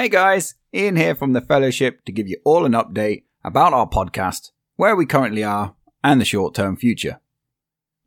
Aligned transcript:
Hey 0.00 0.08
guys, 0.08 0.54
Ian 0.72 0.96
here 0.96 1.14
from 1.14 1.34
the 1.34 1.42
Fellowship 1.42 2.06
to 2.06 2.12
give 2.12 2.26
you 2.26 2.38
all 2.42 2.64
an 2.64 2.72
update 2.72 3.24
about 3.44 3.74
our 3.74 3.86
podcast, 3.86 4.50
where 4.76 4.96
we 4.96 5.04
currently 5.04 5.44
are, 5.44 5.74
and 6.02 6.18
the 6.18 6.24
short 6.24 6.54
term 6.54 6.74
future. 6.74 7.20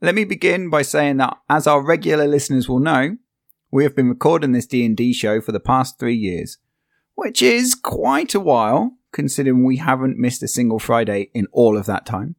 Let 0.02 0.16
me 0.16 0.24
begin 0.24 0.71
by 0.71 0.82
saying 0.82 1.18
that 1.18 1.38
as 1.48 1.68
our 1.68 1.86
regular 1.86 2.26
listeners 2.26 2.68
will 2.68 2.79
know, 2.79 3.18
we 3.70 3.84
have 3.84 3.96
been 3.96 4.10
recording 4.10 4.54
this 4.54 4.66
D&D 4.66 5.14
show 5.14 5.40
for 5.40 5.52
the 5.52 5.60
past 5.60 6.00
3 6.00 6.16
years, 6.16 6.58
which 7.14 7.43
is 7.43 7.75
quite 7.75 8.34
a 8.34 8.39
while 8.39 8.98
considering 9.12 9.64
we 9.64 9.78
haven't 9.78 10.18
missed 10.18 10.41
a 10.41 10.48
single 10.48 10.80
Friday 10.80 11.30
in 11.36 11.46
all 11.52 11.78
of 11.78 11.86
that 11.86 12.07
time. 12.07 12.36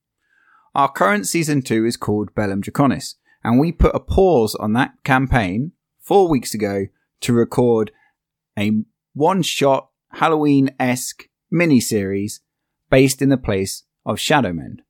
Our 0.75 0.91
current 0.91 1.29
season 1.29 1.63
2 1.63 1.87
is 1.87 1.97
called 1.97 2.35
Bellum 2.35 2.61
Draconis, 2.61 3.15
and 3.45 3.61
we 3.61 3.71
put 3.71 3.95
a 3.95 4.01
pause 4.01 4.57
on 4.57 4.73
that 4.73 4.95
campaign 5.05 5.71
4 6.01 6.29
weeks 6.29 6.55
ago 6.55 6.87
to 7.21 7.33
record 7.33 7.93
a 8.59 8.83
one-shot 9.15 9.89
Halloween-esque 10.13 11.29
mini-series 11.51 12.41
based 12.91 13.23
in 13.23 13.31
the 13.31 13.37
place 13.37 13.85
of 14.05 14.19
Shadowmend. 14.19 14.83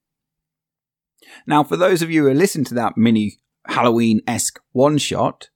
Now, 1.46 1.64
for 1.64 1.76
those 1.76 2.02
of 2.02 2.10
you 2.10 2.24
who 2.24 2.34
listened 2.34 2.66
to 2.68 2.74
that 2.74 2.96
mini 2.96 3.38
Halloween 3.66 4.20
esque 4.26 4.60
one 4.72 4.98
shot, 4.98 5.48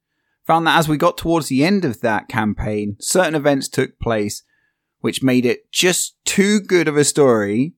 found 0.46 0.66
that 0.66 0.78
as 0.78 0.88
we 0.88 0.96
got 0.96 1.18
towards 1.18 1.48
the 1.48 1.62
end 1.62 1.84
of 1.84 2.00
that 2.00 2.28
campaign, 2.28 2.96
certain 3.00 3.34
events 3.34 3.68
took 3.68 3.98
place 3.98 4.44
which 5.00 5.22
made 5.22 5.44
it 5.44 5.70
just 5.70 6.16
too 6.24 6.58
good 6.58 6.88
of 6.88 6.96
a 6.96 7.04
story 7.04 7.74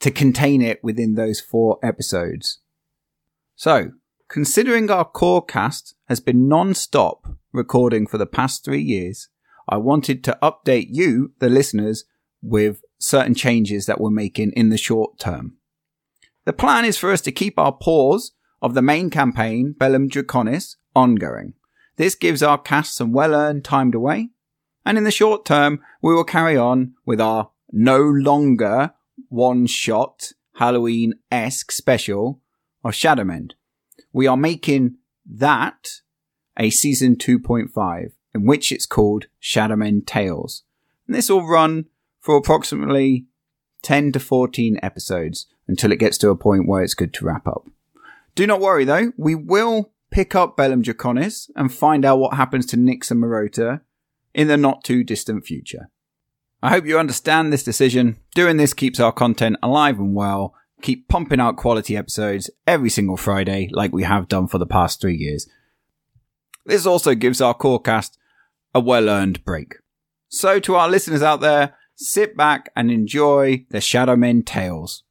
to 0.00 0.10
contain 0.10 0.60
it 0.62 0.84
within 0.84 1.14
those 1.14 1.40
four 1.40 1.78
episodes. 1.82 2.60
So, 3.56 3.92
considering 4.28 4.90
our 4.90 5.04
core 5.04 5.44
cast 5.44 5.94
has 6.08 6.20
been 6.20 6.46
non-stop 6.46 7.26
recording 7.52 8.06
for 8.06 8.18
the 8.18 8.26
past 8.26 8.64
three 8.64 8.82
years, 8.82 9.29
I 9.70 9.76
wanted 9.76 10.24
to 10.24 10.38
update 10.42 10.88
you, 10.90 11.32
the 11.38 11.48
listeners, 11.48 12.04
with 12.42 12.82
certain 12.98 13.34
changes 13.34 13.86
that 13.86 14.00
we're 14.00 14.10
making 14.10 14.52
in 14.56 14.68
the 14.68 14.76
short 14.76 15.18
term. 15.18 15.58
The 16.44 16.52
plan 16.52 16.84
is 16.84 16.98
for 16.98 17.12
us 17.12 17.20
to 17.22 17.32
keep 17.32 17.56
our 17.56 17.72
pause 17.72 18.32
of 18.60 18.74
the 18.74 18.82
main 18.82 19.10
campaign, 19.10 19.76
Bellum 19.78 20.10
Draconis, 20.10 20.74
ongoing. 20.96 21.54
This 21.96 22.16
gives 22.16 22.42
our 22.42 22.58
cast 22.58 22.96
some 22.96 23.12
well 23.12 23.32
earned 23.32 23.64
time 23.64 23.92
to 23.92 23.98
away, 23.98 24.30
and 24.84 24.98
in 24.98 25.04
the 25.04 25.12
short 25.12 25.44
term, 25.44 25.80
we 26.02 26.12
will 26.12 26.24
carry 26.24 26.56
on 26.56 26.94
with 27.06 27.20
our 27.20 27.50
no 27.70 28.00
longer 28.00 28.92
one 29.28 29.66
shot 29.66 30.32
Halloween 30.56 31.14
esque 31.30 31.70
special 31.70 32.40
of 32.82 32.94
Shadowmend. 32.94 33.54
We 34.12 34.26
are 34.26 34.36
making 34.36 34.96
that 35.24 36.00
a 36.58 36.70
season 36.70 37.14
2.5, 37.16 38.12
in 38.34 38.44
which 38.44 38.72
it's 38.72 38.86
called 38.86 39.26
Shadowmend 39.38 40.06
Tales. 40.06 40.62
And 41.06 41.14
this 41.14 41.28
will 41.28 41.46
run 41.46 41.86
for 42.20 42.36
approximately 42.36 43.26
10 43.82 44.12
to 44.12 44.20
14 44.20 44.78
episodes 44.82 45.46
until 45.66 45.92
it 45.92 45.98
gets 45.98 46.18
to 46.18 46.30
a 46.30 46.36
point 46.36 46.68
where 46.68 46.82
it's 46.82 46.94
good 46.94 47.14
to 47.14 47.24
wrap 47.24 47.46
up. 47.46 47.66
Do 48.34 48.46
not 48.46 48.60
worry 48.60 48.84
though, 48.84 49.12
we 49.16 49.34
will 49.34 49.92
pick 50.10 50.34
up 50.34 50.56
Bellum 50.56 50.82
Draconis 50.82 51.50
and 51.56 51.72
find 51.72 52.04
out 52.04 52.18
what 52.18 52.34
happens 52.34 52.66
to 52.66 52.76
Nix 52.76 53.10
and 53.10 53.22
Marota 53.22 53.80
in 54.34 54.48
the 54.48 54.56
not 54.56 54.84
too 54.84 55.04
distant 55.04 55.44
future. 55.44 55.90
I 56.62 56.70
hope 56.70 56.84
you 56.84 56.98
understand 56.98 57.52
this 57.52 57.62
decision. 57.62 58.18
Doing 58.34 58.56
this 58.56 58.74
keeps 58.74 59.00
our 59.00 59.12
content 59.12 59.56
alive 59.62 59.98
and 59.98 60.14
well, 60.14 60.54
keep 60.82 61.08
pumping 61.08 61.40
out 61.40 61.56
quality 61.56 61.96
episodes 61.96 62.50
every 62.66 62.90
single 62.90 63.16
Friday 63.16 63.70
like 63.72 63.92
we 63.92 64.02
have 64.02 64.28
done 64.28 64.46
for 64.46 64.58
the 64.58 64.66
past 64.66 65.00
three 65.00 65.16
years. 65.16 65.48
This 66.66 66.86
also 66.86 67.14
gives 67.14 67.40
our 67.40 67.54
core 67.54 67.80
cast 67.80 68.18
a 68.74 68.80
well 68.80 69.08
earned 69.08 69.44
break. 69.44 69.76
So 70.28 70.60
to 70.60 70.76
our 70.76 70.88
listeners 70.88 71.22
out 71.22 71.40
there, 71.40 71.76
sit 71.96 72.36
back 72.36 72.70
and 72.76 72.90
enjoy 72.90 73.66
the 73.70 73.78
Shadowmend 73.78 74.46
tales. 74.46 75.02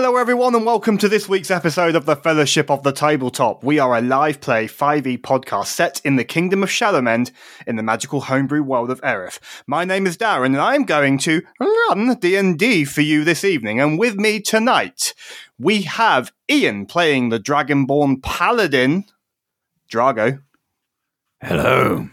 Hello, 0.00 0.14
everyone, 0.14 0.54
and 0.54 0.64
welcome 0.64 0.96
to 0.96 1.08
this 1.08 1.28
week's 1.28 1.50
episode 1.50 1.96
of 1.96 2.06
the 2.06 2.14
Fellowship 2.14 2.70
of 2.70 2.84
the 2.84 2.92
Tabletop. 2.92 3.64
We 3.64 3.80
are 3.80 3.96
a 3.96 4.00
live 4.00 4.40
play 4.40 4.68
5e 4.68 5.18
podcast 5.22 5.66
set 5.66 6.00
in 6.04 6.14
the 6.14 6.22
Kingdom 6.22 6.62
of 6.62 6.70
Shadowmend 6.70 7.32
in 7.66 7.74
the 7.74 7.82
magical 7.82 8.20
homebrew 8.20 8.62
world 8.62 8.92
of 8.92 9.00
Erith. 9.02 9.40
My 9.66 9.84
name 9.84 10.06
is 10.06 10.16
Darren, 10.16 10.46
and 10.46 10.60
I'm 10.60 10.84
going 10.84 11.18
to 11.18 11.42
run 11.58 12.14
D&D 12.14 12.84
for 12.84 13.00
you 13.00 13.24
this 13.24 13.42
evening. 13.42 13.80
And 13.80 13.98
with 13.98 14.14
me 14.14 14.38
tonight, 14.38 15.14
we 15.58 15.82
have 15.82 16.32
Ian 16.48 16.86
playing 16.86 17.30
the 17.30 17.40
Dragonborn 17.40 18.22
Paladin, 18.22 19.04
Drago. 19.90 20.40
Hello. 21.42 22.08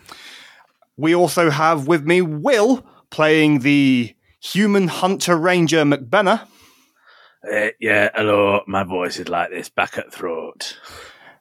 We 0.97 1.13
also 1.13 1.51
have 1.51 1.88
with 1.88 2.03
me 2.03 2.24
Will 2.24 2.84
playing 3.12 3.59
the 3.59 4.16
Human 4.40 4.88
Hunter 4.88 5.38
Ranger 5.38 5.84
McBenner. 5.84 6.47
Uh, 7.51 7.69
yeah, 7.79 8.09
hello. 8.16 8.61
My 8.67 8.83
voice 8.83 9.19
is 9.19 9.29
like 9.29 9.51
this, 9.51 9.69
back 9.69 9.97
at 9.97 10.11
throat. 10.11 10.78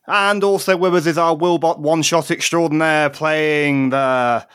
And 0.06 0.44
also 0.44 0.76
with 0.76 0.94
us 0.94 1.06
is 1.06 1.16
our 1.16 1.34
Wilbot 1.34 1.78
one 1.78 2.02
shot 2.02 2.30
extraordinaire 2.30 3.08
playing 3.08 3.90
the 3.90 4.46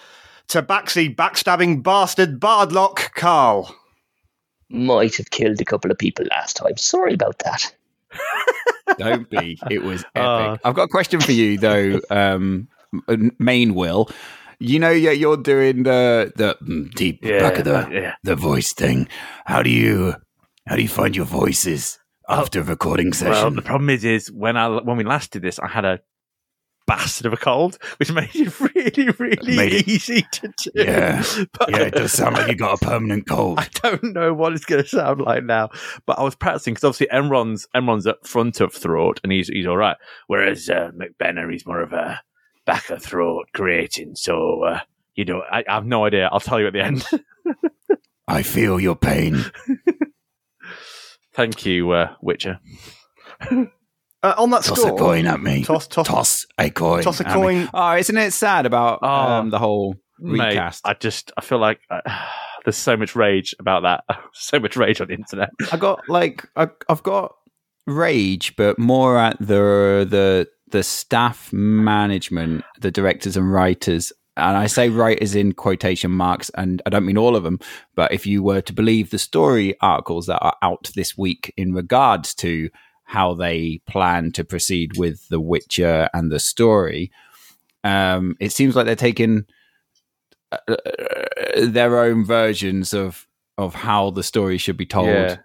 tabaxi 0.48 1.16
backstabbing 1.16 1.82
bastard 1.82 2.40
Bardlock 2.40 3.14
Karl. 3.14 3.76
Might 4.70 5.16
have 5.16 5.32
killed 5.32 5.60
a 5.60 5.66
couple 5.66 5.90
of 5.90 5.98
people 5.98 6.26
last 6.30 6.58
time. 6.58 6.78
Sorry 6.78 7.16
about 7.16 7.40
that. 7.40 7.74
Don't 9.00 9.28
be. 9.30 9.60
It 9.72 9.82
was 9.82 10.04
epic. 10.16 10.62
I've 10.64 10.76
got 10.76 10.84
a 10.84 10.88
question 10.88 11.20
for 11.20 11.32
you 11.32 11.58
though, 11.58 12.00
um, 12.12 12.68
main 13.40 13.74
Will. 13.74 14.10
You 14.60 14.78
know, 14.78 14.92
yeah, 14.92 15.12
you're 15.12 15.38
doing 15.38 15.84
the 15.84 16.32
the 16.36 16.58
mm, 16.62 16.94
deep 16.94 17.24
Yeah, 17.24 17.40
back 17.40 17.58
of 17.58 17.66
the 17.66 17.90
yeah. 17.92 18.16
the 18.24 18.36
voice 18.36 18.74
thing. 18.74 19.08
How 19.46 19.64
do 19.64 19.72
you 19.72 20.16
how 20.70 20.76
do 20.76 20.84
you 20.84 20.88
find 20.88 21.16
your 21.16 21.26
voices 21.26 21.98
after 22.30 22.60
a 22.60 22.64
recording 22.64 23.08
Well, 23.08 23.14
session? 23.14 23.56
the 23.56 23.64
problem 23.64 23.90
is, 23.90 24.06
is 24.06 24.32
when 24.32 24.56
I 24.56 24.68
when 24.70 24.98
we 24.98 25.04
last 25.04 25.32
did 25.32 25.42
this, 25.42 25.58
I 25.58 25.68
had 25.68 25.84
a 25.84 26.00
bastard 26.86 27.26
of 27.26 27.34
a 27.34 27.38
cold, 27.38 27.80
which 27.98 28.12
made 28.14 28.30
it 28.36 28.60
really, 28.60 29.10
really 29.18 29.78
it- 29.78 29.88
easy 29.88 30.22
to 30.32 30.48
do. 30.64 30.72
Yeah. 30.76 31.24
but 31.58 31.72
yeah, 31.72 31.78
it 31.80 31.96
does 31.96 32.12
sound 32.12 32.36
like 32.36 32.48
you 32.50 32.56
got 32.56 32.80
a 32.82 32.86
permanent 32.86 33.28
cold. 33.28 33.58
I 33.62 33.68
don't 33.82 34.14
know 34.14 34.32
what 34.36 34.54
it's 34.54 34.66
going 34.66 34.84
to 34.84 34.88
sound 34.88 35.22
like 35.22 35.44
now, 35.44 35.70
but 36.06 36.20
I 36.20 36.24
was 36.24 36.36
practicing 36.36 36.76
because 36.76 36.84
obviously 36.84 37.08
Enron's 37.12 37.68
Enron's 37.76 38.06
at 38.06 38.28
front 38.28 38.62
of 38.62 38.72
throat 38.72 39.20
and 39.24 39.32
he's 39.32 39.48
he's 39.48 39.66
all 39.66 39.78
right, 39.78 39.98
whereas 40.28 40.70
uh, 40.70 40.92
McBenner 40.96 41.52
he's 41.52 41.66
more 41.66 41.82
of 41.82 41.94
a 41.94 42.22
back 42.68 42.92
of 42.92 43.02
throat 43.02 43.48
creating. 43.56 44.16
So 44.16 44.64
uh, 44.66 44.80
you 45.16 45.26
know, 45.26 45.42
I, 45.52 45.64
I 45.68 45.74
have 45.74 45.86
no 45.88 46.06
idea. 46.06 46.30
I'll 46.32 46.40
tell 46.40 46.60
you 46.60 46.68
at 46.68 46.74
the 46.74 46.84
end. 46.84 47.04
I 48.28 48.44
feel 48.44 48.80
your 48.80 48.96
pain. 48.96 49.44
Thank 51.40 51.66
you, 51.66 51.92
uh, 51.92 52.16
Witcher. 52.22 52.60
Uh, 54.22 54.34
on 54.38 54.50
that 54.50 54.66
Toss 54.66 54.82
score, 54.82 54.96
a 54.96 54.98
coin 54.98 55.26
at 55.28 55.40
me. 55.40 55.64
Toss, 55.64 55.88
toss, 55.88 56.06
Toss 56.06 56.46
a 56.58 56.70
coin. 56.70 57.02
toss 57.04 57.22
a 57.22 57.26
at 57.26 57.34
me. 57.34 57.42
coin. 57.42 57.70
Oh, 57.74 57.96
isn't 57.96 58.18
it 58.18 58.34
sad 58.34 58.66
about 58.66 59.00
Oh. 59.02 59.08
um, 59.08 59.50
the 59.50 59.58
whole 59.60 59.96
Mate, 60.20 60.50
recast? 60.50 60.82
I 60.86 60.94
just 60.96 61.32
I 61.38 61.42
feel 61.42 61.58
like 61.58 61.80
uh, 61.90 62.02
there's 62.66 62.76
so 62.76 62.98
much 62.98 63.16
rage 63.16 63.56
about 63.62 63.84
that. 63.84 64.04
so 64.34 64.60
much 64.60 64.76
rage 64.76 65.00
on 65.00 65.08
the 65.08 65.14
internet. 65.14 65.52
I 65.72 65.78
got 65.78 66.02
like 66.10 66.46
I, 66.58 66.68
I've 66.90 67.02
got 67.02 67.34
rage, 67.88 68.58
but 68.58 68.78
more 68.78 69.18
at 69.18 69.40
the 69.40 70.06
the 70.10 70.50
the 70.70 70.84
staff 70.84 71.54
management, 71.54 72.66
the 72.82 72.92
directors 72.92 73.38
and 73.38 73.50
writers. 73.54 74.12
And 74.40 74.58
I 74.58 74.68
say 74.68 74.90
writers 74.90 75.36
in 75.36 75.54
quotation 75.54 76.12
marks, 76.12 76.50
and 76.52 76.82
I 76.86 76.90
don't 76.90 77.06
mean 77.06 77.18
all 77.18 77.36
of 77.36 77.44
them. 77.44 77.60
But 77.96 78.12
if 78.12 78.26
you 78.26 78.42
were 78.42 78.62
to 78.62 78.74
believe 78.74 79.10
the 79.12 79.20
story 79.20 79.76
articles 79.82 80.26
that 80.28 80.40
are 80.42 80.56
out 80.62 80.90
this 80.96 81.18
week 81.18 81.54
in 81.58 81.74
regards 81.74 82.34
to 82.36 82.70
how 83.04 83.34
they 83.34 83.82
plan 83.88 84.32
to 84.34 84.44
proceed 84.44 84.98
with 84.98 85.28
The 85.30 85.40
Witcher 85.40 86.10
and 86.14 86.32
the 86.32 86.40
story, 86.40 87.12
um, 87.84 88.36
it 88.40 88.52
seems 88.52 88.76
like 88.76 88.86
they're 88.86 88.96
taking 88.96 89.46
uh, 90.52 90.58
their 91.58 92.00
own 92.00 92.26
versions 92.26 92.94
of 92.94 93.28
of 93.58 93.76
how 93.76 94.10
the 94.12 94.24
story 94.24 94.58
should 94.58 94.78
be 94.78 94.86
told 94.86 95.08
Yeah. 95.08 95.36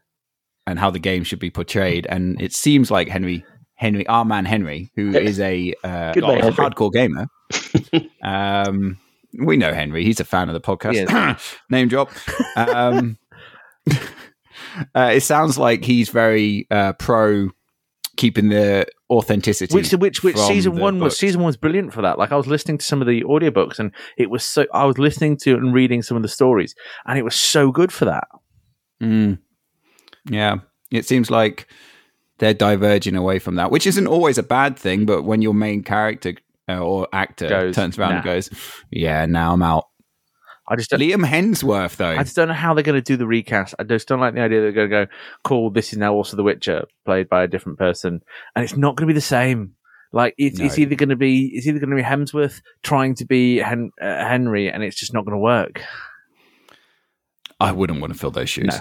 and 0.69 0.79
how 0.79 0.91
the 0.91 1.01
game 1.01 1.25
should 1.25 1.41
be 1.41 1.51
portrayed. 1.51 2.07
And 2.09 2.41
it 2.41 2.53
seems 2.53 2.89
like 2.91 3.09
Henry, 3.09 3.45
Henry, 3.75 4.07
our 4.07 4.25
man 4.25 4.45
Henry, 4.45 4.93
who 4.95 5.17
is 5.17 5.41
a, 5.41 5.75
uh, 5.83 6.13
Good 6.13 6.23
man, 6.23 6.39
Henry. 6.39 6.53
hardcore 6.53 6.93
gamer. 6.93 7.27
Um, 8.23 8.99
we 9.39 9.57
know 9.57 9.73
Henry; 9.73 10.05
he's 10.05 10.21
a 10.21 10.25
fan 10.25 10.49
of 10.49 10.55
the 10.55 10.61
podcast. 10.61 11.41
Name 11.71 11.89
drop. 11.89 12.11
Um, 12.57 13.19
uh, 14.95 15.13
it 15.15 15.23
sounds 15.23 15.59
like 15.59 15.85
he's 15.85 16.09
very 16.09 16.67
uh, 16.71 16.93
pro 16.95 17.51
keeping 18.17 18.49
the 18.49 18.87
authenticity. 19.11 19.75
Which 19.75 19.93
which 19.93 20.23
which 20.23 20.37
season 20.37 20.77
one 20.77 20.99
was 20.99 21.19
season 21.19 21.41
one 21.41 21.47
was 21.47 21.57
brilliant 21.57 21.93
for 21.93 22.03
that. 22.03 22.19
Like 22.19 22.33
I 22.33 22.37
was 22.37 22.47
listening 22.47 22.79
to 22.79 22.85
some 22.85 23.01
of 23.01 23.09
the 23.09 23.23
audiobooks 23.23 23.79
and 23.79 23.93
it 24.17 24.31
was 24.31 24.45
so 24.45 24.67
I 24.73 24.85
was 24.85 24.99
listening 24.99 25.37
to 25.39 25.55
and 25.55 25.75
reading 25.75 26.03
some 26.03 26.17
of 26.17 26.23
the 26.23 26.29
stories 26.29 26.75
and 27.07 27.19
it 27.19 27.23
was 27.23 27.35
so 27.35 27.71
good 27.71 27.93
for 27.93 28.05
that. 28.07 28.29
Mm. 29.03 29.39
Yeah, 30.27 30.57
it 30.91 31.07
seems 31.07 31.31
like 31.31 31.67
they're 32.39 32.55
diverging 32.55 33.17
away 33.17 33.39
from 33.39 33.57
that, 33.57 33.71
which 33.71 33.87
isn't 33.87 34.07
always 34.07 34.39
a 34.39 34.43
bad 34.43 34.79
thing. 34.79 35.07
But 35.07 35.23
when 35.23 35.43
your 35.43 35.55
main 35.55 35.83
character 35.83 36.35
or 36.69 37.09
actor 37.13 37.49
Goes, 37.49 37.75
turns 37.75 37.99
around 37.99 38.11
"Nah." 38.11 38.17
and 38.17 38.25
goes, 38.25 38.51
"Yeah, 38.91 39.27
now 39.27 39.53
I'm 39.53 39.63
out." 39.63 39.89
I 40.67 40.77
just 40.77 40.91
don't, 40.91 41.01
Liam 41.01 41.27
Hemsworth, 41.27 41.97
though, 41.97 42.17
I 42.17 42.23
just 42.23 42.37
don't 42.37 42.49
know 42.49 42.55
how 42.55 42.73
they're 42.73 42.83
going 42.83 42.97
to 42.97 43.03
do 43.03 43.19
the 43.19 43.27
recast. 43.27 43.75
I 43.79 43.85
just 43.85 44.09
don't 44.09 44.21
like 44.21 44.35
the 44.35 44.41
idea 44.41 44.63
they're 44.63 44.73
going 44.73 44.89
to 44.89 45.07
go, 45.07 45.13
cool, 45.43 45.71
this 45.71 45.93
is 45.93 45.99
now 45.99 46.15
also 46.15 46.39
The 46.39 46.43
Witcher, 46.43 46.87
played 47.05 47.29
by 47.29 47.43
a 47.43 47.47
different 47.47 47.79
person. 47.79 48.23
And 48.57 48.65
it's 48.65 48.75
not 48.75 48.97
going 48.97 49.07
to 49.07 49.13
be 49.13 49.15
the 49.15 49.21
same. 49.21 49.75
Like, 50.11 50.35
it's, 50.39 50.59
it's 50.61 50.79
either 50.79 50.95
going 50.95 51.11
to 51.11 51.17
be, 51.17 51.49
it's 51.55 51.67
either 51.67 51.79
going 51.79 51.91
to 51.91 51.97
be 51.97 52.03
Hemsworth 52.03 52.63
trying 52.83 53.15
to 53.17 53.27
be 53.27 53.59
Hen- 53.59 53.91
uh, 54.01 54.27
Henry, 54.27 54.71
and 54.71 54.83
it's 54.83 54.97
just 54.97 55.13
not 55.13 55.27
going 55.27 55.37
to 55.37 55.39
work. 55.39 55.83
I 57.61 57.73
wouldn't 57.73 58.01
want 58.01 58.15
to 58.15 58.19
fill 58.19 58.31
those 58.31 58.49
shoes. 58.49 58.69
No. 58.69 58.79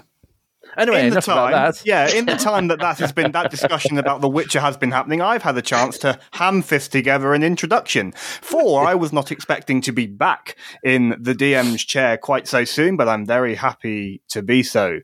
Anyway, 0.78 1.08
in 1.08 1.14
the 1.14 1.22
time, 1.22 1.52
that. 1.52 1.81
yeah, 1.86 2.10
in 2.10 2.25
the 2.25 2.36
time 2.36 2.68
that 2.68 2.80
that 2.80 2.98
has 3.00 3.12
been 3.12 3.31
that 3.31 3.52
discussion 3.52 3.98
about 3.98 4.22
The 4.22 4.30
Witcher 4.30 4.60
has 4.60 4.78
been 4.78 4.92
happening, 4.92 5.22
I've 5.22 5.44
had 5.44 5.58
a 5.58 5.62
chance 5.62 5.98
to 6.00 6.20
ham 6.31 6.62
fist 6.62 6.92
together 6.92 7.34
an 7.34 7.44
introduction. 7.44 8.12
For 8.14 8.86
I 8.86 8.96
was 8.96 9.14
not 9.14 9.31
expecting 9.31 9.81
to 9.81 9.92
be 9.92 10.08
back 10.08 10.56
in 10.84 11.16
the 11.20 11.34
DM's 11.34 11.84
chair 11.84 12.18
quite 12.18 12.48
so 12.48 12.64
soon, 12.66 12.98
but 12.98 13.08
I'm 13.08 13.25
very 13.25 13.56
happy 13.56 14.22
to 14.30 14.42
be 14.42 14.64
so. 14.64 15.00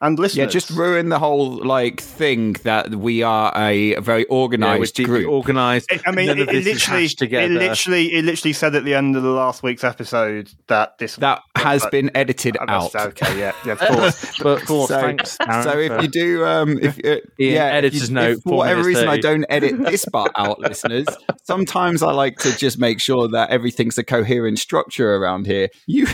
And 0.00 0.16
listeners, 0.16 0.36
Yeah, 0.36 0.46
just 0.46 0.70
ruin 0.70 1.08
the 1.08 1.18
whole 1.18 1.56
like 1.66 2.00
thing 2.00 2.52
that 2.62 2.94
we 2.94 3.24
are 3.24 3.52
a 3.56 3.96
very 3.96 4.24
organized 4.26 5.02
group. 5.02 5.28
organized. 5.28 5.90
It- 5.90 6.02
I 6.06 6.12
mean, 6.12 6.28
it, 6.28 6.38
it 6.38 6.64
literally, 6.64 7.04
it 7.04 7.50
literally, 7.50 8.14
it 8.14 8.24
literally 8.24 8.52
said 8.52 8.76
at 8.76 8.84
the 8.84 8.94
end 8.94 9.16
of 9.16 9.24
the 9.24 9.30
last 9.30 9.64
week's 9.64 9.82
episode 9.82 10.50
that 10.68 10.98
this 10.98 11.16
that 11.16 11.40
has 11.56 11.82
but- 11.82 11.90
been 11.90 12.12
edited 12.14 12.56
Uh, 12.58 12.66
that's- 12.66 12.94
out. 12.94 13.06
Okay, 13.20 13.40
yeah, 13.40 13.52
yeah, 13.66 13.72
of 13.72 13.80
course. 13.80 14.38
but 14.42 14.62
of 14.62 14.66
course, 14.68 14.88
So- 14.88 15.00
thanks. 15.00 15.36
Aaron, 15.40 15.62
So 15.64 15.78
if 15.78 16.02
you 16.02 16.08
do, 16.08 16.44
um, 16.46 16.78
if 16.80 16.98
uh, 17.04 17.08
Ian, 17.40 17.54
yeah, 17.54 17.64
editor's 17.64 18.04
if, 18.04 18.08
you- 18.10 18.14
note, 18.14 18.36
if 18.36 18.42
for 18.44 18.56
whatever 18.58 18.80
minutes 18.82 18.98
reason 18.98 19.08
I 19.08 19.18
don't 19.18 19.46
edit 19.48 19.78
this 19.84 20.04
part 20.04 20.30
out, 20.36 20.60
listeners, 20.60 21.06
sometimes 21.42 22.04
I 22.04 22.12
like 22.12 22.38
to 22.38 22.56
just 22.56 22.78
make 22.78 23.00
sure 23.00 23.26
that 23.28 23.50
everything's 23.50 23.98
a 23.98 24.04
coherent 24.04 24.60
structure 24.60 25.16
around 25.16 25.46
here. 25.46 25.70
You, 25.86 26.06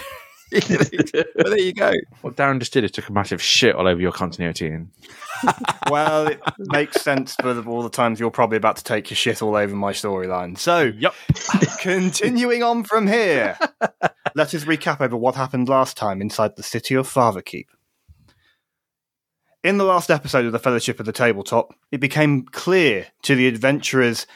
well, 0.55 1.51
there 1.51 1.61
you 1.61 1.73
go. 1.73 1.93
what 2.23 2.37
Darren 2.37 2.59
just 2.59 2.73
did 2.73 2.85
is 2.85 2.91
took 2.91 3.09
a 3.09 3.12
massive 3.12 3.43
shit 3.43 3.75
all 3.75 3.89
over 3.89 4.01
your 4.01 4.12
continuity. 4.12 4.69
And 4.69 4.91
well, 5.91 6.29
it 6.29 6.41
makes 6.59 7.01
sense 7.01 7.35
for 7.37 7.53
the, 7.55 7.62
all 7.69 7.83
the 7.83 7.91
times 7.91 8.21
you're 8.21 8.31
probably 8.31 8.56
about 8.56 8.77
to 8.77 8.85
take 8.85 9.11
your 9.11 9.17
shit 9.17 9.43
all 9.43 9.56
over 9.56 9.75
my 9.75 9.93
storyline. 9.93 10.56
So, 10.56 10.93
yep, 10.97 11.15
continuing 11.81 12.62
on 12.62 12.85
from 12.85 13.06
here, 13.06 13.59
let 14.35 14.55
us 14.55 14.65
recap 14.65 15.01
over 15.01 15.17
what 15.17 15.35
happened 15.35 15.69
last 15.69 15.97
time 15.97 16.21
inside 16.21 16.57
the 16.57 16.62
city 16.62 16.95
of 16.95 17.09
Fatherkeep. 17.12 17.67
In 19.62 19.79
the 19.79 19.85
last 19.85 20.11
episode 20.11 20.45
of 20.45 20.53
the 20.53 20.59
Fellowship 20.59 21.00
of 21.00 21.07
the 21.07 21.12
Tabletop, 21.12 21.75
it 21.91 21.99
became 21.99 22.45
clear 22.45 23.07
to 23.23 23.35
the 23.35 23.49
adventurers 23.49 24.27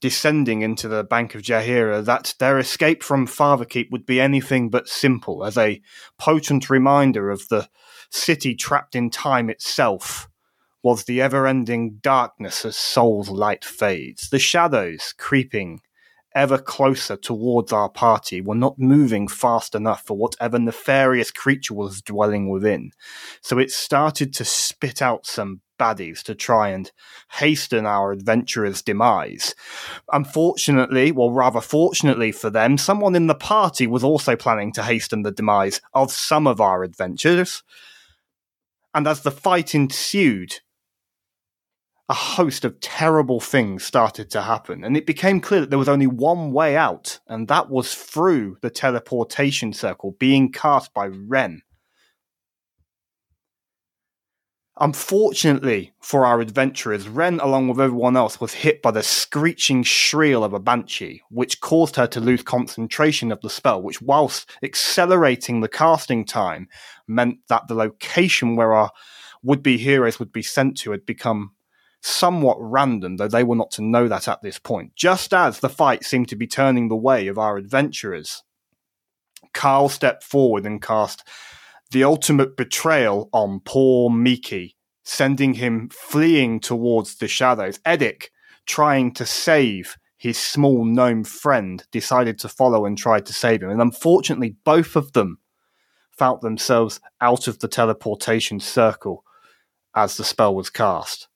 descending 0.00 0.62
into 0.62 0.88
the 0.88 1.04
Bank 1.04 1.34
of 1.34 1.42
Jahira 1.42 2.04
that 2.04 2.34
their 2.38 2.58
escape 2.58 3.02
from 3.02 3.26
Fatherkeep 3.26 3.90
would 3.90 4.06
be 4.06 4.20
anything 4.20 4.68
but 4.68 4.88
simple, 4.88 5.44
as 5.44 5.56
a 5.56 5.80
potent 6.18 6.68
reminder 6.68 7.30
of 7.30 7.48
the 7.48 7.68
city 8.10 8.54
trapped 8.54 8.94
in 8.94 9.10
time 9.10 9.50
itself 9.50 10.28
was 10.82 11.04
the 11.04 11.20
ever 11.20 11.46
ending 11.46 11.98
darkness 12.00 12.64
as 12.64 12.76
Soul's 12.76 13.28
light 13.28 13.64
fades. 13.64 14.30
The 14.30 14.38
shadows 14.38 15.14
creeping 15.18 15.80
ever 16.36 16.58
closer 16.58 17.16
towards 17.16 17.72
our 17.72 17.88
party 17.88 18.40
were 18.40 18.54
not 18.54 18.78
moving 18.78 19.26
fast 19.26 19.74
enough 19.74 20.04
for 20.06 20.16
whatever 20.16 20.58
nefarious 20.58 21.30
creature 21.30 21.74
was 21.74 22.02
dwelling 22.02 22.50
within. 22.50 22.92
So 23.40 23.58
it 23.58 23.72
started 23.72 24.34
to 24.34 24.44
spit 24.44 25.00
out 25.00 25.26
some 25.26 25.62
baddies 25.80 26.22
to 26.22 26.34
try 26.34 26.68
and 26.68 26.92
hasten 27.32 27.86
our 27.86 28.12
adventurer's 28.12 28.82
demise. 28.82 29.54
Unfortunately, 30.12 31.10
well, 31.10 31.30
rather 31.30 31.60
fortunately 31.60 32.32
for 32.32 32.50
them, 32.50 32.78
someone 32.78 33.14
in 33.14 33.26
the 33.26 33.34
party 33.34 33.86
was 33.86 34.04
also 34.04 34.36
planning 34.36 34.72
to 34.72 34.82
hasten 34.82 35.22
the 35.22 35.32
demise 35.32 35.80
of 35.94 36.12
some 36.12 36.46
of 36.46 36.60
our 36.60 36.82
adventurers. 36.82 37.62
And 38.94 39.06
as 39.06 39.22
the 39.22 39.30
fight 39.30 39.74
ensued, 39.74 40.60
a 42.08 42.14
host 42.14 42.64
of 42.64 42.78
terrible 42.80 43.40
things 43.40 43.82
started 43.82 44.30
to 44.30 44.42
happen, 44.42 44.84
and 44.84 44.96
it 44.96 45.06
became 45.06 45.40
clear 45.40 45.60
that 45.60 45.70
there 45.70 45.78
was 45.78 45.88
only 45.88 46.06
one 46.06 46.52
way 46.52 46.76
out, 46.76 47.18
and 47.26 47.48
that 47.48 47.68
was 47.68 47.94
through 47.94 48.56
the 48.62 48.70
teleportation 48.70 49.72
circle 49.72 50.12
being 50.18 50.52
cast 50.52 50.94
by 50.94 51.06
Wren. 51.06 51.62
Unfortunately 54.78 55.94
for 56.02 56.26
our 56.26 56.40
adventurers, 56.40 57.08
Wren, 57.08 57.40
along 57.40 57.68
with 57.68 57.80
everyone 57.80 58.14
else, 58.14 58.38
was 58.38 58.52
hit 58.52 58.82
by 58.82 58.90
the 58.90 59.02
screeching 59.02 59.82
shriek 59.82 60.36
of 60.36 60.52
a 60.52 60.60
banshee, 60.60 61.22
which 61.30 61.62
caused 61.62 61.96
her 61.96 62.06
to 62.08 62.20
lose 62.20 62.42
concentration 62.42 63.32
of 63.32 63.40
the 63.40 63.48
spell, 63.48 63.82
which, 63.82 64.02
whilst 64.02 64.50
accelerating 64.62 65.60
the 65.60 65.68
casting 65.68 66.26
time, 66.26 66.68
meant 67.08 67.38
that 67.48 67.66
the 67.68 67.74
location 67.74 68.54
where 68.54 68.74
our 68.74 68.90
would 69.42 69.62
be 69.62 69.78
heroes 69.78 70.18
would 70.18 70.30
be 70.30 70.42
sent 70.42 70.76
to 70.76 70.90
had 70.90 71.06
become 71.06 71.52
somewhat 72.02 72.56
random, 72.60 73.16
though 73.16 73.28
they 73.28 73.44
were 73.44 73.56
not 73.56 73.70
to 73.72 73.82
know 73.82 74.08
that 74.08 74.28
at 74.28 74.42
this 74.42 74.58
point. 74.58 74.94
Just 74.94 75.34
as 75.34 75.60
the 75.60 75.68
fight 75.68 76.04
seemed 76.04 76.28
to 76.28 76.36
be 76.36 76.46
turning 76.46 76.88
the 76.88 76.96
way 76.96 77.26
of 77.26 77.38
our 77.38 77.56
adventurers, 77.56 78.42
Karl 79.52 79.88
stepped 79.88 80.22
forward 80.22 80.66
and 80.66 80.82
cast 80.82 81.26
the 81.90 82.04
ultimate 82.04 82.56
betrayal 82.56 83.28
on 83.32 83.60
poor 83.64 84.10
Miki, 84.10 84.76
sending 85.04 85.54
him 85.54 85.88
fleeing 85.90 86.60
towards 86.60 87.16
the 87.16 87.28
shadows. 87.28 87.78
Edic, 87.86 88.24
trying 88.66 89.14
to 89.14 89.24
save 89.24 89.96
his 90.18 90.38
small 90.38 90.84
gnome 90.84 91.24
friend, 91.24 91.84
decided 91.92 92.38
to 92.40 92.48
follow 92.48 92.84
and 92.86 92.98
tried 92.98 93.26
to 93.26 93.32
save 93.32 93.62
him. 93.62 93.70
And 93.70 93.80
unfortunately, 93.80 94.56
both 94.64 94.96
of 94.96 95.12
them 95.12 95.38
felt 96.10 96.40
themselves 96.40 97.00
out 97.20 97.46
of 97.46 97.58
the 97.58 97.68
teleportation 97.68 98.58
circle 98.58 99.24
as 99.94 100.16
the 100.16 100.24
spell 100.24 100.54
was 100.54 100.70
cast. 100.70 101.28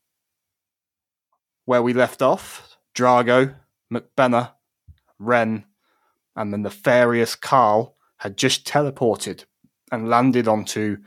Where 1.65 1.83
we 1.83 1.93
left 1.93 2.23
off, 2.23 2.77
Drago, 2.95 3.55
McBenner, 3.93 4.53
Wren, 5.19 5.65
and 6.35 6.53
the 6.53 6.59
nefarious 6.59 7.35
Karl 7.35 7.97
had 8.19 8.37
just 8.37 8.67
teleported 8.67 9.45
and 9.93 10.09
landed 10.09 10.47
onto 10.49 10.99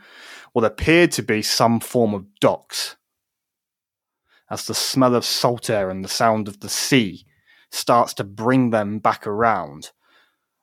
what 0.52 0.64
appeared 0.64 1.12
to 1.12 1.22
be 1.22 1.42
some 1.42 1.80
form 1.80 2.14
of 2.14 2.26
docks. 2.40 2.96
As 4.50 4.66
the 4.66 4.74
smell 4.74 5.14
of 5.14 5.24
salt 5.24 5.68
air 5.70 5.90
and 5.90 6.04
the 6.04 6.08
sound 6.08 6.48
of 6.48 6.60
the 6.60 6.68
sea 6.68 7.26
starts 7.70 8.14
to 8.14 8.24
bring 8.24 8.70
them 8.70 8.98
back 8.98 9.26
around, 9.26 9.90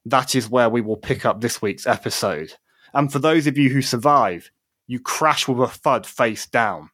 that 0.05 0.35
is 0.35 0.49
where 0.49 0.69
we 0.69 0.81
will 0.81 0.97
pick 0.97 1.25
up 1.25 1.41
this 1.41 1.61
week's 1.61 1.85
episode. 1.85 2.53
And 2.93 3.11
for 3.11 3.19
those 3.19 3.47
of 3.47 3.57
you 3.57 3.69
who 3.69 3.81
survive, 3.81 4.51
you 4.87 4.99
crash 4.99 5.47
with 5.47 5.59
a 5.59 5.67
thud 5.67 6.05
face 6.05 6.45
down. 6.45 6.89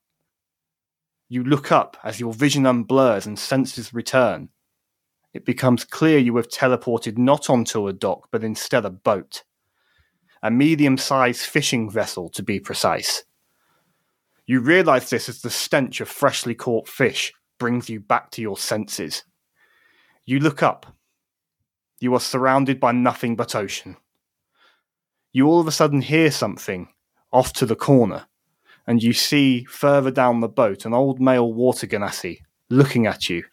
You 1.30 1.44
look 1.44 1.72
up 1.72 1.98
as 2.04 2.20
your 2.20 2.34
vision 2.34 2.64
unblurs 2.64 3.26
and 3.26 3.38
senses 3.38 3.94
return. 3.94 4.50
It 5.34 5.46
becomes 5.46 5.84
clear 5.84 6.18
you 6.18 6.36
have 6.38 6.48
teleported 6.48 7.18
not 7.18 7.50
onto 7.50 7.88
a 7.88 7.94
dock, 7.94 8.30
but 8.32 8.44
instead 8.44 8.86
a 8.86 8.90
boat. 8.90 9.44
A 10.42 10.50
medium 10.50 10.98
sized 10.98 11.42
fishing 11.42 11.90
vessel, 11.90 12.30
to 12.30 12.44
be 12.44 12.60
precise. 12.60 13.24
You 14.46 14.62
realize 14.62 15.10
this 15.10 15.28
as 15.28 15.42
the 15.42 15.50
stench 15.50 16.00
of 16.00 16.08
freshly 16.08 16.56
caught 16.56 16.88
fish 16.88 17.34
brings 17.60 17.90
you 17.90 18.00
back 18.00 18.32
to 18.32 18.42
your 18.42 18.58
senses. 18.58 19.24
You 20.26 20.40
look 20.40 20.64
up. 20.64 20.86
You 22.00 22.14
are 22.14 22.20
surrounded 22.20 22.80
by 22.80 22.94
nothing 22.94 23.36
but 23.36 23.56
ocean. 23.56 23.98
You 25.34 25.48
all 25.48 25.60
of 25.60 25.68
a 25.68 25.72
sudden 25.72 26.02
hear 26.02 26.32
something 26.32 26.88
off 27.34 27.52
to 27.54 27.66
the 27.66 27.76
corner, 27.76 28.28
and 28.88 29.04
you 29.04 29.14
see 29.14 29.66
further 29.66 30.10
down 30.10 30.40
the 30.40 30.48
boat 30.48 30.86
an 30.86 30.94
old 30.94 31.20
male 31.20 31.54
water 31.54 31.86
genasi 31.86 32.40
looking 32.70 33.06
at 33.06 33.30
you 33.30 33.44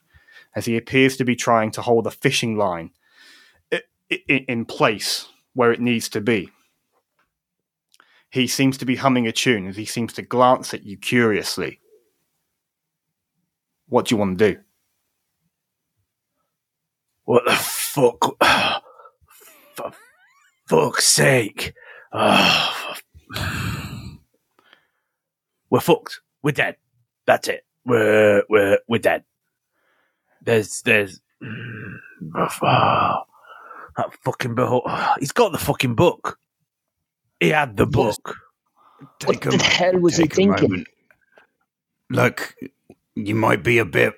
as 0.54 0.64
he 0.64 0.76
appears 0.76 1.16
to 1.16 1.24
be 1.24 1.34
trying 1.34 1.70
to 1.72 1.82
hold 1.82 2.06
a 2.06 2.10
fishing 2.10 2.56
line 2.56 2.90
in 4.28 4.64
place 4.64 5.26
where 5.54 5.72
it 5.72 5.80
needs 5.80 6.08
to 6.08 6.20
be. 6.20 6.50
He 8.30 8.46
seems 8.46 8.78
to 8.78 8.84
be 8.84 8.96
humming 8.96 9.26
a 9.26 9.32
tune 9.32 9.66
as 9.66 9.76
he 9.76 9.84
seems 9.84 10.12
to 10.14 10.22
glance 10.22 10.74
at 10.74 10.84
you 10.84 10.96
curiously. 10.96 11.80
What 13.88 14.06
do 14.06 14.14
you 14.14 14.18
want 14.18 14.38
to 14.38 14.54
do? 14.54 14.60
what 17.24 17.44
the 17.44 17.52
fuck? 17.52 18.36
For 19.74 19.92
fuck's 20.68 21.04
sake! 21.04 21.74
Oh, 23.36 23.73
we're 25.74 25.80
fucked. 25.80 26.20
We're 26.40 26.52
dead. 26.52 26.76
That's 27.26 27.48
it. 27.48 27.64
we're 27.84 28.44
we're 28.48 28.78
we're 28.86 29.00
dead. 29.00 29.24
There's 30.40 30.82
there's 30.82 31.20
oh, 31.42 33.18
that 33.96 34.14
fucking 34.22 34.54
book. 34.54 34.84
Oh, 34.86 35.14
he's 35.18 35.32
got 35.32 35.50
the 35.50 35.58
fucking 35.58 35.96
book. 35.96 36.38
He 37.40 37.48
had 37.48 37.76
the 37.76 37.86
book. 37.86 38.36
What 39.24 39.40
the 39.40 39.60
hell 39.64 39.98
was 39.98 40.16
he 40.16 40.26
thinking? 40.26 40.70
moment. 40.70 40.88
Look, 42.08 42.54
you 43.16 43.34
might 43.34 43.64
be 43.64 43.78
a 43.78 43.84
bit 43.84 44.14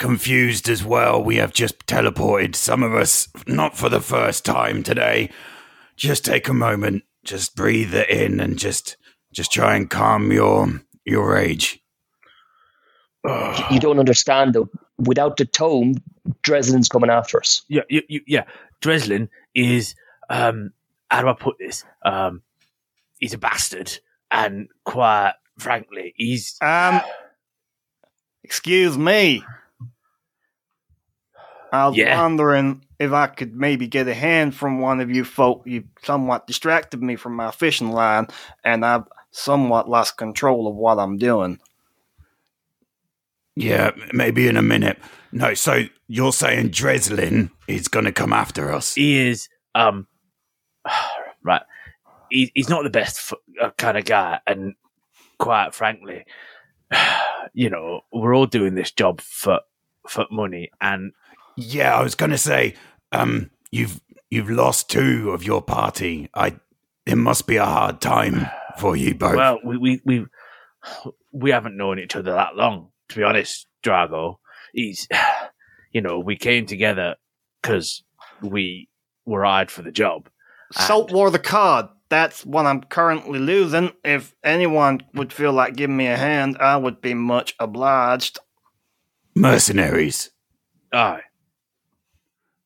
confused 0.00 0.68
as 0.68 0.84
well. 0.84 1.22
We 1.22 1.36
have 1.36 1.52
just 1.52 1.86
teleported 1.86 2.56
some 2.56 2.82
of 2.82 2.92
us, 2.92 3.28
not 3.46 3.76
for 3.76 3.88
the 3.88 4.00
first 4.00 4.44
time 4.44 4.82
today. 4.82 5.30
Just 5.96 6.24
take 6.24 6.48
a 6.48 6.54
moment, 6.54 7.04
just 7.22 7.54
breathe 7.54 7.94
it 7.94 8.10
in, 8.10 8.40
and 8.40 8.58
just 8.58 8.96
just 9.32 9.52
try 9.52 9.76
and 9.76 9.88
calm 9.88 10.32
your 10.32 10.82
your 11.08 11.36
age. 11.36 11.80
You 13.70 13.80
don't 13.80 13.98
understand 13.98 14.54
though. 14.54 14.68
Without 14.98 15.36
the 15.36 15.44
tome, 15.44 15.96
Dreslin's 16.42 16.88
coming 16.88 17.10
after 17.10 17.38
us. 17.38 17.62
Yeah, 17.68 17.82
you, 17.88 18.02
you, 18.08 18.20
yeah. 18.26 18.44
Dreslin 18.80 19.28
is 19.54 19.94
um 20.30 20.72
how 21.10 21.22
do 21.22 21.28
I 21.28 21.34
put 21.34 21.56
this? 21.58 21.84
Um 22.04 22.42
he's 23.18 23.34
a 23.34 23.38
bastard 23.38 23.98
and 24.30 24.68
quite 24.84 25.32
frankly, 25.58 26.14
he's 26.16 26.56
Um, 26.62 27.00
excuse 28.44 28.96
me. 28.96 29.42
I 31.72 31.88
was 31.88 31.96
Yeah. 31.96 32.18
wondering 32.18 32.84
if 32.98 33.12
I 33.12 33.26
could 33.26 33.54
maybe 33.54 33.86
get 33.88 34.08
a 34.08 34.14
hand 34.14 34.54
from 34.54 34.80
one 34.80 35.00
of 35.00 35.10
you 35.10 35.24
folk. 35.24 35.62
You 35.66 35.84
somewhat 36.02 36.46
distracted 36.46 37.02
me 37.02 37.16
from 37.16 37.36
my 37.36 37.50
fishing 37.50 37.90
line, 37.92 38.28
and 38.64 38.86
I've 38.86 39.04
somewhat 39.38 39.88
lost 39.88 40.16
control 40.16 40.66
of 40.66 40.74
what 40.74 40.98
I'm 40.98 41.16
doing. 41.16 41.58
Yeah, 43.56 43.90
maybe 44.12 44.46
in 44.46 44.56
a 44.56 44.62
minute. 44.62 44.98
No, 45.32 45.54
so 45.54 45.84
you're 46.06 46.32
saying 46.32 46.70
Dreslin 46.70 47.50
is 47.66 47.88
going 47.88 48.04
to 48.04 48.12
come 48.12 48.32
after 48.32 48.72
us? 48.72 48.94
he 48.94 49.18
is 49.28 49.48
um 49.74 50.06
right 51.42 51.62
he, 52.30 52.50
he's 52.54 52.68
not 52.68 52.82
the 52.84 52.90
best 52.90 53.32
f- 53.32 53.38
uh, 53.62 53.70
kind 53.78 53.98
of 53.98 54.04
guy 54.04 54.40
and 54.46 54.74
quite 55.38 55.74
frankly 55.74 56.24
you 57.52 57.70
know 57.70 58.00
we're 58.12 58.34
all 58.34 58.46
doing 58.46 58.74
this 58.74 58.90
job 58.92 59.20
for 59.20 59.60
for 60.08 60.26
money 60.30 60.70
and 60.80 61.12
Yeah, 61.56 61.94
I 61.96 62.02
was 62.02 62.14
going 62.14 62.30
to 62.30 62.38
say, 62.38 62.74
um, 63.12 63.50
you've 63.70 64.00
you've 64.30 64.50
lost 64.50 64.88
two 64.90 65.30
of 65.32 65.42
your 65.44 65.60
party. 65.62 66.28
I 66.34 66.56
it 67.06 67.16
must 67.16 67.46
be 67.46 67.56
a 67.56 67.64
hard 67.64 68.00
time 68.00 68.46
for 68.78 68.96
you 68.96 69.14
both. 69.14 69.36
well 69.36 69.58
we 69.64 69.76
we 69.76 70.00
we 70.04 70.26
we 71.32 71.50
haven't 71.50 71.76
known 71.76 71.98
each 71.98 72.16
other 72.16 72.32
that 72.32 72.56
long 72.56 72.88
to 73.08 73.16
be 73.16 73.22
honest 73.22 73.66
drago 73.82 74.36
he's 74.72 75.08
you 75.92 76.00
know 76.00 76.18
we 76.18 76.36
came 76.36 76.66
together 76.66 77.16
because 77.60 78.02
we 78.42 78.88
were 79.24 79.44
hired 79.44 79.70
for 79.70 79.82
the 79.82 79.92
job 79.92 80.28
Salt 80.72 81.12
War 81.12 81.30
the 81.30 81.38
card. 81.38 81.86
That's 82.10 82.44
what 82.44 82.66
I'm 82.66 82.82
currently 82.82 83.38
losing. 83.38 83.92
If 84.04 84.34
anyone 84.42 85.00
would 85.14 85.32
feel 85.32 85.52
like 85.52 85.76
giving 85.76 85.96
me 85.96 86.06
a 86.06 86.16
hand, 86.16 86.56
I 86.58 86.76
would 86.76 87.00
be 87.00 87.14
much 87.14 87.54
obliged. 87.58 88.38
Mercenaries, 89.34 90.30
aye 90.92 91.22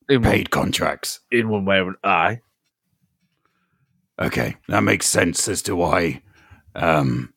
in 0.08 0.22
one, 0.22 0.30
paid 0.30 0.50
contracts. 0.50 1.20
in 1.30 1.48
one 1.48 1.64
way 1.64 1.80
or 1.80 1.94
aye 2.04 2.40
Okay, 4.22 4.56
that 4.68 4.84
makes 4.84 5.06
sense 5.06 5.48
as 5.48 5.62
to 5.62 5.74
why 5.74 6.22
um, 6.76 7.34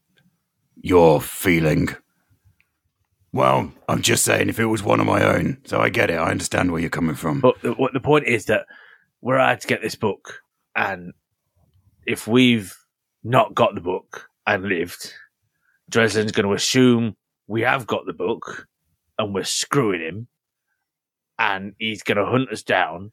you're 0.81 1.19
feeling. 1.19 1.89
Well, 3.33 3.71
I'm 3.89 4.01
just 4.03 4.23
saying, 4.23 4.49
if 4.49 4.59
it 4.59 4.65
was 4.65 4.83
one 4.83 4.99
of 4.99 5.07
my 5.07 5.23
own, 5.23 5.57
so 5.65 5.81
I 5.81 5.89
get 5.89 6.11
it. 6.11 6.15
I 6.15 6.29
understand 6.29 6.71
where 6.71 6.79
you're 6.79 6.89
coming 6.91 7.15
from. 7.15 7.41
But 7.41 7.59
the, 7.63 7.73
what 7.73 7.93
the 7.93 7.99
point 7.99 8.27
is 8.27 8.45
that 8.45 8.65
we're 9.21 9.39
out 9.39 9.61
to 9.61 9.67
get 9.67 9.81
this 9.81 9.95
book, 9.95 10.41
and 10.75 11.13
if 12.05 12.27
we've 12.27 12.73
not 13.23 13.55
got 13.55 13.73
the 13.73 13.81
book 13.81 14.29
and 14.45 14.63
lived, 14.63 15.11
Dresden's 15.89 16.31
going 16.31 16.47
to 16.47 16.53
assume 16.53 17.15
we 17.47 17.61
have 17.61 17.87
got 17.87 18.05
the 18.05 18.13
book, 18.13 18.67
and 19.17 19.33
we're 19.33 19.43
screwing 19.43 20.01
him, 20.01 20.27
and 21.39 21.73
he's 21.79 22.03
going 22.03 22.17
to 22.17 22.25
hunt 22.25 22.51
us 22.51 22.61
down, 22.61 23.11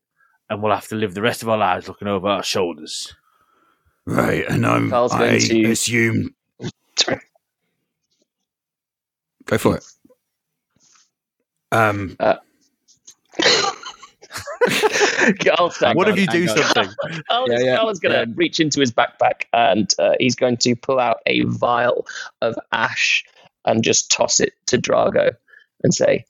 and 0.50 0.62
we'll 0.62 0.74
have 0.74 0.88
to 0.88 0.94
live 0.94 1.14
the 1.14 1.22
rest 1.22 1.42
of 1.42 1.48
our 1.48 1.58
lives 1.58 1.88
looking 1.88 2.08
over 2.08 2.28
our 2.28 2.42
shoulders. 2.42 3.16
Right, 4.06 4.44
and 4.48 4.66
I'm, 4.66 4.90
Karl's 4.90 5.12
going 5.12 5.34
I 5.34 5.38
to- 5.38 5.70
assume. 5.70 6.34
Sorry. 6.96 7.20
Go 9.46 9.58
for 9.58 9.76
it. 9.76 9.84
Um, 11.70 12.16
Karl's 15.44 15.80
What 15.80 15.96
what 15.96 16.08
if 16.08 16.18
you 16.18 16.26
do 16.26 16.46
something? 16.48 16.88
Karl's, 17.30 17.50
Yeah, 17.50 17.58
yeah, 17.60 17.76
Karl's 17.76 17.98
going 18.00 18.12
to 18.12 18.28
yeah. 18.30 18.34
reach 18.36 18.60
into 18.60 18.80
his 18.80 18.92
backpack 18.92 19.44
and 19.52 19.92
uh, 19.98 20.12
he's 20.20 20.34
going 20.34 20.56
to 20.58 20.74
pull 20.76 20.98
out 21.00 21.18
a 21.26 21.42
vial 21.44 22.06
of 22.40 22.54
ash 22.72 23.24
and 23.64 23.82
just 23.84 24.10
toss 24.10 24.40
it 24.40 24.52
to 24.66 24.78
Drago 24.78 25.32
and 25.82 25.94
say, 25.94 26.24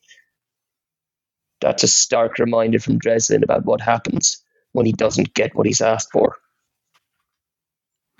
That's 1.60 1.82
a 1.82 1.88
stark 1.88 2.38
reminder 2.38 2.78
from 2.80 2.98
Dresden 2.98 3.42
about 3.42 3.64
what 3.64 3.80
happens 3.80 4.38
when 4.72 4.86
he 4.86 4.92
doesn't 4.92 5.34
get 5.34 5.54
what 5.54 5.66
he's 5.66 5.80
asked 5.80 6.10
for. 6.12 6.36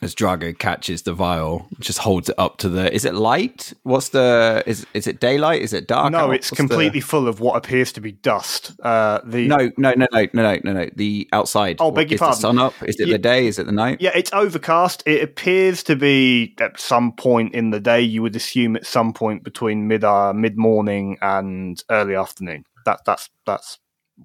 As 0.02 0.14
Drago 0.16 0.58
catches 0.58 1.02
the 1.02 1.12
vial, 1.14 1.68
just 1.78 1.98
holds 2.00 2.28
it 2.28 2.34
up 2.36 2.58
to 2.58 2.68
the. 2.68 2.92
Is 2.92 3.04
it 3.04 3.14
light? 3.14 3.72
What's 3.84 4.08
the? 4.08 4.62
Is 4.66 4.84
is 4.94 5.06
it 5.06 5.20
daylight? 5.20 5.62
Is 5.62 5.72
it 5.72 5.86
dark? 5.86 6.10
no, 6.12 6.30
it's 6.32 6.50
What's 6.50 6.50
the- 6.50 6.56
completely 6.56 7.00
full 7.00 7.28
of 7.28 7.38
what 7.40 7.56
appears 7.56 7.92
to 7.92 8.00
be 8.00 8.12
dust. 8.12 8.72
Uh, 8.82 9.20
the 9.24 9.46
No, 9.46 9.70
no, 9.78 9.94
no, 9.94 10.06
no, 10.10 10.26
no, 10.32 10.42
no, 10.42 10.58
no, 10.64 10.72
no. 10.72 10.90
The 10.96 11.28
outside. 11.32 11.76
Oh, 11.80 11.90
beg 11.92 12.10
your 12.10 12.16
is 12.16 12.20
the 12.20 12.32
sun 12.32 12.58
up? 12.58 12.74
Is 12.82 12.98
it 12.98 13.06
Ye- 13.06 13.12
the 13.12 13.18
day? 13.18 13.46
Is 13.46 13.58
it 13.58 13.66
the 13.66 13.72
night? 13.72 14.00
Yeah, 14.00 14.10
it's 14.14 14.32
overcast. 14.32 15.02
It 15.06 15.22
appears 15.22 15.82
to 15.84 15.96
be 15.96 16.54
at 16.60 16.80
some 16.80 17.12
point 17.12 17.54
in 17.54 17.70
the 17.70 17.80
day. 17.80 18.00
You 18.00 18.22
would 18.22 18.34
assume 18.36 18.74
at 18.76 18.84
some 18.86 19.12
point 19.12 19.44
between 19.44 19.86
mid 19.86 20.02
uh, 20.04 20.32
mid 20.32 20.56
morning 20.58 21.16
and 21.22 21.82
early 21.90 22.16
afternoon. 22.16 22.64
That 22.84 23.00
that's 23.06 23.30
that's 23.46 23.78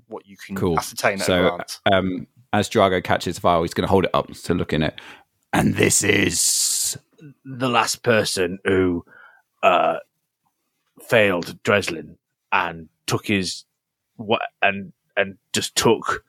what 0.07 0.25
you 0.25 0.35
can 0.45 0.55
Cool. 0.55 0.77
ascertain 0.77 1.17
So, 1.19 1.59
um, 1.91 2.27
as 2.53 2.69
Drago 2.69 3.03
catches 3.03 3.35
the 3.35 3.41
vial, 3.41 3.61
he's 3.61 3.73
going 3.73 3.85
to 3.87 3.89
hold 3.91 4.05
it 4.05 4.11
up 4.13 4.31
to 4.31 4.53
look 4.53 4.73
in 4.73 4.83
it. 4.83 4.99
And 5.57 5.73
this 5.73 6.03
is 6.03 6.99
The 7.43 7.67
last 7.67 8.03
person 8.03 8.59
who 8.63 9.03
uh, 9.63 9.97
failed 11.01 11.57
Dreslin 11.63 12.17
and 12.51 12.89
took 13.07 13.25
his 13.25 13.65
what 14.17 14.43
and 14.61 14.93
and 15.15 15.39
just 15.53 15.75
took 15.75 16.23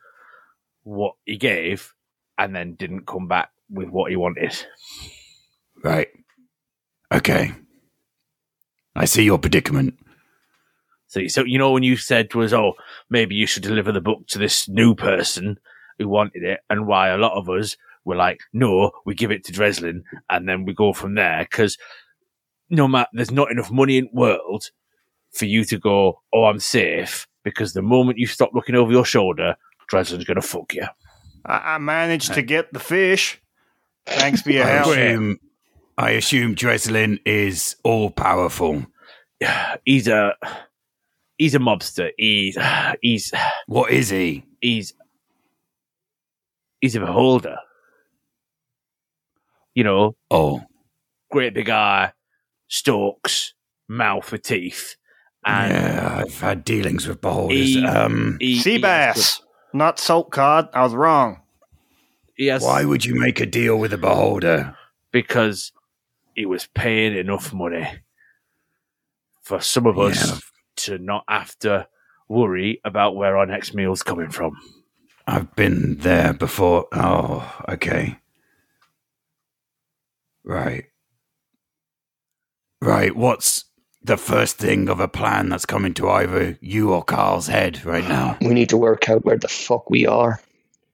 what 0.81 1.13
he 1.27 1.37
gave 1.37 1.93
and 2.39 2.55
then 2.55 2.73
didn't 2.73 3.05
come 3.05 3.27
back 3.27 3.51
with 3.69 3.89
what 3.89 4.09
he 4.09 4.17
wanted. 4.17 4.65
right. 5.83 6.07
Okay. 7.11 7.51
I 8.95 9.05
see 9.05 9.25
your 9.25 9.37
predicament. 9.37 9.93
So, 11.05 11.27
so 11.27 11.43
you 11.43 11.59
know 11.59 11.69
when 11.69 11.83
you 11.83 11.97
said 11.97 12.33
was 12.33 12.51
oh 12.51 12.73
maybe 13.11 13.35
you 13.35 13.45
should 13.45 13.61
deliver 13.61 13.91
the 13.91 14.01
book 14.01 14.25
to 14.29 14.39
this 14.39 14.67
new 14.67 14.95
person 14.95 15.59
who 15.99 16.07
wanted 16.07 16.41
it, 16.41 16.61
and 16.67 16.87
why 16.87 17.09
a 17.09 17.17
lot 17.17 17.37
of 17.37 17.47
us 17.47 17.77
were 18.09 18.15
like 18.15 18.41
no, 18.53 18.91
we 19.05 19.15
give 19.15 19.31
it 19.31 19.43
to 19.45 19.53
Dreslin 19.53 20.01
and 20.29 20.47
then 20.49 20.65
we 20.65 20.73
go 20.73 20.91
from 20.93 21.15
there 21.15 21.47
because 21.49 21.77
no 22.69 22.87
matter 22.87 23.09
there's 23.13 23.31
not 23.31 23.51
enough 23.51 23.71
money 23.71 23.97
in 23.97 24.05
the 24.05 24.19
world 24.19 24.65
for 25.31 25.45
you 25.45 25.63
to 25.65 25.77
go 25.77 26.21
oh 26.33 26.45
I'm 26.45 26.59
safe 26.59 27.27
because 27.43 27.73
the 27.73 27.81
moment 27.81 28.17
you 28.19 28.27
stop 28.27 28.51
looking 28.53 28.75
over 28.75 28.91
your 28.91 29.05
shoulder, 29.05 29.55
Dreslin's 29.91 30.25
gonna 30.25 30.41
fuck 30.41 30.73
you. 30.73 30.85
I, 31.45 31.75
I 31.75 31.77
managed 31.77 32.33
to 32.33 32.41
get 32.41 32.73
the 32.73 32.79
fish. 32.79 33.41
Thanks 34.05 34.41
for 34.41 34.51
your 34.51 34.63
I 34.65 34.69
help. 34.69 34.87
assume, 34.87 35.39
I 35.97 36.11
assume 36.11 36.55
Dreslin 36.55 37.19
is 37.25 37.75
all 37.83 38.09
powerful. 38.09 38.85
He's 39.85 40.07
a 40.07 40.35
he's 41.37 41.55
a 41.55 41.59
mobster. 41.59 42.11
He's 42.17 42.57
he's 43.01 43.31
What 43.67 43.91
is 43.91 44.09
he? 44.09 44.43
he's 44.61 44.93
he's 46.81 46.95
a 46.95 46.99
beholder. 46.99 47.57
You 49.79 49.85
know, 49.85 50.17
Oh, 50.29 50.61
great 51.31 51.53
big 51.53 51.69
eye, 51.69 52.11
stalks, 52.67 53.53
mouth 53.87 54.29
with 54.29 54.41
teeth, 54.41 54.97
and 55.45 55.71
yeah, 55.71 56.17
I've 56.25 56.37
had 56.41 56.65
dealings 56.65 57.07
with 57.07 57.21
beholders. 57.21 57.57
He- 57.57 57.85
um, 57.85 58.35
he, 58.41 58.59
Sea 58.59 58.71
he 58.71 58.81
has 58.81 59.15
bass, 59.15 59.41
not 59.73 59.97
salt 59.97 60.31
cod. 60.31 60.67
I 60.73 60.81
was 60.83 60.93
wrong. 60.93 61.39
Yes. 62.37 62.61
Why 62.61 62.83
would 62.83 63.05
you 63.05 63.17
make 63.17 63.39
a 63.39 63.45
deal 63.45 63.77
with 63.79 63.93
a 63.93 63.97
beholder? 63.97 64.75
because 65.13 65.71
he 66.35 66.45
was 66.45 66.67
paying 66.75 67.15
enough 67.17 67.53
money 67.53 67.87
for 69.41 69.61
some 69.61 69.85
of 69.87 69.97
us 69.97 70.27
Yeah. 70.29 70.37
to 70.75 70.97
not 70.97 71.23
have 71.29 71.57
to 71.59 71.87
worry 72.27 72.81
about 72.83 73.15
where 73.15 73.37
our 73.37 73.45
next 73.45 73.73
meal's 73.73 74.03
coming 74.03 74.29
from. 74.29 74.57
I've 75.25 75.55
been 75.55 75.99
there 75.99 76.33
before. 76.33 76.87
Oh, 76.91 77.49
okay. 77.69 78.17
Right. 80.49 80.85
Right. 82.81 83.15
What's 83.15 83.65
the 84.01 84.17
first 84.17 84.57
thing 84.57 84.89
of 84.89 84.99
a 84.99 85.07
plan 85.07 85.49
that's 85.49 85.67
coming 85.67 85.93
to 85.93 86.09
either 86.09 86.57
you 86.59 86.91
or 86.91 87.03
Karl's 87.03 87.45
head 87.45 87.85
right 87.85 88.07
now. 88.07 88.35
We 88.41 88.55
need 88.55 88.69
to 88.69 88.77
work 88.77 89.07
out 89.07 89.23
where 89.25 89.37
the 89.37 89.47
fuck 89.47 89.91
we 89.91 90.07
are. 90.07 90.41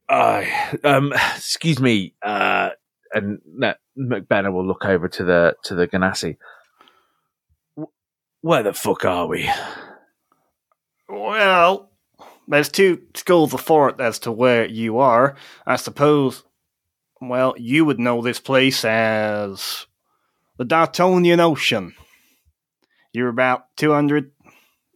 Uh, 0.09 0.43
um, 0.83 1.13
excuse 1.35 1.79
me, 1.79 2.13
uh, 2.21 2.71
and 3.13 3.39
no, 3.45 3.73
McBenner 3.97 4.51
will 4.51 4.67
look 4.67 4.83
over 4.83 5.07
to 5.07 5.23
the 5.23 5.55
to 5.63 5.75
the 5.75 5.87
Genasi. 5.87 6.35
Where 8.41 8.63
the 8.63 8.73
fuck 8.73 9.05
are 9.05 9.27
we? 9.27 9.49
Well, 11.07 11.89
there's 12.47 12.69
two 12.69 13.01
schools 13.15 13.53
of 13.53 13.61
thought 13.61 14.01
as 14.01 14.19
to 14.19 14.31
where 14.33 14.65
you 14.65 14.99
are. 14.99 15.37
I 15.65 15.77
suppose, 15.77 16.43
well, 17.21 17.55
you 17.57 17.85
would 17.85 17.99
know 17.99 18.21
this 18.21 18.39
place 18.39 18.83
as 18.85 19.87
the 20.57 20.65
Dartonian 20.65 21.39
Ocean. 21.39 21.93
You're 23.13 23.29
about 23.29 23.75
200, 23.77 24.31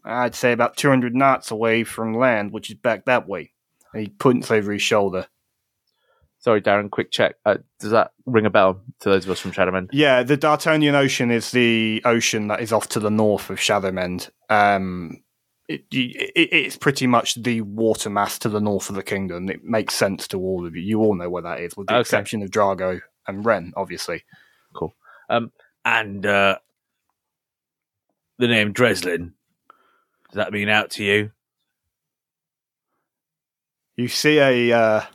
I'd 0.03 0.35
say 0.35 0.51
about 0.51 0.77
200 0.77 1.15
knots 1.15 1.51
away 1.51 1.83
from 1.83 2.13
land, 2.13 2.51
which 2.51 2.69
is 2.69 2.75
back 2.75 3.05
that 3.05 3.27
way. 3.27 3.51
And 3.93 4.03
he 4.03 4.09
points 4.09 4.51
over 4.51 4.71
his 4.71 4.81
shoulder. 4.81 5.27
Sorry, 6.39 6.61
Darren. 6.61 6.89
Quick 6.89 7.11
check. 7.11 7.35
Uh, 7.45 7.57
does 7.79 7.91
that 7.91 8.11
ring 8.25 8.45
a 8.45 8.49
bell 8.49 8.81
to 9.01 9.09
those 9.09 9.25
of 9.25 9.31
us 9.31 9.39
from 9.39 9.51
Shadowmend? 9.51 9.89
Yeah, 9.91 10.23
the 10.23 10.37
Dartonian 10.37 10.93
Ocean 10.93 11.31
is 11.31 11.51
the 11.51 12.01
ocean 12.05 12.47
that 12.47 12.61
is 12.61 12.71
off 12.71 12.87
to 12.89 12.99
the 13.01 13.11
north 13.11 13.49
of 13.49 13.59
Shadowmend. 13.59 14.29
Um, 14.49 15.21
it, 15.69 15.85
it, 15.91 16.33
it's 16.35 16.77
pretty 16.77 17.05
much 17.07 17.35
the 17.35 17.61
water 17.61 18.09
mass 18.09 18.39
to 18.39 18.49
the 18.49 18.59
north 18.59 18.89
of 18.89 18.95
the 18.95 19.03
kingdom. 19.03 19.49
It 19.49 19.63
makes 19.63 19.93
sense 19.93 20.27
to 20.29 20.39
all 20.39 20.65
of 20.65 20.75
you. 20.75 20.81
You 20.81 20.99
all 20.99 21.15
know 21.15 21.29
where 21.29 21.43
that 21.43 21.59
is, 21.61 21.77
with 21.77 21.87
the 21.87 21.93
Okay. 21.93 22.01
exception 22.01 22.41
of 22.41 22.49
Drago 22.49 22.99
and 23.27 23.45
Wren, 23.45 23.71
obviously. 23.77 24.23
Cool. 24.73 24.93
Um, 25.29 25.51
and 25.85 26.25
uh, 26.25 26.57
the 28.39 28.47
name 28.47 28.73
Dreslin. 28.73 29.33
Does 30.29 30.35
that 30.35 30.51
mean 30.51 30.69
out 30.69 30.89
to 30.91 31.03
you? 31.03 31.31
You 33.95 34.07
see 34.07 34.39
a 34.39 34.71
uh, 34.71 35.05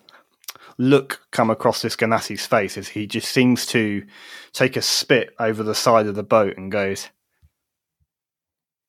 look 0.79 1.21
come 1.31 1.51
across 1.51 1.83
this 1.83 1.97
Genasi's 1.97 2.47
face 2.47 2.77
as 2.77 2.89
he 2.89 3.07
just 3.07 3.33
seems 3.33 3.67
to 3.67 4.05
take 4.53 4.77
a 4.77 4.83
spit 4.83 5.35
over 5.39 5.63
the 5.63 5.75
side 5.75 6.07
of 6.07 6.15
the 6.15 6.23
boat 6.23 6.57
and 6.57 6.71
goes, 6.71 7.09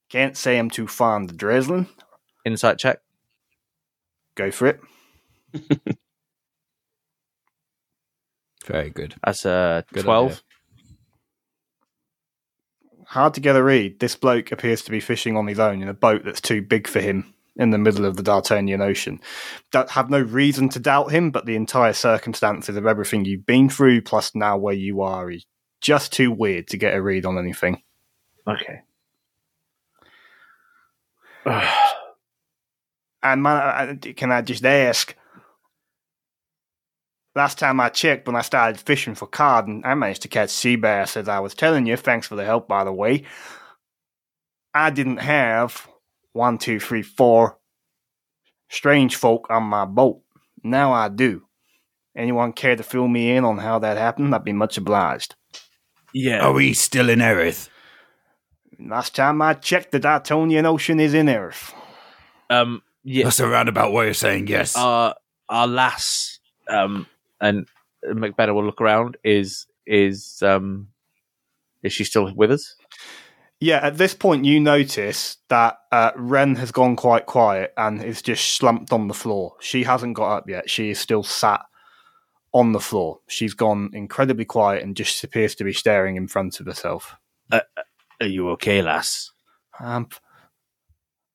Can't 0.09 0.37
say 0.37 0.57
I'm 0.57 0.69
too 0.69 0.87
fond 0.87 1.31
of 1.31 1.37
Dreslin. 1.37 1.87
Insight 2.45 2.77
check. 2.77 2.99
Go 4.35 4.51
for 4.51 4.67
it. 4.67 4.79
Very 8.65 8.89
good. 8.89 9.15
That's 9.23 9.45
a 9.45 9.83
Good 9.93 10.03
twelve. 10.03 10.31
idea. 10.31 10.41
hard 13.07 13.33
to 13.35 13.39
get 13.41 13.55
a 13.55 13.63
read. 13.63 13.99
This 13.99 14.15
bloke 14.15 14.51
appears 14.51 14.81
to 14.83 14.91
be 14.91 14.99
fishing 14.99 15.37
on 15.37 15.47
his 15.47 15.59
own 15.59 15.81
in 15.81 15.87
a 15.89 15.93
boat 15.93 16.23
that's 16.25 16.41
too 16.41 16.61
big 16.61 16.87
for 16.87 16.99
him 16.99 17.33
in 17.55 17.69
the 17.69 17.77
middle 17.77 18.05
of 18.05 18.17
the 18.17 18.23
Dartonian 18.23 18.81
Ocean. 18.81 19.19
Don't 19.71 19.89
have 19.91 20.09
no 20.09 20.19
reason 20.19 20.67
to 20.69 20.79
doubt 20.79 21.11
him, 21.11 21.31
but 21.31 21.45
the 21.45 21.55
entire 21.55 21.93
circumstances 21.93 22.75
of 22.75 22.85
everything 22.85 23.23
you've 23.23 23.45
been 23.45 23.69
through, 23.69 24.01
plus 24.01 24.33
now 24.35 24.57
where 24.57 24.73
you 24.73 25.01
are, 25.01 25.31
is 25.31 25.45
just 25.79 26.11
too 26.11 26.31
weird 26.31 26.67
to 26.69 26.77
get 26.77 26.95
a 26.95 27.01
read 27.01 27.25
on 27.25 27.37
anything. 27.37 27.81
Okay. 28.47 28.81
And 33.23 33.41
man, 33.41 33.57
I- 33.57 33.89
I- 33.91 34.13
can 34.13 34.31
I 34.31 34.41
just 34.43 34.63
ask? 34.65 35.15
Last 37.35 37.57
time 37.59 37.79
I 37.79 37.89
checked, 37.89 38.27
when 38.27 38.35
I 38.35 38.41
started 38.41 38.79
fishing 38.79 39.15
for 39.15 39.27
cod, 39.27 39.67
and 39.67 39.85
I 39.85 39.93
managed 39.95 40.21
to 40.21 40.27
catch 40.27 40.51
sea 40.51 40.75
bass, 40.75 41.17
as 41.17 41.27
I 41.27 41.39
was 41.39 41.53
telling 41.55 41.85
you. 41.85 41.97
Thanks 41.97 42.27
for 42.27 42.35
the 42.35 42.45
help, 42.45 42.67
by 42.67 42.83
the 42.83 42.93
way. 42.93 43.23
I 44.73 44.89
didn't 44.89 45.17
have 45.17 45.87
one, 46.33 46.57
two, 46.59 46.79
three, 46.79 47.01
four 47.01 47.57
strange 48.69 49.15
folk 49.15 49.47
on 49.49 49.63
my 49.63 49.85
boat. 49.85 50.21
Now 50.63 50.93
I 50.93 51.09
do. 51.09 51.43
Anyone 52.15 52.53
care 52.53 52.75
to 52.75 52.83
fill 52.83 53.07
me 53.07 53.31
in 53.35 53.43
on 53.43 53.57
how 53.57 53.79
that 53.79 53.97
happened? 53.97 54.33
I'd 54.33 54.43
be 54.45 54.53
much 54.53 54.77
obliged. 54.77 55.35
yeah. 56.13 56.39
Are 56.45 56.53
we 56.53 56.73
still 56.73 57.09
in 57.09 57.19
Erith? 57.21 57.69
Last 58.79 59.15
time 59.15 59.41
I 59.41 59.53
checked, 59.53 59.91
the 59.91 59.99
Dartonian 59.99 60.65
Ocean 60.65 60.99
is 60.99 61.13
in 61.13 61.29
Erith. 61.29 61.73
Um. 62.49 62.81
Yeah. 63.03 63.25
That's 63.25 63.39
a 63.39 63.47
roundabout 63.47 63.91
way 63.91 64.09
of 64.09 64.17
saying 64.17 64.47
yes. 64.47 64.75
Our 64.75 65.15
our 65.49 65.67
lass. 65.67 66.39
Um. 66.67 67.07
And 67.39 67.67
McBenner 68.05 68.53
will 68.53 68.65
look 68.65 68.81
around. 68.81 69.17
Is 69.23 69.67
is 69.85 70.41
um. 70.41 70.89
Is 71.83 71.93
she 71.93 72.03
still 72.03 72.33
with 72.33 72.51
us? 72.51 72.75
Yeah, 73.59 73.77
at 73.77 73.97
this 73.97 74.13
point, 74.13 74.43
you 74.43 74.59
notice 74.59 75.37
that 75.47 75.77
uh, 75.91 76.11
Wren 76.15 76.55
has 76.55 76.71
gone 76.71 76.95
quite 76.95 77.25
quiet 77.25 77.73
and 77.77 78.03
is 78.03 78.21
just 78.21 78.55
slumped 78.55 78.91
on 78.91 79.07
the 79.07 79.13
floor. 79.13 79.55
She 79.61 79.83
hasn't 79.83 80.15
got 80.15 80.37
up 80.37 80.49
yet. 80.49 80.69
She 80.69 80.89
is 80.89 80.99
still 80.99 81.23
sat 81.23 81.61
on 82.53 82.73
the 82.73 82.79
floor. 82.79 83.19
She's 83.27 83.53
gone 83.53 83.91
incredibly 83.93 84.45
quiet 84.45 84.83
and 84.83 84.95
just 84.95 85.23
appears 85.23 85.55
to 85.55 85.63
be 85.63 85.73
staring 85.73 86.15
in 86.15 86.27
front 86.27 86.59
of 86.59 86.65
herself. 86.65 87.15
Are 88.21 88.27
you 88.27 88.49
okay, 88.51 88.81
lass? 88.81 89.31
I'm, 89.79 90.07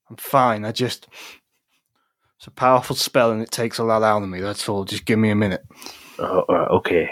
I'm 0.08 0.16
fine. 0.16 0.64
I 0.64 0.72
just. 0.72 1.08
It's 2.38 2.46
a 2.46 2.50
powerful 2.50 2.96
spell 2.96 3.32
and 3.32 3.42
it 3.42 3.50
takes 3.50 3.76
a 3.76 3.84
lot 3.84 4.02
out 4.02 4.22
of 4.22 4.28
me. 4.30 4.40
That's 4.40 4.66
all. 4.66 4.86
Just 4.86 5.04
give 5.04 5.18
me 5.18 5.28
a 5.28 5.34
minute. 5.34 5.62
Oh, 6.18 6.44
uh, 6.48 6.68
okay. 6.76 7.10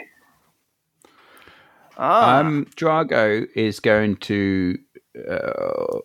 Ah, 1.99 2.39
Um, 2.39 2.67
Drago 2.77 3.47
is 3.55 3.79
going 3.79 4.17
to. 4.17 4.79
Uh, 5.31 5.99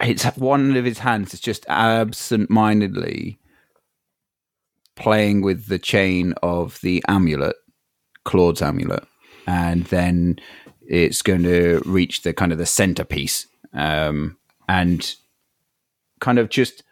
it's 0.00 0.24
one 0.36 0.76
of 0.76 0.84
his 0.84 0.98
hands 1.00 1.34
is 1.34 1.40
just 1.40 1.66
absent-mindedly 1.68 3.40
playing 4.94 5.42
with 5.42 5.66
the 5.66 5.78
chain 5.78 6.34
of 6.42 6.78
the 6.82 7.02
amulet, 7.08 7.56
Claude's 8.24 8.62
amulet, 8.62 9.04
and 9.48 9.84
then 9.86 10.38
it's 10.88 11.20
going 11.22 11.42
to 11.42 11.82
reach 11.84 12.22
the 12.22 12.32
kind 12.32 12.50
of 12.50 12.58
the 12.58 12.66
centerpiece, 12.66 13.46
um, 13.74 14.38
and 14.68 15.14
kind 16.20 16.38
of 16.38 16.48
just 16.48 16.82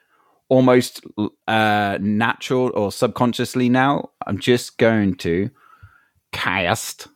almost 0.48 1.00
uh, 1.48 1.98
natural 2.00 2.70
or 2.74 2.92
subconsciously 2.92 3.68
now. 3.68 4.10
I'm 4.26 4.38
just 4.38 4.78
going 4.78 5.14
to 5.16 5.50
cast 6.30 7.08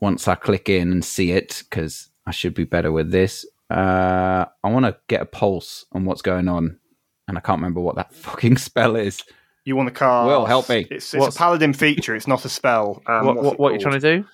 once 0.00 0.28
I 0.28 0.34
click 0.34 0.68
in 0.68 0.92
and 0.92 1.04
see 1.04 1.32
it, 1.32 1.62
because 1.68 2.10
I 2.26 2.30
should 2.30 2.54
be 2.54 2.64
better 2.64 2.92
with 2.92 3.10
this. 3.10 3.46
Uh, 3.70 4.44
I 4.62 4.70
want 4.70 4.84
to 4.84 4.96
get 5.08 5.22
a 5.22 5.26
pulse 5.26 5.86
on 5.92 6.04
what's 6.04 6.22
going 6.22 6.46
on, 6.46 6.78
and 7.26 7.38
I 7.38 7.40
can't 7.40 7.58
remember 7.58 7.80
what 7.80 7.96
that 7.96 8.14
fucking 8.14 8.58
spell 8.58 8.96
is. 8.96 9.22
you 9.64 9.76
want 9.76 9.88
to 9.88 9.94
cast. 9.94 10.26
Will, 10.26 10.44
help 10.44 10.68
me. 10.68 10.86
It's, 10.90 11.14
it's 11.14 11.34
a 11.34 11.38
paladin 11.38 11.72
feature. 11.72 12.14
It's 12.14 12.28
not 12.28 12.44
a 12.44 12.50
spell. 12.50 13.02
Um, 13.06 13.24
what 13.26 13.36
what, 13.42 13.58
what 13.58 13.70
are 13.70 13.74
you 13.76 13.80
trying 13.80 13.98
to 13.98 14.18
do? 14.18 14.24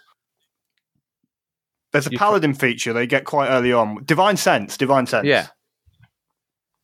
There's 1.93 2.07
a 2.07 2.11
You- 2.13 2.19
paladin 2.19 2.55
feature 2.55 2.93
they 2.93 3.07
get 3.07 3.25
quite 3.25 3.49
early 3.49 3.73
on. 3.73 4.03
Divine 4.05 4.37
sense. 4.37 4.77
Divine 4.77 5.07
sense. 5.07 5.27
Yeah. 5.27 5.47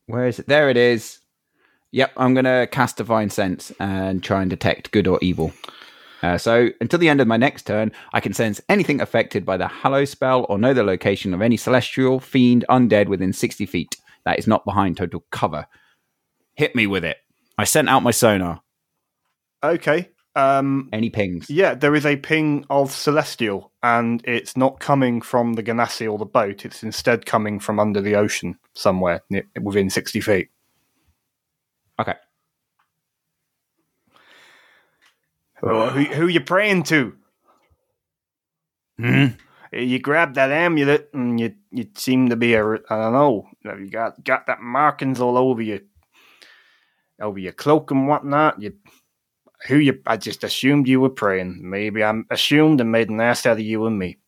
Where 0.07 0.27
is 0.27 0.39
it? 0.39 0.47
There 0.49 0.69
it 0.71 0.77
is. 0.77 1.21
Yep, 1.93 2.13
I'm 2.17 2.35
going 2.35 2.45
to 2.45 2.67
cast 2.71 2.97
Divine 2.97 3.31
Sense 3.31 3.71
and 3.79 4.23
try 4.23 4.41
and 4.43 4.51
detect 4.51 4.91
good 4.91 5.07
or 5.07 5.19
evil. 5.23 5.53
Uh, 6.23 6.37
so 6.37 6.71
until 6.81 6.99
the 6.99 7.09
end 7.09 7.21
of 7.21 7.29
my 7.29 7.37
next 7.37 7.67
turn, 7.67 7.93
I 8.13 8.19
can 8.21 8.33
sense 8.33 8.61
anything 8.69 9.01
affected 9.01 9.45
by 9.47 9.57
the 9.57 9.69
Hallow 9.69 10.05
spell 10.05 10.45
or 10.49 10.59
know 10.59 10.75
the 10.75 10.83
location 10.83 11.33
of 11.35 11.41
any 11.41 11.57
celestial, 11.57 12.19
fiend, 12.19 12.65
undead 12.69 13.07
within 13.07 13.33
60 13.33 13.65
feet 13.67 13.97
that 14.25 14.39
is 14.39 14.47
not 14.47 14.65
behind 14.65 14.97
total 14.97 15.25
cover. 15.31 15.67
Hit 16.55 16.75
me 16.75 16.87
with 16.87 17.05
it. 17.05 17.19
I 17.59 17.65
sent 17.65 17.89
out 17.89 18.03
my 18.03 18.11
sonar. 18.11 18.63
Okay. 19.63 20.11
Um, 20.37 20.89
Any 20.93 21.11
pings? 21.11 21.49
yeah, 21.49 21.75
there 21.75 21.95
is 21.95 22.05
a 22.05 22.17
ping 22.17 22.65
of 22.69 22.91
celestial, 22.91 23.71
and 23.83 24.21
it's 24.27 24.57
not 24.57 24.81
coming 24.81 25.21
from 25.21 25.53
the 25.53 25.63
Genasi 25.63 26.11
or 26.11 26.19
the 26.19 26.25
boat. 26.25 26.65
It's 26.65 26.83
instead 26.83 27.25
coming 27.25 27.61
from 27.61 27.79
under 27.79 28.01
the 28.01 28.17
ocean 28.17 28.59
somewhere 28.75 29.23
near, 29.31 29.45
within 29.61 29.91
sixty 29.91 30.21
feet. 30.21 30.49
Okay. 32.01 32.15
Oh, 35.63 35.89
who, 35.91 36.03
who 36.05 36.27
you 36.27 36.41
praying 36.41 36.83
to? 36.85 37.15
Hmm? 38.99 39.27
You 39.73 39.99
grab 39.99 40.35
that 40.35 40.51
amulet, 40.51 41.11
and 41.15 41.39
you 41.39 41.55
you 41.71 41.89
seem 41.97 42.29
to 42.29 42.37
be 42.37 42.55
a 42.55 42.65
I 42.65 42.77
don't 42.89 43.13
know. 43.13 43.49
You 43.65 43.89
got 43.89 44.23
got 44.25 44.47
that 44.47 44.61
markings 44.61 45.21
all 45.21 45.39
over 45.39 45.63
you, 45.63 45.81
over 47.21 47.39
your 47.39 47.53
cloak 47.53 47.91
and 47.93 48.09
whatnot. 48.09 48.61
You 48.61 48.75
who 49.67 49.77
you? 49.77 50.01
I 50.07 50.17
just 50.17 50.45
assumed 50.45 50.89
you 50.89 51.01
were 51.01 51.09
praying. 51.11 51.59
Maybe 51.69 52.03
I 52.05 52.13
assumed 52.31 52.81
and 52.81 52.93
made 52.93 53.11
an 53.11 53.21
ass 53.21 53.47
out 53.47 53.53
of 53.53 53.61
you 53.61 53.87
and 53.87 53.99
me. 53.99 54.19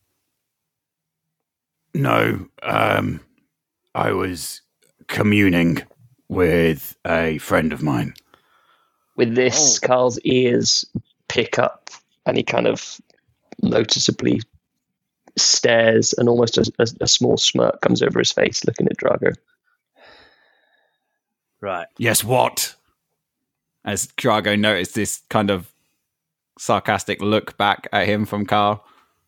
No, 1.95 2.47
um, 2.63 3.21
I 3.95 4.13
was 4.13 4.61
communing 5.09 5.83
with 6.29 6.97
a 7.07 7.39
friend 7.39 7.73
of 7.73 7.83
mine. 7.83 8.15
With 9.17 9.35
this, 9.35 9.81
Oh. 9.83 9.87
Karl's 9.87 10.19
ears 10.21 10.85
pick 11.29 11.59
up 11.59 11.89
and 12.27 12.37
he 12.37 12.43
kind 12.43 12.67
of 12.67 13.01
noticeably 13.63 14.43
stares, 15.39 16.13
and 16.15 16.29
almost 16.29 16.59
a, 16.59 16.71
a, 16.79 16.87
a 17.03 17.09
small 17.09 17.37
smirk 17.37 17.81
comes 17.81 18.03
over 18.03 18.19
his 18.19 18.33
face, 18.33 18.65
looking 18.65 18.87
at 18.89 18.97
Drago. 18.99 19.35
Right. 21.61 21.87
Yes, 21.99 22.23
what? 22.23 22.75
As 23.87 24.09
Drago 24.09 24.59
noticed 24.59 24.95
this 24.95 25.23
kind 25.31 25.51
of 25.51 25.73
sarcastic 26.59 27.23
look 27.23 27.57
back 27.57 27.87
at 27.93 28.07
him 28.07 28.27
from 28.27 28.45
Karl. 28.45 28.85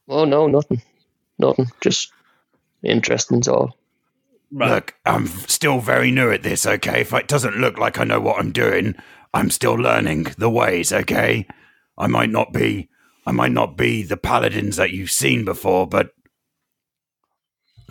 Oh 0.08 0.24
no, 0.24 0.46
nothing, 0.46 0.82
nothing. 1.38 1.70
Just 1.80 2.12
interesting, 2.82 3.42
all. 3.48 3.76
Right. 4.50 4.70
Look, 4.70 4.94
I'm 5.06 5.26
still 5.26 5.78
very 5.80 6.10
new 6.10 6.30
at 6.30 6.42
this, 6.42 6.66
okay? 6.66 7.02
If 7.02 7.12
it 7.12 7.28
doesn't 7.28 7.56
look 7.56 7.78
like 7.78 7.98
I 7.98 8.04
know 8.04 8.20
what 8.20 8.38
I'm 8.38 8.50
doing, 8.50 8.94
I'm 9.34 9.50
still 9.50 9.74
learning 9.74 10.28
the 10.38 10.50
ways, 10.50 10.92
okay? 10.92 11.46
I 11.98 12.06
might 12.06 12.30
not 12.30 12.52
be 12.52 12.88
I 13.26 13.32
might 13.32 13.52
not 13.52 13.76
be 13.76 14.02
the 14.02 14.16
paladins 14.16 14.76
that 14.76 14.90
you've 14.90 15.10
seen 15.10 15.44
before, 15.44 15.86
but 15.86 16.12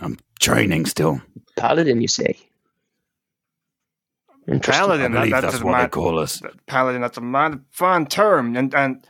I'm 0.00 0.18
training 0.40 0.86
still. 0.86 1.22
Paladin, 1.56 2.00
you 2.00 2.08
say? 2.08 2.36
Interesting. 4.50 4.74
I 4.74 4.86
Paladin, 4.86 5.12
that, 5.12 5.18
believe 5.18 5.32
that's, 5.32 5.46
that's 5.46 5.60
a 5.60 5.66
what 5.66 5.82
they 5.82 5.88
call 5.88 6.18
us. 6.18 6.40
Paladin, 6.66 7.02
that's 7.02 7.18
a 7.18 7.22
mad 7.22 7.60
fun 7.70 8.06
term. 8.06 8.56
And, 8.56 8.74
and 8.74 9.06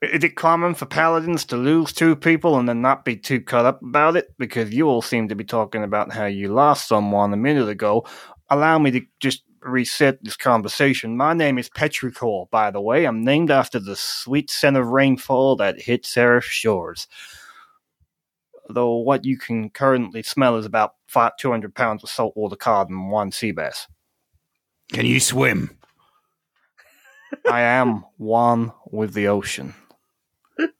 is 0.00 0.24
it 0.24 0.34
common 0.34 0.74
for 0.74 0.86
paladins 0.86 1.44
to 1.46 1.56
lose 1.56 1.92
two 1.92 2.16
people 2.16 2.58
and 2.58 2.68
then 2.68 2.80
not 2.80 3.04
be 3.04 3.16
too 3.16 3.40
cut 3.40 3.66
up 3.66 3.82
about 3.82 4.16
it? 4.16 4.34
Because 4.38 4.72
you 4.72 4.88
all 4.88 5.02
seem 5.02 5.28
to 5.28 5.34
be 5.34 5.44
talking 5.44 5.82
about 5.82 6.12
how 6.12 6.24
you 6.24 6.48
lost 6.48 6.88
someone 6.88 7.32
a 7.32 7.36
minute 7.36 7.68
ago. 7.68 8.06
Allow 8.48 8.78
me 8.78 8.90
to 8.92 9.02
just 9.20 9.42
reset 9.60 10.18
this 10.24 10.36
conversation. 10.36 11.16
My 11.16 11.34
name 11.34 11.58
is 11.58 11.68
Petrichor, 11.68 12.50
by 12.50 12.70
the 12.70 12.80
way. 12.80 13.04
I'm 13.04 13.24
named 13.24 13.50
after 13.50 13.78
the 13.78 13.94
sweet 13.94 14.50
scent 14.50 14.76
of 14.76 14.88
rainfall 14.88 15.56
that 15.56 15.82
hits 15.82 16.08
Seraph 16.08 16.44
shores. 16.44 17.06
Though 18.68 18.96
what 18.96 19.24
you 19.24 19.36
can 19.36 19.70
currently 19.70 20.22
smell 20.22 20.56
is 20.56 20.64
about 20.64 20.94
five, 21.06 21.32
200 21.38 21.74
pounds 21.74 22.02
of 22.02 22.10
saltwater 22.10 22.56
cod 22.56 22.88
and 22.88 23.10
one 23.10 23.32
sea 23.32 23.52
bass. 23.52 23.86
Can 24.90 25.06
you 25.06 25.20
swim? 25.20 25.76
I 27.50 27.60
am 27.62 28.04
one 28.18 28.72
with 28.90 29.14
the 29.14 29.28
ocean, 29.28 29.74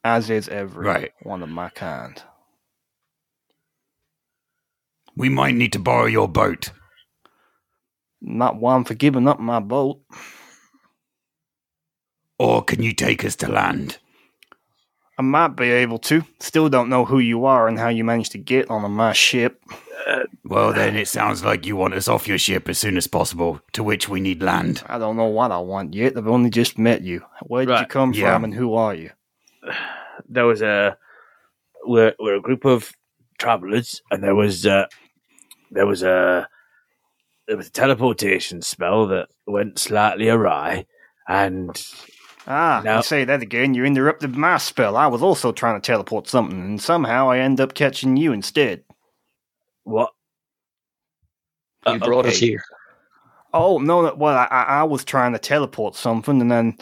as 0.05 0.31
is 0.31 0.49
every 0.49 0.87
Right. 0.87 1.13
one 1.23 1.43
of 1.43 1.49
my 1.49 1.71
kind. 1.71 2.23
We 5.17 5.29
might 5.29 5.55
need 5.55 5.73
to 5.75 5.79
borrow 5.79 6.07
your 6.07 6.29
boat. 6.29 6.71
Not 8.21 8.57
one 8.57 8.85
for 8.85 8.95
giving 8.95 9.29
up 9.29 9.41
my 9.41 9.61
boat. 9.61 10.01
Or 12.39 12.63
can 12.65 12.83
you 12.83 12.93
take 12.95 13.25
us 13.25 13.37
to 13.37 13.51
land? 13.51 13.99
I 15.19 15.23
might 15.23 15.57
be 15.57 15.71
able 15.71 15.99
to. 16.01 16.25
Still 16.41 16.69
don't 16.69 16.89
know 16.89 17.05
who 17.05 17.19
you 17.19 17.45
are 17.45 17.69
and 17.69 17.79
how 17.79 17.89
you 17.89 18.05
managed 18.05 18.33
to 18.33 18.39
get 18.39 18.71
on 18.71 18.91
my 18.93 19.13
ship. 19.13 19.63
Well, 20.45 20.73
then 20.73 20.97
it 20.97 21.09
sounds 21.09 21.45
like 21.45 21.65
you 21.67 21.77
want 21.77 21.95
us 21.95 22.09
off 22.09 22.27
your 22.27 22.39
ship 22.39 22.69
as 22.69 22.79
soon 22.79 22.97
as 22.97 23.07
possible, 23.07 23.61
to 23.73 23.83
which 23.83 24.09
we 24.09 24.21
need 24.21 24.43
land. 24.43 24.83
I 24.87 24.99
don't 24.99 25.17
know 25.17 25.27
what 25.27 25.53
I 25.53 25.59
want 25.59 25.95
yet. 25.95 26.17
I've 26.17 26.27
only 26.27 26.51
just 26.51 26.79
met 26.79 27.03
you. 27.03 27.23
Where 27.43 27.65
did 27.65 27.79
you 27.79 27.87
come 27.87 28.13
yeah. 28.13 28.35
from 28.35 28.45
and 28.45 28.55
who 28.55 28.75
are 28.75 28.95
you? 28.95 29.11
There 30.29 30.47
was 30.47 30.63
a 30.63 30.97
we're 31.85 32.15
we're 32.19 32.37
a 32.37 32.41
group 32.41 32.65
of 32.65 32.93
travelers, 33.39 34.01
and 34.11 34.23
there 34.23 34.35
was 34.35 34.65
a, 34.65 34.89
there 35.71 35.87
was 35.87 36.03
a 36.03 36.49
there 37.49 37.57
was 37.57 37.67
a 37.67 37.73
teleportation 37.73 38.63
spell 38.63 39.07
that 39.09 39.29
went 39.47 39.79
slightly 39.79 40.29
awry, 40.29 40.87
and 41.29 41.85
Ah, 42.47 42.83
No. 42.83 42.97
you 42.97 43.03
say 43.03 43.25
that 43.25 43.43
again. 43.43 43.75
You 43.75 43.85
interrupted 43.85 44.37
my 44.37 44.59
spell. 44.59 44.97
I 44.97 45.07
was 45.09 45.23
also 45.23 45.53
trying 45.53 45.81
to 45.81 45.87
teleport 45.87 46.29
something, 46.29 46.61
and 46.61 46.81
somehow 46.83 47.31
I 47.31 47.39
end 47.39 47.61
up 47.61 47.75
catching 47.75 48.17
you 48.17 48.33
instead. 48.33 48.85
what? 49.85 50.11
You 51.87 51.95
Uh, 51.95 51.99
brought 52.01 52.27
us 52.27 52.39
here. 52.39 52.63
Oh 53.53 53.79
no! 53.79 54.03
no, 54.03 54.15
Well, 54.15 54.37
I, 54.37 54.47
I 54.51 54.63
I 54.81 54.83
was 54.85 55.05
trying 55.05 55.33
to 55.33 55.39
teleport 55.39 55.97
something, 55.97 56.41
and 56.41 56.51
then, 56.51 56.79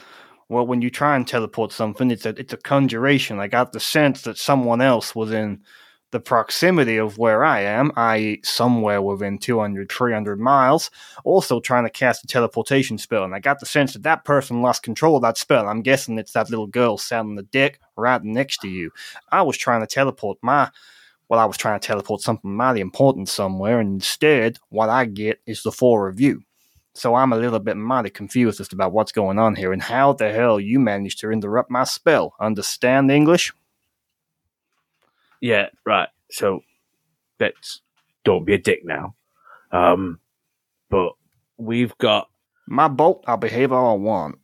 well, 0.48 0.66
when 0.66 0.82
you 0.82 0.90
try 0.90 1.16
and 1.16 1.26
teleport 1.26 1.72
something, 1.72 2.10
it's 2.10 2.26
a 2.26 2.30
it's 2.30 2.52
a 2.52 2.58
conjuration. 2.58 3.40
I 3.40 3.48
got 3.48 3.72
the 3.72 3.80
sense 3.80 4.22
that 4.22 4.38
someone 4.38 4.80
else 4.80 5.14
was 5.14 5.32
in 5.32 5.62
the 6.10 6.20
proximity 6.20 6.96
of 6.96 7.18
where 7.18 7.44
I 7.44 7.60
am, 7.60 7.92
i.e., 7.96 8.40
somewhere 8.42 9.00
within 9.00 9.38
200, 9.38 9.90
300 9.90 10.40
miles. 10.40 10.90
Also, 11.24 11.60
trying 11.60 11.84
to 11.84 11.90
cast 11.90 12.24
a 12.24 12.26
teleportation 12.26 12.98
spell, 12.98 13.24
and 13.24 13.34
I 13.34 13.38
got 13.38 13.60
the 13.60 13.66
sense 13.66 13.92
that 13.92 14.02
that 14.02 14.24
person 14.24 14.62
lost 14.62 14.82
control 14.82 15.16
of 15.16 15.22
that 15.22 15.38
spell. 15.38 15.68
I'm 15.68 15.82
guessing 15.82 16.18
it's 16.18 16.32
that 16.32 16.50
little 16.50 16.66
girl 16.66 16.98
sat 16.98 17.20
on 17.20 17.36
the 17.36 17.42
deck 17.44 17.78
right 17.96 18.22
next 18.22 18.58
to 18.58 18.68
you. 18.68 18.90
I 19.30 19.42
was 19.42 19.56
trying 19.56 19.82
to 19.82 19.86
teleport 19.86 20.38
my 20.42 20.70
well, 21.28 21.38
I 21.38 21.44
was 21.44 21.56
trying 21.56 21.78
to 21.78 21.86
teleport 21.86 22.22
something 22.22 22.52
mighty 22.52 22.80
important 22.80 23.28
somewhere, 23.28 23.78
and 23.78 23.94
instead, 23.94 24.58
what 24.68 24.88
I 24.88 25.04
get 25.04 25.40
is 25.46 25.62
the 25.62 25.70
four 25.70 26.08
of 26.08 26.20
you. 26.20 26.42
So 26.94 27.14
I'm 27.14 27.32
a 27.32 27.38
little 27.38 27.60
bit 27.60 27.76
mighty 27.76 28.10
confused 28.10 28.60
as 28.60 28.66
to 28.68 28.74
about 28.76 28.92
what's 28.92 29.12
going 29.12 29.38
on 29.38 29.54
here 29.54 29.72
and 29.72 29.80
how 29.80 30.12
the 30.12 30.32
hell 30.32 30.58
you 30.58 30.80
managed 30.80 31.20
to 31.20 31.30
interrupt 31.30 31.70
my 31.70 31.84
spell. 31.84 32.34
Understand 32.40 33.12
English? 33.12 33.52
Yeah, 35.40 35.68
right. 35.86 36.08
So 36.30 36.62
let's 37.40 37.82
don't 38.24 38.44
be 38.46 38.54
a 38.54 38.58
dick 38.58 38.80
now. 38.84 39.14
Um, 39.72 40.20
but 40.90 41.12
we've 41.58 41.96
got 41.98 42.28
My 42.68 42.88
boat, 42.88 43.24
I'll 43.26 43.36
behave 43.36 43.72
all 43.72 43.92
I 43.92 43.96
want. 43.96 44.38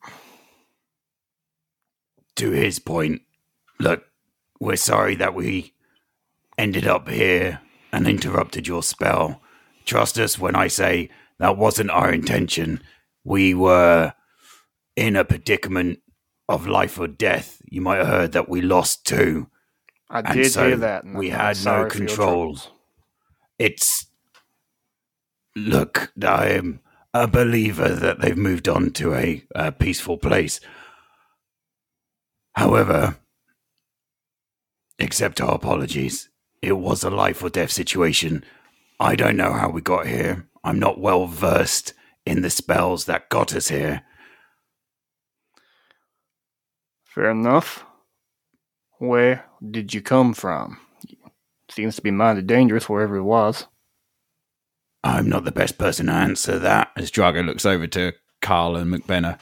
To 2.37 2.51
his 2.53 2.79
point, 2.79 3.23
look, 3.81 4.05
we're 4.61 4.77
sorry 4.77 5.17
that 5.17 5.35
we 5.35 5.75
ended 6.59 6.87
up 6.87 7.09
here 7.09 7.61
and 7.93 8.09
interrupted 8.09 8.69
your 8.69 8.83
spell. 8.83 9.43
Trust 9.87 10.19
us 10.19 10.39
when 10.39 10.57
I 10.57 10.69
say 10.69 11.11
that 11.39 11.59
wasn't 11.59 11.91
our 11.91 12.13
intention. 12.13 12.83
We 13.25 13.55
were 13.55 14.15
in 14.97 15.17
a 15.17 15.25
predicament 15.25 16.01
of 16.49 16.67
life 16.69 16.99
or 16.99 17.09
death. 17.09 17.63
You 17.71 17.83
might 17.83 17.99
have 17.99 18.09
heard 18.09 18.33
that 18.33 18.49
we 18.49 18.63
lost 18.63 19.07
two. 19.07 19.49
I 20.11 20.23
And 20.25 20.43
did 20.43 20.45
so 20.45 20.69
hear 20.69 20.77
that. 20.79 21.05
and 21.05 21.17
we 21.17 21.31
had 21.31 21.61
no 21.63 21.85
sorry 21.85 21.91
for 21.91 22.05
your 22.05 22.19
control. 22.19 22.59
It's. 23.59 24.07
Look, 25.57 26.13
I'm 26.23 26.81
a 27.15 27.27
believer 27.29 27.91
that 27.91 28.21
they've 28.21 28.37
moved 28.37 28.69
on 28.69 28.91
to 28.93 29.15
a, 29.15 29.45
a 29.55 29.73
peaceful 29.73 30.19
place. 30.19 30.61
However, 32.55 33.17
accept 35.01 35.41
our 35.41 35.55
apologies. 35.55 36.29
It 36.63 36.75
was 36.75 37.05
a 37.05 37.11
life 37.11 37.43
or 37.43 37.51
death 37.51 37.73
situation. 37.73 38.45
I 39.01 39.17
don't 39.17 39.37
know 39.37 39.53
how 39.53 39.71
we 39.71 39.81
got 39.83 40.07
here. 40.07 40.49
I'm 40.65 40.79
not 40.79 41.01
well 41.01 41.27
versed 41.27 41.95
in 42.27 42.43
the 42.43 42.51
spells 42.51 43.07
that 43.07 43.29
got 43.31 43.55
us 43.55 43.69
here. 43.69 44.03
Fair 47.05 47.31
enough. 47.31 47.85
Where 48.99 49.46
did 49.71 49.95
you 49.95 50.03
come 50.03 50.35
from? 50.35 50.79
Seems 51.71 51.97
to 51.97 52.03
be 52.03 52.11
mighty 52.11 52.43
dangerous 52.43 52.89
wherever 52.89 53.17
it 53.17 53.23
was. 53.23 53.67
I'm 55.05 55.29
not 55.29 55.45
the 55.45 55.53
best 55.53 55.79
person 55.79 56.07
to 56.07 56.13
answer 56.13 56.59
that. 56.59 56.91
As 56.97 57.11
Drago 57.11 57.45
looks 57.45 57.67
over 57.67 57.87
to 57.89 58.13
Karl 58.43 58.77
and 58.77 58.93
McBenner. 58.93 59.39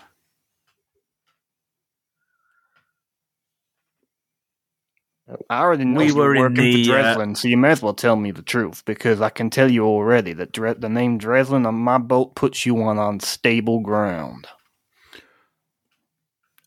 I 5.48 5.60
already 5.60 5.86
know 5.86 6.00
We 6.00 6.08
you 6.08 6.14
were 6.14 6.28
were 6.34 6.40
working 6.40 6.56
the, 6.56 6.84
for 6.84 6.98
uh, 6.98 7.16
Dreslin, 7.16 7.36
so 7.36 7.48
you 7.48 7.56
may 7.56 7.70
as 7.70 7.80
well 7.80 7.94
tell 7.94 8.16
me 8.16 8.30
the 8.30 8.42
truth, 8.42 8.84
because 8.84 9.22
I 9.22 9.30
can 9.30 9.48
tell 9.48 9.70
you 9.70 9.84
already 9.86 10.34
that 10.34 10.52
Dre- 10.52 10.74
the 10.74 10.90
name 10.90 11.18
Dreslin 11.18 11.66
on 11.66 11.76
my 11.76 11.96
boat 11.96 12.34
puts 12.34 12.66
you 12.66 12.82
on 12.82 12.98
unstable 12.98 13.80
ground. 13.80 14.46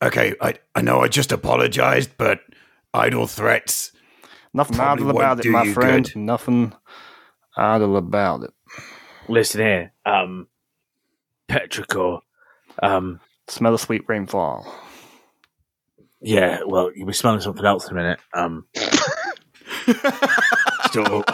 Okay, 0.02 0.34
I, 0.40 0.54
I 0.74 0.80
know 0.80 1.00
I 1.00 1.08
just 1.08 1.30
apologized, 1.30 2.10
but 2.18 2.40
idle 2.94 3.26
threats. 3.26 3.92
Nothing 4.54 4.76
Probably 4.76 5.04
idle 5.04 5.16
about 5.16 5.44
it, 5.44 5.50
my 5.50 5.72
friend. 5.72 6.04
good. 6.06 6.16
Nothing 6.16 6.72
idle 7.56 7.96
about 7.96 8.44
it. 8.44 8.50
listen 9.28 9.60
here, 9.60 9.92
um, 10.06 10.46
Petrichor. 11.48 12.20
Um, 12.82 13.20
Smell 13.48 13.74
of 13.74 13.80
sweet 13.80 14.02
rainfall. 14.08 14.66
yeah, 16.20 16.60
well, 16.66 16.90
you'll 16.94 17.06
be 17.06 17.12
smelling 17.12 17.40
something 17.40 17.64
else 17.64 17.86
in 17.90 17.92
a 17.96 18.00
minute. 18.00 18.20
Um, 18.34 18.66
so 20.92 21.24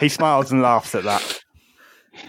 He 0.00 0.08
smiles 0.08 0.52
and 0.52 0.62
laughs 0.62 0.94
at 0.94 1.04
that. 1.04 1.40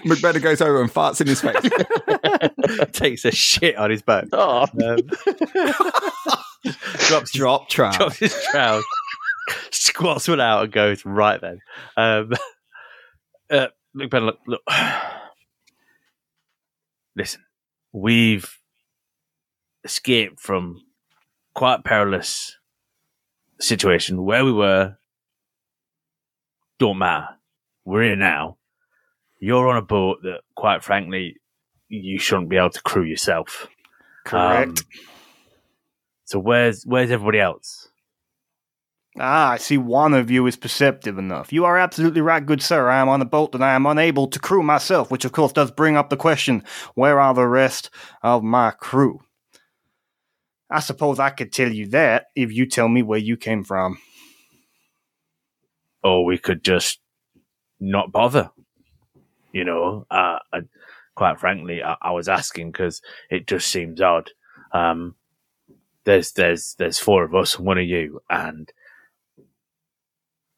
McBenner 0.06 0.42
goes 0.42 0.62
over 0.62 0.82
and 0.82 0.92
farts 0.92 1.20
in 1.22 1.28
his 1.28 1.42
face. 1.42 2.92
takes 2.92 3.26
a 3.26 3.32
shit 3.32 3.76
on 3.76 3.90
his 3.90 4.02
back. 4.02 4.26
Oh, 4.32 4.66
Um, 4.84 4.98
drops 7.08 7.32
Drop 7.34 7.70
trap. 7.70 7.98
drops 7.98 8.18
his 8.18 8.36
trousers, 8.52 8.86
squats 9.72 10.28
one 10.28 10.42
out, 10.42 10.64
and 10.64 10.72
goes 10.72 11.06
right 11.06 11.40
then. 11.40 11.60
Um, 11.98 12.34
uh, 13.52 13.68
look, 13.94 14.10
Ben, 14.12 14.26
look, 14.26 14.40
look. 14.48 14.62
Listen, 17.16 17.42
we've 17.92 18.58
escaped 19.84 20.40
from 20.40 20.82
quite 21.54 21.84
perilous 21.84 22.56
situation 23.60 24.24
where 24.24 24.46
we 24.46 24.54
were. 24.54 24.96
don't 26.78 27.00
matter. 27.00 27.28
We're 27.86 28.04
here 28.04 28.16
now. 28.16 28.58
You're 29.42 29.68
on 29.70 29.78
a 29.78 29.82
boat 29.82 30.20
that, 30.24 30.42
quite 30.56 30.84
frankly, 30.84 31.38
you 31.88 32.20
shouldn't 32.20 32.50
be 32.50 32.58
able 32.58 32.70
to 32.70 32.82
crew 32.84 33.04
yourself. 33.04 33.68
Correct. 34.26 34.70
Um, 34.70 34.76
so 36.30 36.38
where's 36.38 36.84
where's 36.84 37.10
everybody 37.10 37.40
else? 37.40 37.90
Ah, 39.18 39.54
I 39.54 39.58
see 39.58 39.80
one 39.80 40.14
of 40.14 40.30
you 40.30 40.46
is 40.46 40.56
perceptive 40.56 41.18
enough. 41.18 41.52
You 41.52 41.66
are 41.66 41.76
absolutely 41.76 42.22
right, 42.22 42.46
good 42.46 42.62
sir. 42.62 42.88
I 42.88 43.00
am 43.00 43.10
on 43.10 43.24
a 43.24 43.26
boat 43.26 43.52
that 43.54 43.64
I 43.64 43.74
am 43.74 43.88
unable 43.88 44.28
to 44.28 44.40
crew 44.40 44.62
myself, 44.62 45.10
which 45.10 45.26
of 45.26 45.32
course 45.32 45.54
does 45.54 45.72
bring 45.72 45.98
up 45.98 46.12
the 46.12 46.18
question 46.18 46.64
where 46.94 47.20
are 47.20 47.34
the 47.34 47.48
rest 47.48 47.90
of 48.22 48.44
my 48.44 48.70
crew? 48.70 49.22
I 50.70 50.82
suppose 50.82 51.18
I 51.18 51.32
could 51.32 51.52
tell 51.52 51.72
you 51.72 51.88
that 51.88 52.28
if 52.36 52.54
you 52.54 52.68
tell 52.68 52.90
me 52.90 53.02
where 53.02 53.18
you 53.18 53.36
came 53.36 53.64
from. 53.64 53.98
Or 56.04 56.26
we 56.26 56.38
could 56.38 56.64
just 56.64 57.00
not 57.80 58.12
bother. 58.12 58.52
You 59.52 59.66
know, 59.66 60.06
uh, 60.12 60.38
I, 60.54 60.60
quite 61.16 61.40
frankly, 61.40 61.82
I, 61.82 61.96
I 62.00 62.12
was 62.12 62.30
asking 62.30 62.72
because 62.72 63.02
it 63.32 63.48
just 63.48 63.72
seems 63.72 64.00
odd. 64.00 64.30
Um, 64.72 65.16
there's 66.10 66.32
there's 66.32 66.76
there's 66.80 66.98
four 66.98 67.24
of 67.24 67.36
us 67.36 67.56
and 67.58 67.66
one 67.68 67.78
of 67.78 67.86
you, 67.86 68.20
and 68.30 68.72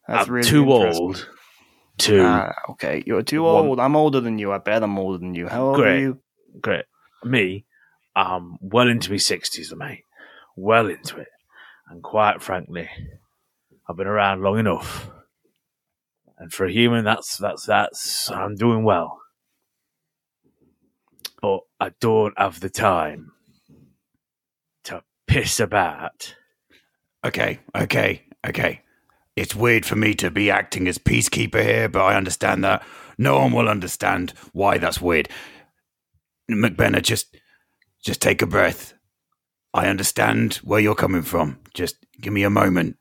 That's 0.07 0.27
I'm 0.27 0.33
really 0.33 0.47
too 0.49 0.71
old 0.71 1.27
to 1.99 2.53
okay, 2.69 3.03
you're 3.05 3.21
too 3.21 3.43
One- 3.43 3.65
old. 3.67 3.79
I'm 3.81 3.95
older 3.97 4.21
than 4.21 4.39
you. 4.39 4.53
I 4.53 4.59
bet 4.59 4.81
I'm 4.81 4.97
older 4.97 5.17
than 5.17 5.35
you. 5.35 5.47
How 5.49 5.65
old 5.67 5.79
are 5.79 5.83
Great. 5.83 5.99
you? 6.01 6.19
great. 6.61 6.85
Me, 7.23 7.65
I'm 8.15 8.57
well 8.61 8.87
into 8.87 9.11
my 9.11 9.17
sixties, 9.17 9.73
mate. 9.75 10.05
Well 10.55 10.87
into 10.87 11.17
it, 11.19 11.27
and 11.89 12.01
quite 12.01 12.41
frankly, 12.41 12.89
I've 13.89 13.97
been 13.97 14.07
around 14.07 14.41
long 14.41 14.57
enough. 14.57 15.09
And 16.37 16.51
for 16.51 16.65
a 16.65 16.71
human, 16.71 17.03
that's 17.03 17.35
that's 17.37 17.65
that's 17.65 18.31
I'm 18.31 18.55
doing 18.55 18.83
well. 18.85 19.19
But 21.41 21.59
I 21.79 21.91
don't 21.99 22.33
have 22.37 22.59
the 22.61 22.69
time 22.69 23.31
piss 25.31 25.61
about. 25.61 26.35
Okay, 27.23 27.59
okay, 27.73 28.23
okay. 28.45 28.81
It's 29.37 29.55
weird 29.55 29.85
for 29.85 29.95
me 29.95 30.13
to 30.15 30.29
be 30.29 30.51
acting 30.51 30.89
as 30.89 30.97
peacekeeper 30.97 31.63
here, 31.63 31.87
but 31.87 32.01
I 32.01 32.15
understand 32.15 32.65
that. 32.65 32.83
No 33.17 33.39
one 33.39 33.53
will 33.53 33.69
understand 33.69 34.33
why 34.51 34.77
that's 34.77 34.99
weird. 34.99 35.29
McBenner, 36.49 37.01
just 37.01 37.37
just 38.03 38.21
take 38.21 38.41
a 38.41 38.47
breath. 38.47 38.93
I 39.73 39.87
understand 39.87 40.55
where 40.55 40.81
you're 40.81 40.95
coming 40.95 41.21
from. 41.21 41.59
Just 41.73 41.95
give 42.19 42.33
me 42.33 42.43
a 42.43 42.49
moment. 42.49 42.97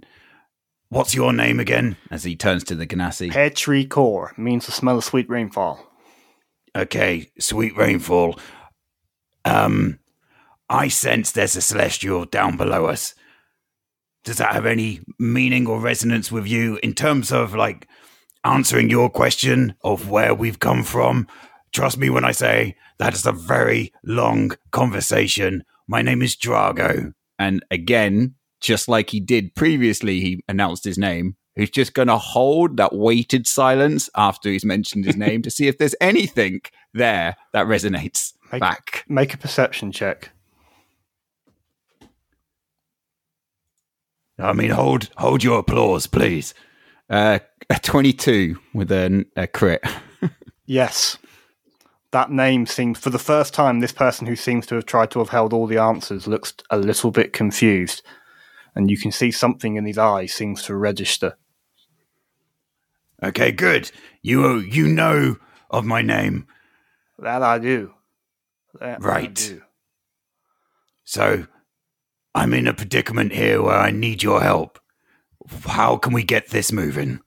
What's 0.89 1.15
your 1.15 1.33
name 1.33 1.59
again? 1.59 1.97
As 2.11 2.23
he 2.23 2.37
turns 2.37 2.63
to 2.65 2.77
the 2.77 2.87
Genasi. 2.87 3.31
Petri 3.33 3.85
core 3.87 4.35
means 4.37 4.67
the 4.67 4.73
smell 4.73 4.99
of 4.99 5.05
sweet 5.05 5.29
rainfall. 5.29 5.85
Okay, 6.77 7.31
sweet 7.41 7.77
rainfall. 7.77 8.39
Um, 9.45 10.00
I 10.71 10.87
sense 10.87 11.33
there's 11.33 11.57
a 11.57 11.61
celestial 11.61 12.25
down 12.27 12.57
below 12.57 12.87
us. 12.87 13.15
Does 14.23 14.39
that 14.39 14.55
have 14.55 14.67
any 14.67 15.01
meaning 15.19 15.67
or 15.67 15.81
resonance 15.81 16.31
with 16.31 16.47
you 16.47 16.79
in 16.81 16.95
terms 16.95 17.33
of 17.33 17.55
like 17.55 17.89
answering 18.45 18.89
your 18.89 19.11
question 19.11 19.75
of 19.83 20.09
where 20.09 20.33
we've 20.33 20.61
come 20.61 20.85
from? 20.85 21.27
Trust 21.73 21.99
me 21.99 22.09
when 22.09 22.25
I 22.25 22.31
say 22.31 22.77
that 22.99 23.15
is 23.15 23.27
a 23.27 23.33
very 23.33 23.93
long 24.05 24.53
conversation. 24.71 25.65
My 25.89 26.03
name 26.03 26.23
is 26.23 26.37
Drago. 26.37 27.15
And 27.37 27.65
again, 27.73 28.37
just 28.61 28.89
like 28.89 29.11
he 29.11 29.19
did 29.19 29.57
previously, 29.57 30.21
he 30.21 30.45
announced 30.49 30.85
his 30.85 30.99
name. 30.99 31.37
He's 31.57 31.71
just 31.71 31.95
going 31.95 32.09
to 32.09 32.17
hold 32.17 32.77
that 32.77 32.95
weighted 32.95 33.49
silence 33.49 34.09
after 34.17 34.49
he's 34.49 34.65
mentioned 34.65 35.05
his 35.05 35.17
name 35.17 35.43
to 35.43 35.51
see 35.51 35.67
if 35.67 35.79
there's 35.79 35.97
anything 36.01 36.61
there 36.95 37.35
that 37.53 37.67
resonates 37.67 38.35
Make- 38.53 38.61
back. 38.61 39.05
Make 39.09 39.35
a 39.35 39.39
perception 39.39 39.91
check. 39.91 40.31
I 44.41 44.53
mean, 44.53 44.71
hold 44.71 45.09
hold 45.17 45.43
your 45.45 45.59
applause, 45.61 46.07
please. 46.07 46.55
Uh, 47.09 47.41
a 47.69 47.79
22 47.79 48.59
with 48.75 48.91
a, 48.93 49.25
a 49.37 49.47
crit. 49.47 49.83
Yes. 50.67 51.19
That 52.13 52.31
name 52.31 52.65
seems, 52.67 52.99
for 53.01 53.11
the 53.11 53.19
first 53.19 53.53
time, 53.55 53.81
this 53.81 53.91
person 53.91 54.29
who 54.29 54.37
seems 54.37 54.67
to 54.67 54.77
have 54.77 54.87
tried 54.87 55.11
to 55.11 55.19
have 55.19 55.31
held 55.31 55.53
all 55.53 55.67
the 55.67 55.79
answers 55.79 56.29
looks 56.29 56.55
a 56.71 56.79
little 56.79 57.11
bit 57.11 57.33
confused. 57.33 58.03
And 58.77 58.89
you 58.89 58.97
can 58.97 59.11
see 59.11 59.33
something 59.33 59.75
in 59.75 59.85
his 59.85 59.99
eyes 59.99 60.33
seems 60.33 60.63
to 60.65 60.77
register. 60.77 61.37
Okay, 63.21 63.51
good. 63.51 63.91
You 64.23 64.59
you 64.59 64.87
know 64.87 65.37
of 65.71 65.85
my 65.85 66.03
name, 66.03 66.47
That 67.19 67.43
I 67.43 67.59
do. 67.59 67.95
That 68.79 69.01
I 69.03 69.05
Right. 69.05 69.35
do. 69.35 69.63
so 71.05 71.47
I'm 72.35 72.55
in 72.55 72.69
a 72.69 72.75
predicament 72.75 73.33
here 73.33 73.61
where 73.61 73.79
I 73.79 73.91
need 73.91 74.23
your 74.23 74.41
help. 74.41 74.79
How 75.67 75.97
can 75.97 76.13
we 76.13 76.23
get 76.23 76.51
this 76.51 76.71
moving? 76.71 77.21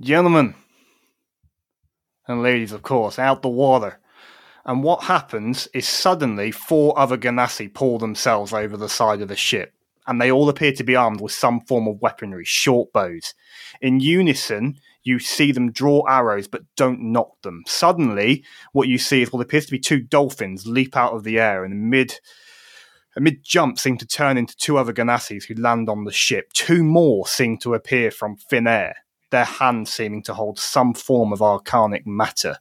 Gentlemen 0.00 0.54
and 2.26 2.42
ladies, 2.42 2.72
of 2.72 2.82
course, 2.82 3.18
out 3.18 3.42
the 3.42 3.48
water. 3.48 3.98
And 4.64 4.82
what 4.82 5.04
happens 5.04 5.68
is 5.74 5.88
suddenly 5.88 6.50
four 6.50 6.98
other 6.98 7.16
Genasi 7.16 7.72
pull 7.72 7.98
themselves 7.98 8.52
over 8.52 8.76
the 8.76 8.88
side 8.88 9.20
of 9.20 9.28
the 9.28 9.36
ship, 9.36 9.72
and 10.06 10.20
they 10.20 10.30
all 10.30 10.48
appear 10.48 10.72
to 10.72 10.84
be 10.84 10.96
armed 10.96 11.20
with 11.20 11.32
some 11.32 11.60
form 11.62 11.88
of 11.88 12.00
weaponry, 12.00 12.44
short 12.44 12.92
bows. 12.92 13.34
In 13.80 14.00
unison, 14.00 14.78
you 15.02 15.18
see 15.18 15.52
them 15.52 15.72
draw 15.72 16.02
arrows 16.08 16.48
but 16.48 16.62
don't 16.76 17.00
nock 17.00 17.40
them. 17.42 17.62
Suddenly, 17.66 18.44
what 18.72 18.88
you 18.88 18.98
see 18.98 19.22
is 19.22 19.32
what 19.32 19.42
appears 19.42 19.66
to 19.66 19.72
be 19.72 19.78
two 19.78 20.00
dolphins 20.00 20.66
leap 20.66 20.96
out 20.96 21.14
of 21.14 21.24
the 21.24 21.38
air 21.38 21.64
and 21.64 21.90
mid 21.90 22.18
a 23.16 23.20
mid 23.20 23.42
jump 23.42 23.78
seem 23.78 23.98
to 23.98 24.06
turn 24.06 24.38
into 24.38 24.56
two 24.56 24.78
other 24.78 24.92
Genasis 24.92 25.44
who 25.44 25.54
land 25.54 25.88
on 25.88 26.04
the 26.04 26.12
ship. 26.12 26.52
Two 26.52 26.84
more 26.84 27.26
seem 27.26 27.58
to 27.58 27.74
appear 27.74 28.10
from 28.10 28.36
thin 28.36 28.68
air, 28.68 28.94
their 29.30 29.44
hands 29.44 29.92
seeming 29.92 30.22
to 30.24 30.34
hold 30.34 30.58
some 30.58 30.94
form 30.94 31.32
of 31.32 31.40
arcanic 31.40 32.06
matter. 32.06 32.58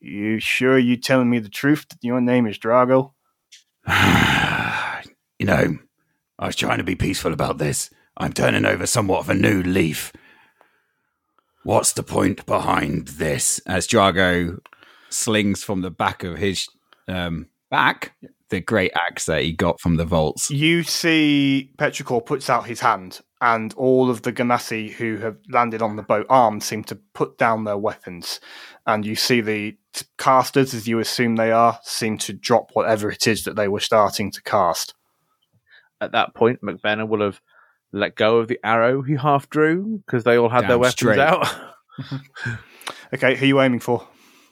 You 0.00 0.40
sure 0.40 0.78
you 0.78 0.96
telling 0.96 1.30
me 1.30 1.38
the 1.38 1.48
truth 1.48 1.86
that 1.88 2.02
your 2.02 2.20
name 2.20 2.46
is 2.46 2.58
Drago? 2.58 3.12
you 5.38 5.46
know, 5.46 5.78
I 6.38 6.46
was 6.46 6.56
trying 6.56 6.78
to 6.78 6.84
be 6.84 6.96
peaceful 6.96 7.32
about 7.32 7.58
this. 7.58 7.90
I'm 8.16 8.32
turning 8.32 8.64
over 8.64 8.86
somewhat 8.86 9.20
of 9.20 9.30
a 9.30 9.34
new 9.34 9.62
leaf. 9.62 10.12
What's 11.64 11.92
the 11.94 12.02
point 12.02 12.46
behind 12.46 13.08
this? 13.08 13.58
As 13.66 13.88
Drago 13.88 14.58
slings 15.08 15.64
from 15.64 15.80
the 15.80 15.90
back 15.90 16.22
of 16.22 16.38
his 16.38 16.68
um, 17.08 17.48
back 17.70 18.14
the 18.50 18.60
great 18.60 18.92
axe 19.08 19.26
that 19.26 19.42
he 19.42 19.52
got 19.52 19.80
from 19.80 19.96
the 19.96 20.04
vaults. 20.04 20.50
You 20.50 20.82
see 20.82 21.72
Petrichor 21.76 22.24
puts 22.24 22.48
out 22.48 22.66
his 22.66 22.80
hand, 22.80 23.20
and 23.40 23.74
all 23.74 24.10
of 24.10 24.22
the 24.22 24.32
Genasi 24.32 24.92
who 24.92 25.16
have 25.16 25.38
landed 25.48 25.82
on 25.82 25.96
the 25.96 26.02
boat 26.02 26.26
armed 26.28 26.62
seem 26.62 26.84
to 26.84 26.96
put 27.14 27.38
down 27.38 27.64
their 27.64 27.78
weapons. 27.78 28.40
And 28.86 29.04
you 29.04 29.16
see 29.16 29.40
the 29.40 29.76
casters, 30.18 30.74
as 30.74 30.86
you 30.86 30.98
assume 30.98 31.36
they 31.36 31.50
are, 31.50 31.80
seem 31.82 32.18
to 32.18 32.32
drop 32.32 32.70
whatever 32.74 33.10
it 33.10 33.26
is 33.26 33.44
that 33.44 33.56
they 33.56 33.68
were 33.68 33.80
starting 33.80 34.30
to 34.32 34.42
cast. 34.42 34.94
At 36.00 36.12
that 36.12 36.34
point, 36.34 36.60
McBenner 36.62 37.08
will 37.08 37.22
have 37.22 37.40
let 37.94 38.16
go 38.16 38.38
of 38.38 38.48
the 38.48 38.58
arrow 38.64 39.02
he 39.02 39.14
half 39.14 39.48
drew 39.50 40.02
because 40.06 40.24
they 40.24 40.36
all 40.36 40.48
had 40.48 40.68
their 40.68 40.78
weapons 40.78 40.92
straight. 40.94 41.18
out. 41.18 41.46
Okay, 43.12 43.36
who 43.36 43.44
are 43.44 43.48
you 43.48 43.60
aiming 43.60 43.80
for? 43.80 44.06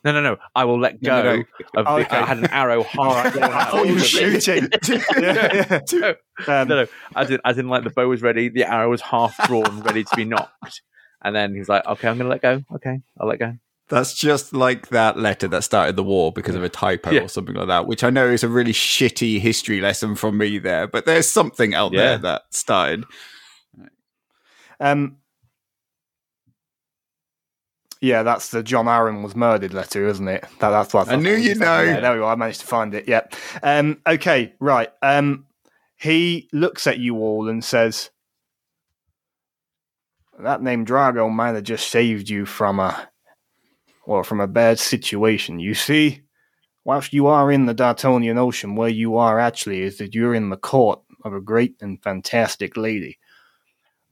no, 0.05 0.13
no, 0.13 0.21
no. 0.21 0.37
I 0.55 0.65
will 0.65 0.79
let 0.81 1.03
go 1.03 1.23
no, 1.23 1.37
no. 1.37 1.43
of 1.77 1.87
Oh, 1.89 1.97
the. 1.99 2.07
okay. 2.07 2.17
I 2.17 2.25
had 2.27 2.39
an 2.39 2.47
arrow 2.47 2.83
half 2.85 3.33
drawn 3.33 3.45
I 3.53 3.65
thought 3.65 3.87
you 3.87 3.95
were 3.95 4.01
shooting. 4.01 4.69
yeah, 4.89 5.81
no, 5.93 6.15
yeah. 6.47 6.61
Um, 6.61 6.69
no, 6.69 6.77
no. 6.83 6.87
As 7.17 7.31
in, 7.31 7.41
as 7.45 7.59
in, 7.59 7.69
like 7.69 7.85
the 7.85 7.91
bow 7.91 8.09
was 8.09 8.23
ready, 8.23 8.49
the 8.49 8.65
arrow 8.65 8.91
was 8.91 9.01
half 9.01 9.37
drawn, 9.49 9.81
ready 9.83 10.05
to 10.05 10.17
be 10.17 10.25
nocked, 10.25 10.83
and 11.23 11.35
then 11.35 11.55
he's 11.55 11.69
like, 11.69 11.85
"Okay, 11.87 12.09
I'm 12.09 12.17
going 12.19 12.27
to 12.27 12.31
let 12.31 12.43
go. 12.43 12.63
Okay, 12.77 13.01
I'll 13.21 13.29
let 13.29 13.39
go." 13.41 13.55
That's 13.89 14.15
just 14.15 14.53
like 14.55 14.89
that 14.89 15.19
letter 15.19 15.49
that 15.49 15.65
started 15.65 15.97
the 15.97 16.05
war 16.05 16.33
because 16.33 16.55
of 16.55 16.63
a 16.63 16.69
typo 16.69 17.11
Yeah. 17.11 17.23
or 17.23 17.29
something 17.29 17.55
like 17.55 17.67
that, 17.69 17.87
which 17.87 18.03
I 18.05 18.11
know 18.11 18.27
is 18.29 18.43
a 18.43 18.49
really 18.49 18.73
shitty 18.73 19.39
history 19.41 19.81
lesson 19.81 20.15
from 20.15 20.39
me 20.39 20.59
there, 20.59 20.87
but 20.87 21.05
there's 21.05 21.29
something 21.29 21.75
out 21.75 21.93
Yeah. 21.93 21.99
there 22.01 22.19
that 22.19 22.43
started. 22.51 23.05
Um, 24.83 25.19
yeah, 28.01 28.25
that's 28.25 28.51
the 28.51 28.65
John 28.65 28.89
Aaron 28.89 29.23
was 29.23 29.37
murdered 29.37 29.73
letter, 29.73 30.09
isn't 30.09 30.27
it? 30.27 30.45
That, 30.59 30.71
that's 30.71 30.93
what 30.93 31.09
I 31.09 31.15
knew 31.15 31.37
you'd 31.37 31.61
know. 31.61 31.81
Yeah, 31.83 32.01
there 32.01 32.13
we 32.15 32.19
go. 32.19 32.27
I 32.27 32.35
managed 32.35 32.61
to 32.63 32.67
find 32.67 32.93
it. 32.95 33.07
Yep. 33.07 33.35
Um, 33.63 34.03
okay, 34.05 34.55
right. 34.59 34.89
Um, 35.03 35.47
he 35.97 36.49
looks 36.53 36.89
at 36.89 36.99
you 36.99 37.19
all 37.19 37.49
and 37.49 37.65
says, 37.65 38.11
"That 40.41 40.63
name 40.63 40.85
Drago 40.85 41.31
might 41.31 41.55
have 41.55 41.63
just 41.63 41.89
saved 41.91 42.29
you 42.29 42.45
from 42.45 42.81
a, 42.81 43.09
well, 44.05 44.25
from 44.25 44.41
a 44.41 44.49
bad 44.49 44.81
situation. 44.81 45.61
You 45.61 45.75
see, 45.75 46.23
whilst 46.85 47.13
you 47.13 47.29
are 47.29 47.53
in 47.53 47.67
the 47.67 47.75
Dartonian 47.75 48.37
Ocean, 48.37 48.75
where 48.75 48.89
you 48.89 49.17
are 49.17 49.39
actually 49.39 49.83
is 49.83 49.99
that 49.99 50.13
you're 50.13 50.35
in 50.35 50.51
the 50.51 50.57
court 50.57 51.01
of 51.25 51.35
a 51.35 51.41
great 51.41 51.77
and 51.81 52.03
fantastic 52.03 52.77
lady, 52.77 53.21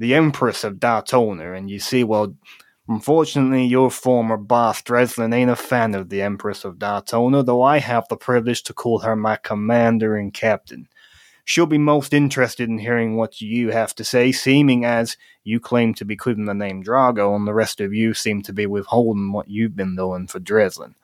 the 0.01 0.15
Empress 0.15 0.65
of 0.65 0.81
Dartona. 0.81 1.57
And 1.57 1.71
you 1.71 1.79
see, 1.79 2.05
well, 2.05 2.35
unfortunately, 2.89 3.67
your 3.67 3.91
former 3.91 4.39
boss, 4.39 4.81
Dreslin, 4.83 5.35
ain't 5.35 5.51
a 5.51 5.57
fan 5.57 5.95
of 5.95 6.09
the 6.09 6.23
Empress 6.23 6.65
of 6.65 6.79
Dartona, 6.79 7.45
though 7.45 7.63
I 7.63 7.79
have 7.79 8.09
the 8.09 8.17
privilege 8.17 8.63
to 8.65 8.73
call 8.73 9.01
her 9.01 9.15
my 9.15 9.37
commander 9.37 10.17
and 10.17 10.33
captain. 10.33 10.89
She'll 11.45 11.67
be 11.67 11.79
most 11.79 12.15
interested 12.15 12.69
in 12.69 12.79
hearing 12.79 13.17
what 13.17 13.43
you 13.43 13.73
have 13.73 13.95
to 13.97 14.05
say, 14.05 14.33
seeming 14.33 14.87
as 14.87 15.19
you 15.45 15.61
claim 15.61 15.93
to 15.95 16.05
be 16.07 16.17
quoting 16.17 16.47
the 16.47 16.55
name 16.55 16.83
Drago, 16.83 17.37
and 17.37 17.47
the 17.47 17.55
rest 17.55 17.81
of 17.81 17.93
you 17.93 18.15
seem 18.15 18.41
to 18.43 18.55
be 18.55 18.67
withholding 18.67 19.33
what 19.33 19.51
you've 19.51 19.77
been 19.77 19.97
doing 19.97 20.29
for 20.29 20.41
Dreslin. 20.41 20.95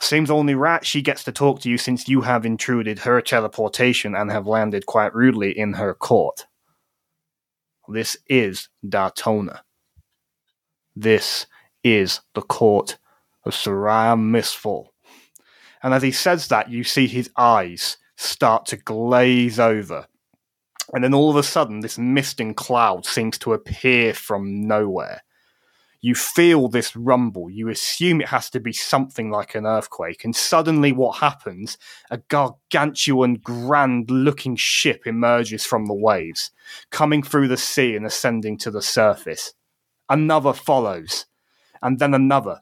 Seems 0.00 0.30
only 0.30 0.54
right 0.54 0.86
she 0.86 1.02
gets 1.02 1.24
to 1.24 1.32
talk 1.32 1.60
to 1.60 1.70
you 1.70 1.78
since 1.78 2.08
you 2.08 2.20
have 2.20 2.46
intruded 2.46 3.00
her 3.00 3.20
teleportation 3.20 4.14
and 4.14 4.30
have 4.30 4.46
landed 4.46 4.86
quite 4.86 5.14
rudely 5.14 5.56
in 5.58 5.72
her 5.74 5.94
court. 5.94 6.46
This 7.88 8.16
is 8.26 8.68
Dartona. 8.86 9.60
This 10.96 11.46
is 11.82 12.20
the 12.34 12.42
court 12.42 12.98
of 13.44 13.52
Soraya 13.52 14.16
Mistfall. 14.16 14.86
And 15.82 15.92
as 15.92 16.02
he 16.02 16.12
says 16.12 16.48
that, 16.48 16.70
you 16.70 16.82
see 16.82 17.06
his 17.06 17.30
eyes 17.36 17.98
start 18.16 18.64
to 18.66 18.76
glaze 18.76 19.60
over. 19.60 20.06
And 20.94 21.04
then 21.04 21.12
all 21.12 21.30
of 21.30 21.36
a 21.36 21.42
sudden, 21.42 21.80
this 21.80 21.98
mist 21.98 22.40
and 22.40 22.56
cloud 22.56 23.04
seems 23.04 23.36
to 23.38 23.52
appear 23.52 24.14
from 24.14 24.66
nowhere. 24.66 25.22
You 26.04 26.14
feel 26.14 26.68
this 26.68 26.94
rumble. 26.94 27.48
You 27.48 27.70
assume 27.70 28.20
it 28.20 28.28
has 28.28 28.50
to 28.50 28.60
be 28.60 28.74
something 28.74 29.30
like 29.30 29.54
an 29.54 29.64
earthquake. 29.64 30.22
And 30.22 30.36
suddenly, 30.36 30.92
what 30.92 31.20
happens? 31.20 31.78
A 32.10 32.18
gargantuan, 32.18 33.36
grand 33.36 34.10
looking 34.10 34.54
ship 34.54 35.06
emerges 35.06 35.64
from 35.64 35.86
the 35.86 35.94
waves, 35.94 36.50
coming 36.90 37.22
through 37.22 37.48
the 37.48 37.56
sea 37.56 37.96
and 37.96 38.04
ascending 38.04 38.58
to 38.58 38.70
the 38.70 38.82
surface. 38.82 39.54
Another 40.06 40.52
follows, 40.52 41.24
and 41.80 41.98
then 41.98 42.12
another, 42.12 42.58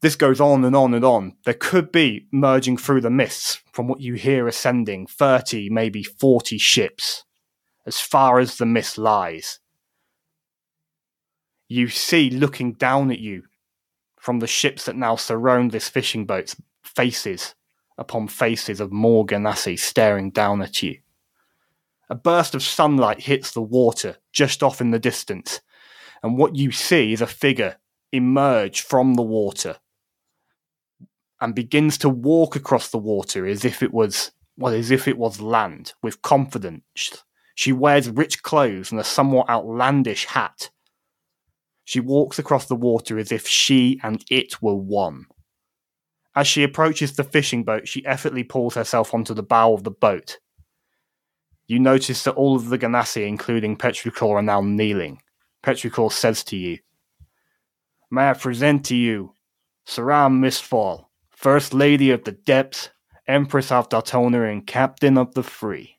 this 0.00 0.14
goes 0.14 0.40
on 0.40 0.64
and 0.64 0.76
on 0.76 0.94
and 0.94 1.04
on. 1.04 1.34
There 1.44 1.54
could 1.54 1.90
be 1.90 2.28
merging 2.30 2.76
through 2.76 3.00
the 3.00 3.10
mists 3.10 3.60
from 3.72 3.88
what 3.88 4.00
you 4.00 4.14
hear 4.14 4.46
ascending 4.46 5.08
30, 5.08 5.70
maybe 5.70 6.04
40 6.04 6.56
ships 6.56 7.24
as 7.84 8.00
far 8.00 8.38
as 8.38 8.58
the 8.58 8.66
mist 8.66 8.96
lies. 8.96 9.58
You 11.68 11.88
see 11.88 12.30
looking 12.30 12.72
down 12.72 13.10
at 13.10 13.18
you 13.18 13.44
from 14.18 14.38
the 14.38 14.46
ships 14.46 14.84
that 14.84 14.96
now 14.96 15.16
surround 15.16 15.70
this 15.70 15.88
fishing 15.88 16.26
boat's 16.26 16.56
faces 16.82 17.54
upon 17.98 18.28
faces 18.28 18.80
of 18.80 18.92
more 18.92 19.26
Genasi 19.26 19.78
staring 19.78 20.30
down 20.30 20.62
at 20.62 20.82
you. 20.82 20.98
A 22.08 22.14
burst 22.14 22.54
of 22.54 22.62
sunlight 22.62 23.20
hits 23.20 23.50
the 23.50 23.62
water 23.62 24.18
just 24.32 24.62
off 24.62 24.80
in 24.80 24.90
the 24.90 24.98
distance, 24.98 25.60
and 26.22 26.38
what 26.38 26.54
you 26.54 26.70
see 26.70 27.12
is 27.12 27.20
a 27.20 27.26
figure 27.26 27.76
emerge 28.12 28.80
from 28.80 29.14
the 29.14 29.22
water 29.22 29.76
and 31.40 31.54
begins 31.54 31.98
to 31.98 32.08
walk 32.08 32.56
across 32.56 32.88
the 32.88 32.98
water 32.98 33.46
as 33.46 33.64
if 33.64 33.82
it 33.82 33.92
was 33.92 34.32
well, 34.56 34.72
as 34.72 34.90
if 34.90 35.06
it 35.06 35.18
was 35.18 35.40
land, 35.40 35.92
with 36.02 36.22
confidence. 36.22 37.24
She 37.54 37.72
wears 37.72 38.08
rich 38.08 38.42
clothes 38.42 38.90
and 38.90 38.98
a 38.98 39.04
somewhat 39.04 39.50
outlandish 39.50 40.26
hat. 40.26 40.70
She 41.86 42.00
walks 42.00 42.40
across 42.40 42.66
the 42.66 42.74
water 42.74 43.16
as 43.16 43.30
if 43.30 43.46
she 43.46 44.00
and 44.02 44.24
it 44.28 44.60
were 44.60 44.74
one. 44.74 45.26
As 46.34 46.48
she 46.48 46.64
approaches 46.64 47.14
the 47.14 47.22
fishing 47.22 47.62
boat, 47.62 47.86
she 47.86 48.04
effortlessly 48.04 48.42
pulls 48.42 48.74
herself 48.74 49.14
onto 49.14 49.34
the 49.34 49.44
bow 49.44 49.72
of 49.72 49.84
the 49.84 49.92
boat. 49.92 50.38
You 51.68 51.78
notice 51.78 52.24
that 52.24 52.34
all 52.34 52.56
of 52.56 52.70
the 52.70 52.76
Genasi, 52.78 53.26
including 53.26 53.76
Petrichor, 53.76 54.34
are 54.34 54.42
now 54.42 54.60
kneeling. 54.60 55.22
Petrichor 55.62 56.10
says 56.10 56.42
to 56.44 56.56
you, 56.56 56.78
May 58.10 58.30
I 58.30 58.34
present 58.34 58.84
to 58.86 58.96
you 58.96 59.34
Soraya 59.86 60.28
Mistfall, 60.28 61.06
First 61.30 61.72
Lady 61.72 62.10
of 62.10 62.24
the 62.24 62.32
Depths, 62.32 62.90
Empress 63.28 63.70
of 63.70 63.88
Dartona, 63.88 64.50
and 64.50 64.66
Captain 64.66 65.16
of 65.16 65.34
the 65.34 65.44
Free. 65.44 65.96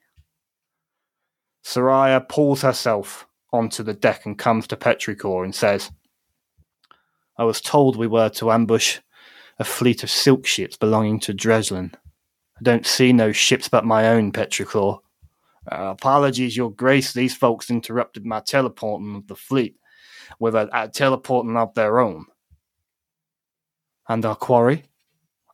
Soraya 1.64 2.28
pulls 2.28 2.62
herself 2.62 3.27
onto 3.52 3.84
the 3.84 3.94
deck 3.94 4.26
and 4.26 4.38
comes 4.38 4.68
to 4.68 4.76
Petrichor 4.76 5.44
and 5.44 5.56
says, 5.56 5.92
I 7.38 7.44
was 7.44 7.62
told 7.62 7.96
we 7.96 8.08
were 8.08 8.30
to 8.30 8.52
ambush 8.52 9.00
a 9.60 9.64
fleet 9.64 10.04
of 10.04 10.10
silk 10.10 10.46
ships 10.46 10.78
belonging 10.78 11.20
to 11.22 11.34
Dreslin. 11.34 11.94
I 11.94 12.64
don't 12.64 12.86
see 12.86 13.14
no 13.14 13.32
ships 13.32 13.70
but 13.70 13.86
my 13.86 14.08
own, 14.10 14.32
Petrichor. 14.32 15.00
Uh, 15.72 15.92
apologies, 15.92 16.56
Your 16.56 16.72
Grace, 16.72 17.14
these 17.14 17.36
folks 17.36 17.70
interrupted 17.70 18.26
my 18.26 18.40
teleporting 18.40 19.16
of 19.16 19.28
the 19.28 19.36
fleet 19.36 19.76
with 20.40 20.56
a, 20.56 20.70
a 20.74 20.88
teleporting 20.88 21.58
of 21.58 21.74
their 21.74 22.00
own. 22.00 22.26
And 24.08 24.26
our 24.26 24.36
quarry? 24.36 24.84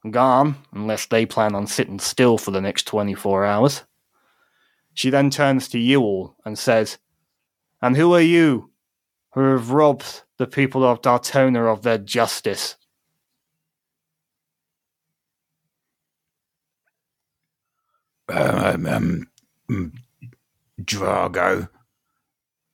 Gone, 0.10 0.58
unless 0.74 1.06
they 1.06 1.26
plan 1.26 1.56
on 1.56 1.66
sitting 1.66 2.00
still 2.00 2.38
for 2.38 2.52
the 2.52 2.62
next 2.62 2.86
24 2.88 3.46
hours. 3.46 3.84
She 4.94 5.10
then 5.10 5.30
turns 5.30 5.68
to 5.70 5.80
you 5.80 6.02
all 6.02 6.36
and 6.46 6.60
says, 6.60 7.00
And 7.84 7.98
who 7.98 8.14
are 8.14 8.22
you 8.22 8.72
who 9.34 9.42
have 9.42 9.72
robbed 9.72 10.24
the 10.38 10.48
people 10.48 10.86
of 10.86 11.02
Dartona 11.02 11.70
of 11.70 11.82
their 11.82 11.98
justice? 11.98 12.78
Um, 18.30 18.88
um, 18.88 19.28
um, 19.70 19.94
Drago. 20.82 21.68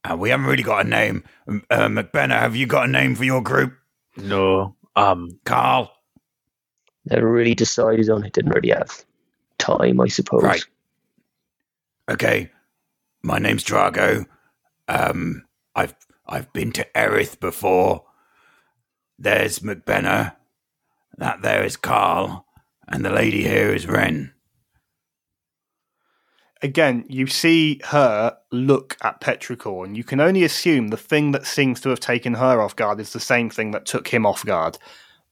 Uh, 0.04 0.16
we 0.16 0.30
haven't 0.30 0.46
really 0.46 0.62
got 0.62 0.86
a 0.86 0.88
name. 0.88 1.24
Um, 1.48 1.64
uh, 1.72 1.88
McBenner, 1.88 2.40
have 2.40 2.56
you 2.56 2.68
got 2.68 2.88
a 2.88 2.92
name 2.92 3.16
for 3.16 3.24
your 3.24 3.42
group? 3.42 3.74
No. 4.16 4.76
Um, 4.96 5.40
Karl? 5.44 5.92
Never 7.06 7.28
really 7.28 7.56
decided 7.56 8.12
on 8.12 8.24
it. 8.26 8.34
Didn't 8.34 8.54
really 8.54 8.70
have 8.70 9.04
time, 9.58 10.02
I 10.02 10.08
suppose. 10.08 10.44
Right. 10.44 10.64
Okay. 12.08 12.52
My 13.24 13.40
name's 13.40 13.64
Drago. 13.64 14.28
Um, 14.90 15.46
I've 15.76 15.96
I've 16.28 16.52
been 16.52 16.72
to 16.74 16.98
Erith 16.98 17.40
before. 17.40 18.06
There's 19.18 19.60
McBenner. 19.60 20.36
That 21.18 21.42
there 21.42 21.64
is 21.64 21.78
Karl. 21.78 22.46
And 22.88 23.06
the 23.06 23.12
lady 23.12 23.44
here 23.44 23.74
is 23.74 23.88
Wren. 23.88 24.34
Again, 26.62 27.06
you 27.08 27.28
see 27.28 27.80
her 27.86 28.36
look 28.52 28.98
at 29.02 29.22
Petrichor, 29.22 29.86
and 29.86 29.96
you 29.96 30.04
can 30.04 30.20
only 30.20 30.44
assume 30.44 30.88
the 30.90 30.98
thing 30.98 31.32
that 31.32 31.46
seems 31.46 31.80
to 31.82 31.90
have 31.90 32.00
taken 32.02 32.34
her 32.34 32.62
off 32.62 32.76
guard 32.76 33.00
is 33.00 33.14
the 33.14 33.20
same 33.20 33.50
thing 33.50 33.72
that 33.72 33.86
took 33.86 34.10
him 34.10 34.26
off 34.26 34.44
guard 34.46 34.78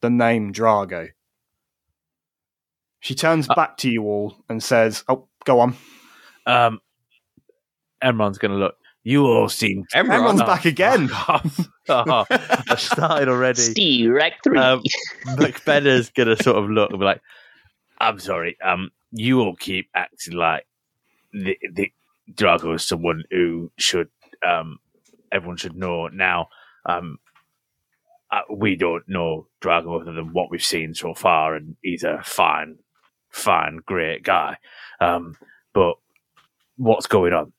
the 0.01 0.09
name 0.09 0.53
Drago. 0.53 1.09
She 2.99 3.15
turns 3.15 3.49
Uh, 3.49 3.55
back 3.55 3.77
to 3.77 3.89
you 3.89 4.03
all 4.03 4.37
and 4.47 4.61
says, 4.63 5.03
"Oh, 5.09 5.27
go 5.45 5.59
on." 5.59 5.75
um, 6.45 6.79
Emron's 8.03 8.37
going 8.37 8.51
to 8.51 8.57
look. 8.57 8.77
You 9.07 9.25
all 9.25 9.47
seem. 9.47 9.85
Emron's 9.95 10.41
Oh, 10.41 10.45
back 10.45 10.65
again. 10.65 11.09
oh, 11.13 12.25
I 12.29 12.75
started 12.75 13.29
already. 13.29 13.61
Steve, 13.71 14.09
Rec 14.09 14.33
3. 14.43 14.59
Um, 14.59 14.83
McBenner's 15.37 16.09
going 16.09 16.27
to 16.27 16.43
sort 16.43 16.57
of 16.57 16.69
look 16.69 16.89
and 16.89 16.99
be 16.99 17.05
like, 17.05 17.21
I'm 18.01 18.19
sorry, 18.19 18.57
um, 18.61 18.91
you 19.13 19.39
all 19.39 19.55
keep 19.55 19.89
acting 19.95 20.33
like 20.33 20.67
the, 21.31 21.57
the 21.71 21.93
Drago 22.33 22.75
is 22.75 22.83
someone 22.83 23.23
who 23.31 23.71
should, 23.77 24.09
um, 24.45 24.77
everyone 25.31 25.55
should 25.55 25.77
know 25.77 26.07
now. 26.09 26.49
Um, 26.85 27.19
uh, 28.29 28.41
we 28.53 28.75
don't 28.75 29.07
know 29.07 29.47
Drago 29.61 30.01
other 30.01 30.11
than 30.11 30.33
what 30.33 30.51
we've 30.51 30.61
seen 30.61 30.93
so 30.93 31.13
far, 31.13 31.55
and 31.55 31.77
he's 31.81 32.03
a 32.03 32.21
fine, 32.25 32.79
fine, 33.29 33.77
great 33.85 34.23
guy. 34.23 34.57
Um, 34.99 35.37
but 35.71 35.95
what's 36.75 37.07
going 37.07 37.31
on? 37.31 37.53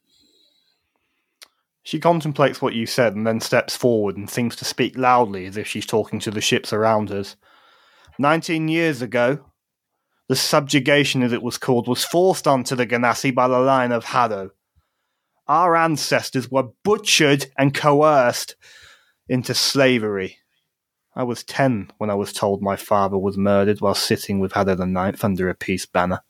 She 1.88 1.98
contemplates 1.98 2.60
what 2.60 2.74
you 2.74 2.84
said 2.84 3.16
and 3.16 3.26
then 3.26 3.40
steps 3.40 3.74
forward 3.74 4.18
and 4.18 4.28
seems 4.28 4.54
to 4.56 4.66
speak 4.66 4.98
loudly 4.98 5.46
as 5.46 5.56
if 5.56 5.66
she's 5.66 5.86
talking 5.86 6.20
to 6.20 6.30
the 6.30 6.42
ships 6.42 6.70
around 6.70 7.10
us. 7.10 7.34
Nineteen 8.18 8.68
years 8.68 9.00
ago, 9.00 9.46
the 10.28 10.36
subjugation, 10.36 11.22
as 11.22 11.32
it 11.32 11.42
was 11.42 11.56
called, 11.56 11.88
was 11.88 12.04
forced 12.04 12.46
onto 12.46 12.76
the 12.76 12.86
Genasi 12.86 13.34
by 13.34 13.48
the 13.48 13.58
line 13.58 13.90
of 13.90 14.04
Haddo. 14.04 14.50
Our 15.46 15.74
ancestors 15.76 16.50
were 16.50 16.68
butchered 16.84 17.46
and 17.56 17.72
coerced 17.72 18.54
into 19.26 19.54
slavery. 19.54 20.36
I 21.16 21.22
was 21.22 21.42
ten 21.42 21.90
when 21.96 22.10
I 22.10 22.16
was 22.16 22.34
told 22.34 22.60
my 22.60 22.76
father 22.76 23.16
was 23.16 23.38
murdered 23.38 23.80
while 23.80 23.94
sitting 23.94 24.40
with 24.40 24.52
Haddo 24.52 24.74
the 24.74 24.84
Ninth 24.84 25.24
under 25.24 25.48
a 25.48 25.54
peace 25.54 25.86
banner. 25.86 26.20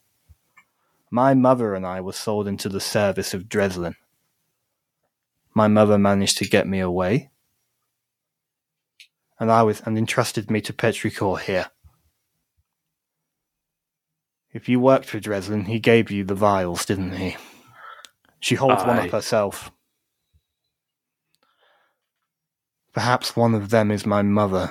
My 1.11 1.35
mother 1.35 1.75
and 1.75 1.85
I 1.85 2.01
were 2.01 2.13
sold 2.13 2.47
into 2.47 2.69
the 2.69 2.79
service 2.79 3.35
of 3.35 3.49
Dreslin. 3.49 3.97
My 5.59 5.67
mother 5.67 5.99
managed 5.99 6.39
to 6.39 6.45
get 6.45 6.69
me 6.69 6.79
away, 6.79 7.31
and 9.41 9.51
I 9.51 9.65
was 9.65 9.81
and 9.81 9.99
entrusted 9.99 10.53
me 10.53 10.61
to 10.61 10.73
Petrichor 10.73 11.41
here. 11.41 11.67
If 14.53 14.69
you 14.69 14.79
worked 14.79 15.07
for 15.07 15.19
Dreslin, 15.19 15.67
he 15.67 15.81
gave 15.81 16.13
you 16.13 16.23
the 16.23 16.37
vials, 16.37 16.87
didn't 16.87 17.17
he? 17.17 17.37
She 18.39 18.55
holds 18.55 18.85
one 18.85 19.01
up 19.01 19.11
herself. 19.11 19.73
Perhaps 22.93 23.35
one 23.35 23.57
of 23.57 23.71
them 23.71 23.91
is 23.91 24.07
my 24.07 24.23
mother. 24.23 24.71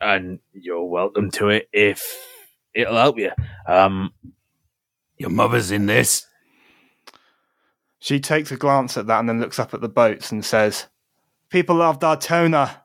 and 0.00 0.38
you're 0.54 0.86
welcome 0.86 1.30
to 1.32 1.50
it 1.50 1.68
if 1.70 2.02
it'll 2.72 2.96
help 2.96 3.18
you. 3.18 3.32
Um, 3.68 4.14
Your 5.18 5.28
mother's 5.28 5.70
in 5.70 5.84
this. 5.84 6.26
She 8.02 8.18
takes 8.18 8.50
a 8.50 8.56
glance 8.56 8.96
at 8.96 9.06
that 9.06 9.20
and 9.20 9.28
then 9.28 9.40
looks 9.40 9.60
up 9.60 9.72
at 9.74 9.80
the 9.80 9.88
boats 9.88 10.32
and 10.32 10.44
says, 10.44 10.86
People 11.50 11.80
of 11.80 12.00
Dartona, 12.00 12.78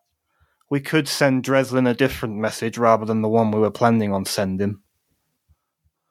we 0.70 0.80
could 0.80 1.08
send 1.08 1.44
Dreslin 1.44 1.90
a 1.90 1.96
different 1.96 2.36
message 2.36 2.78
rather 2.78 3.04
than 3.04 3.24
the 3.24 3.28
one 3.28 3.50
we 3.50 3.60
were 3.60 3.72
planning 3.72 4.14
on 4.14 4.26
sending. 4.26 4.80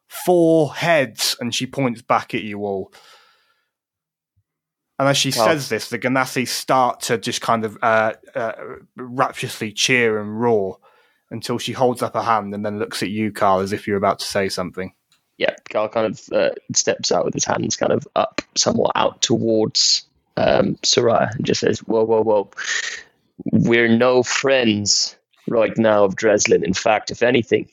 Four 0.08 0.74
heads, 0.74 1.36
and 1.38 1.54
she 1.54 1.68
points 1.68 2.02
back 2.02 2.34
at 2.34 2.42
you 2.42 2.64
all. 2.64 2.92
And 4.98 5.06
as 5.06 5.16
she 5.16 5.30
Well- 5.36 5.46
says 5.46 5.68
this, 5.68 5.88
the 5.88 6.00
Genasi 6.00 6.48
start 6.48 6.98
to 7.02 7.16
just 7.16 7.40
kind 7.40 7.64
of 7.64 7.78
uh, 7.82 8.14
uh, 8.34 8.52
rapturously 8.96 9.70
cheer 9.70 10.18
and 10.18 10.40
roar 10.40 10.78
until 11.30 11.58
she 11.58 11.74
holds 11.74 12.02
up 12.02 12.14
her 12.14 12.22
hand 12.22 12.52
and 12.52 12.66
then 12.66 12.80
looks 12.80 13.04
at 13.04 13.10
you, 13.10 13.30
Karl, 13.30 13.60
as 13.60 13.72
if 13.72 13.86
you're 13.86 13.98
about 13.98 14.18
to 14.18 14.26
say 14.26 14.48
something. 14.48 14.94
Yeah, 15.38 15.54
Karl 15.70 15.88
kind 15.88 16.06
of 16.06 16.32
uh, 16.32 16.50
steps 16.74 17.12
out 17.12 17.24
with 17.24 17.34
his 17.34 17.44
hands 17.44 17.76
kind 17.76 17.92
of 17.92 18.08
up, 18.16 18.42
somewhat 18.56 18.92
out 18.96 19.22
towards 19.22 20.06
um, 20.36 20.76
Soraya, 20.76 21.34
and 21.34 21.44
just 21.46 21.60
says, 21.60 21.80
"Whoa, 21.80 22.04
whoa, 22.04 22.22
whoa! 22.22 22.50
We're 23.52 23.88
no 23.88 24.22
friends 24.22 25.16
right 25.48 25.76
now 25.76 26.04
of 26.04 26.16
Dreslin. 26.16 26.64
In 26.64 26.74
fact, 26.74 27.10
if 27.10 27.22
anything, 27.22 27.70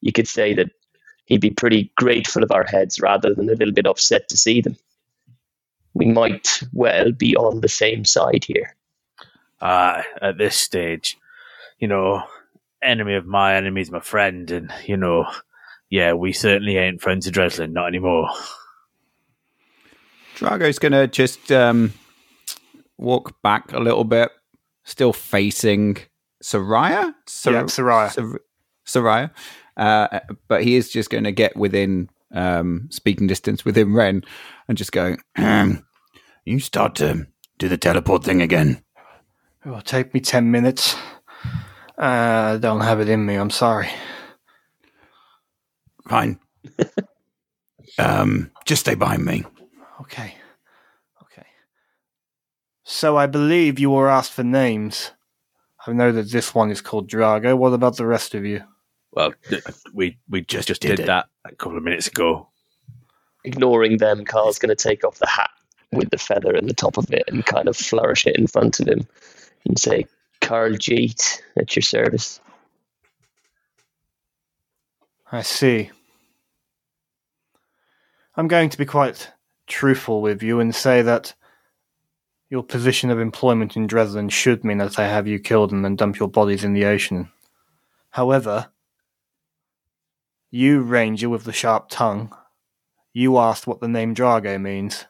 you 0.00 0.12
could 0.12 0.28
say 0.28 0.54
that 0.54 0.70
he'd 1.26 1.40
be 1.42 1.50
pretty 1.50 1.92
grateful 1.96 2.42
of 2.42 2.52
our 2.52 2.64
heads 2.64 3.00
rather 3.00 3.34
than 3.34 3.48
a 3.48 3.54
little 3.54 3.74
bit 3.74 3.86
upset 3.86 4.28
to 4.30 4.36
see 4.36 4.60
them. 4.60 4.76
We 5.94 6.06
might 6.06 6.62
well 6.72 7.12
be 7.12 7.36
on 7.36 7.60
the 7.60 7.68
same 7.68 8.04
side 8.04 8.44
here." 8.44 8.74
uh, 9.62 10.02
at 10.20 10.38
this 10.38 10.56
stage, 10.56 11.16
you 11.78 11.88
know, 11.88 12.24
enemy 12.82 13.14
of 13.14 13.26
my 13.26 13.56
enemy 13.56 13.80
is 13.80 13.90
my 13.90 14.00
friend, 14.00 14.50
and 14.50 14.72
you 14.86 14.96
know, 14.96 15.26
yeah, 15.92 16.14
we 16.14 16.32
certainly 16.32 16.78
ain't 16.78 17.02
friends 17.02 17.26
of 17.26 17.34
Dreslin, 17.34 17.72
not 17.72 17.86
anymore. 17.86 18.26
Drago's 20.36 20.78
going 20.78 20.92
to 20.92 21.06
just 21.06 21.52
um, 21.52 21.92
walk 22.96 23.40
back 23.42 23.72
a 23.74 23.78
little 23.78 24.04
bit, 24.04 24.30
still 24.84 25.12
facing 25.12 25.98
Soraya. 26.42 27.14
Sor- 27.26 27.52
Yeah, 27.52 27.62
Soraya. 27.64 28.10
Sor- 28.10 28.40
Soraya. 28.86 29.30
Uh, 29.76 30.20
but 30.48 30.62
he 30.62 30.76
is 30.76 30.90
just 30.90 31.10
going 31.10 31.24
to 31.24 31.32
get 31.32 31.56
within 31.58 32.08
um, 32.32 32.88
speaking 32.90 33.26
distance 33.26 33.62
within 33.62 33.92
Wren 33.92 34.22
and 34.68 34.78
just 34.78 34.92
go, 34.92 35.16
You 36.46 36.58
start 36.58 36.94
to 36.96 37.26
do 37.58 37.68
the 37.68 37.76
teleport 37.76 38.24
thing 38.24 38.40
again. 38.40 38.82
It'll 39.66 39.82
take 39.82 40.14
me 40.14 40.20
10 40.20 40.50
minutes. 40.50 40.96
Uh, 41.98 42.54
I 42.54 42.58
don't 42.58 42.80
have 42.80 42.98
it 43.00 43.10
in 43.10 43.26
me, 43.26 43.34
I'm 43.34 43.50
sorry. 43.50 43.88
Fine. 46.08 46.38
um, 47.98 48.50
just 48.64 48.82
stay 48.82 48.94
behind 48.94 49.24
me. 49.24 49.44
Okay. 50.00 50.34
Okay. 51.22 51.46
So 52.84 53.16
I 53.16 53.26
believe 53.26 53.78
you 53.78 53.90
were 53.90 54.08
asked 54.08 54.32
for 54.32 54.44
names. 54.44 55.12
I 55.86 55.92
know 55.92 56.12
that 56.12 56.30
this 56.30 56.54
one 56.54 56.70
is 56.70 56.80
called 56.80 57.10
Drago. 57.10 57.56
What 57.56 57.72
about 57.72 57.96
the 57.96 58.06
rest 58.06 58.34
of 58.34 58.44
you? 58.44 58.62
Well, 59.12 59.34
th- 59.48 59.64
we 59.92 60.18
we 60.28 60.42
just, 60.42 60.68
just 60.68 60.80
did 60.80 60.96
did, 60.96 61.06
that 61.06 61.26
a 61.44 61.54
couple 61.54 61.76
of 61.76 61.84
minutes 61.84 62.06
ago. 62.06 62.48
Ignoring 63.44 63.98
them, 63.98 64.24
Karl's 64.24 64.58
going 64.58 64.74
to 64.74 64.76
take 64.76 65.04
off 65.04 65.18
the 65.18 65.26
hat 65.26 65.50
with 65.92 66.10
the 66.10 66.18
feather 66.18 66.54
in 66.54 66.66
the 66.66 66.74
top 66.74 66.96
of 66.96 67.12
it 67.12 67.24
and 67.26 67.44
kind 67.44 67.68
of 67.68 67.76
flourish 67.76 68.26
it 68.26 68.36
in 68.36 68.46
front 68.46 68.80
of 68.80 68.88
him 68.88 69.06
and 69.66 69.78
say, 69.78 70.06
Karl 70.40 70.72
Jeet, 70.72 71.40
at 71.56 71.74
your 71.76 71.82
service. 71.82 72.40
I 75.32 75.40
see. 75.40 75.90
I'm 78.36 78.48
going 78.48 78.68
to 78.68 78.78
be 78.78 78.84
quite 78.84 79.32
truthful 79.66 80.20
with 80.20 80.42
you 80.42 80.60
and 80.60 80.74
say 80.74 81.00
that 81.00 81.34
your 82.50 82.62
position 82.62 83.08
of 83.08 83.18
employment 83.18 83.74
in 83.74 83.88
Dreslin 83.88 84.30
should 84.30 84.62
mean 84.62 84.76
that 84.76 84.98
I 84.98 85.08
have 85.08 85.26
you 85.26 85.38
killed 85.38 85.72
and 85.72 85.82
then 85.82 85.96
dump 85.96 86.18
your 86.18 86.28
bodies 86.28 86.64
in 86.64 86.74
the 86.74 86.84
ocean. 86.84 87.30
However, 88.10 88.68
you, 90.50 90.82
Ranger 90.82 91.30
with 91.30 91.44
the 91.44 91.52
sharp 91.52 91.88
tongue, 91.88 92.36
you 93.14 93.38
asked 93.38 93.66
what 93.66 93.80
the 93.80 93.88
name 93.88 94.14
Drago 94.14 94.60
means. 94.60 95.06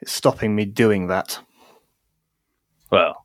It's 0.00 0.10
stopping 0.10 0.56
me 0.56 0.64
doing 0.64 1.06
that. 1.06 1.38
Well, 2.90 3.24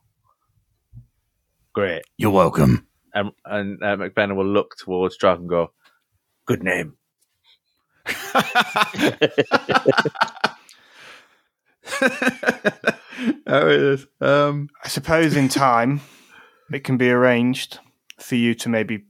great. 1.72 2.02
You're 2.16 2.30
welcome. 2.30 2.86
And, 3.14 3.32
and 3.44 3.82
uh, 3.82 3.96
McBenner 3.96 4.34
will 4.34 4.46
look 4.46 4.76
towards 4.76 5.18
Drago 5.18 5.38
and 5.38 5.48
go, 5.48 5.72
"Good 6.46 6.62
name." 6.62 6.96
oh, 13.46 13.68
it 13.68 13.80
is. 13.80 14.06
Um, 14.20 14.68
I 14.82 14.88
suppose 14.88 15.36
in 15.36 15.48
time 15.48 16.00
it 16.72 16.84
can 16.84 16.96
be 16.96 17.10
arranged 17.10 17.78
for 18.18 18.36
you 18.36 18.54
to 18.54 18.68
maybe 18.68 19.04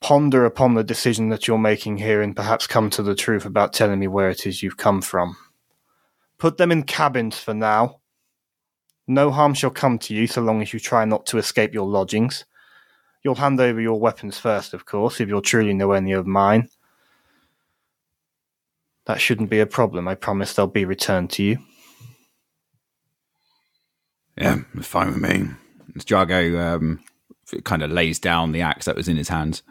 ponder 0.00 0.44
upon 0.44 0.74
the 0.74 0.84
decision 0.84 1.28
that 1.30 1.46
you're 1.46 1.58
making 1.58 1.98
here 1.98 2.22
and 2.22 2.36
perhaps 2.36 2.66
come 2.66 2.90
to 2.90 3.02
the 3.02 3.14
truth 3.14 3.44
about 3.44 3.72
telling 3.72 3.98
me 3.98 4.06
where 4.06 4.30
it 4.30 4.46
is 4.46 4.62
you've 4.62 4.76
come 4.76 5.00
from. 5.02 5.36
Put 6.38 6.58
them 6.58 6.70
in 6.70 6.82
cabins 6.82 7.38
for 7.38 7.54
now. 7.54 8.00
No 9.06 9.30
harm 9.30 9.54
shall 9.54 9.70
come 9.70 9.98
to 10.00 10.14
you 10.14 10.26
so 10.26 10.42
long 10.42 10.60
as 10.60 10.72
you 10.72 10.80
try 10.80 11.04
not 11.04 11.26
to 11.26 11.38
escape 11.38 11.72
your 11.72 11.86
lodgings. 11.86 12.44
You'll 13.26 13.34
hand 13.34 13.58
over 13.58 13.80
your 13.80 13.98
weapons 13.98 14.38
first, 14.38 14.72
of 14.72 14.84
course, 14.84 15.20
if 15.20 15.28
you're 15.28 15.40
truly 15.40 15.74
nowhere 15.74 16.00
near 16.00 16.22
mine. 16.22 16.68
That 19.06 19.20
shouldn't 19.20 19.50
be 19.50 19.58
a 19.58 19.66
problem. 19.66 20.06
I 20.06 20.14
promise 20.14 20.54
they'll 20.54 20.68
be 20.68 20.84
returned 20.84 21.30
to 21.30 21.42
you. 21.42 21.58
yeah, 24.38 24.58
it's 24.74 24.86
fine 24.86 25.08
with 25.08 25.16
me. 25.16 25.48
As 25.96 26.04
Drago 26.04 26.56
um, 26.76 27.02
kind 27.64 27.82
of 27.82 27.90
lays 27.90 28.20
down 28.20 28.52
the 28.52 28.62
axe 28.62 28.84
that 28.84 28.94
was 28.94 29.08
in 29.08 29.16
his 29.16 29.28
hands. 29.28 29.64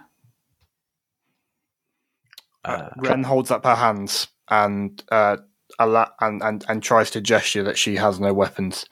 Uh, 2.66 2.90
Wren 2.98 3.24
holds 3.24 3.52
up 3.52 3.64
her 3.64 3.76
hands 3.76 4.28
and 4.50 5.02
uh, 5.14 5.38
and, 5.80 6.44
and 6.44 6.66
and 6.68 6.84
tries 6.84 7.10
to 7.12 7.22
gesture 7.22 7.64
that 7.64 7.78
she 7.78 7.96
has 7.96 8.20
no 8.20 8.34
weapons. 8.34 8.86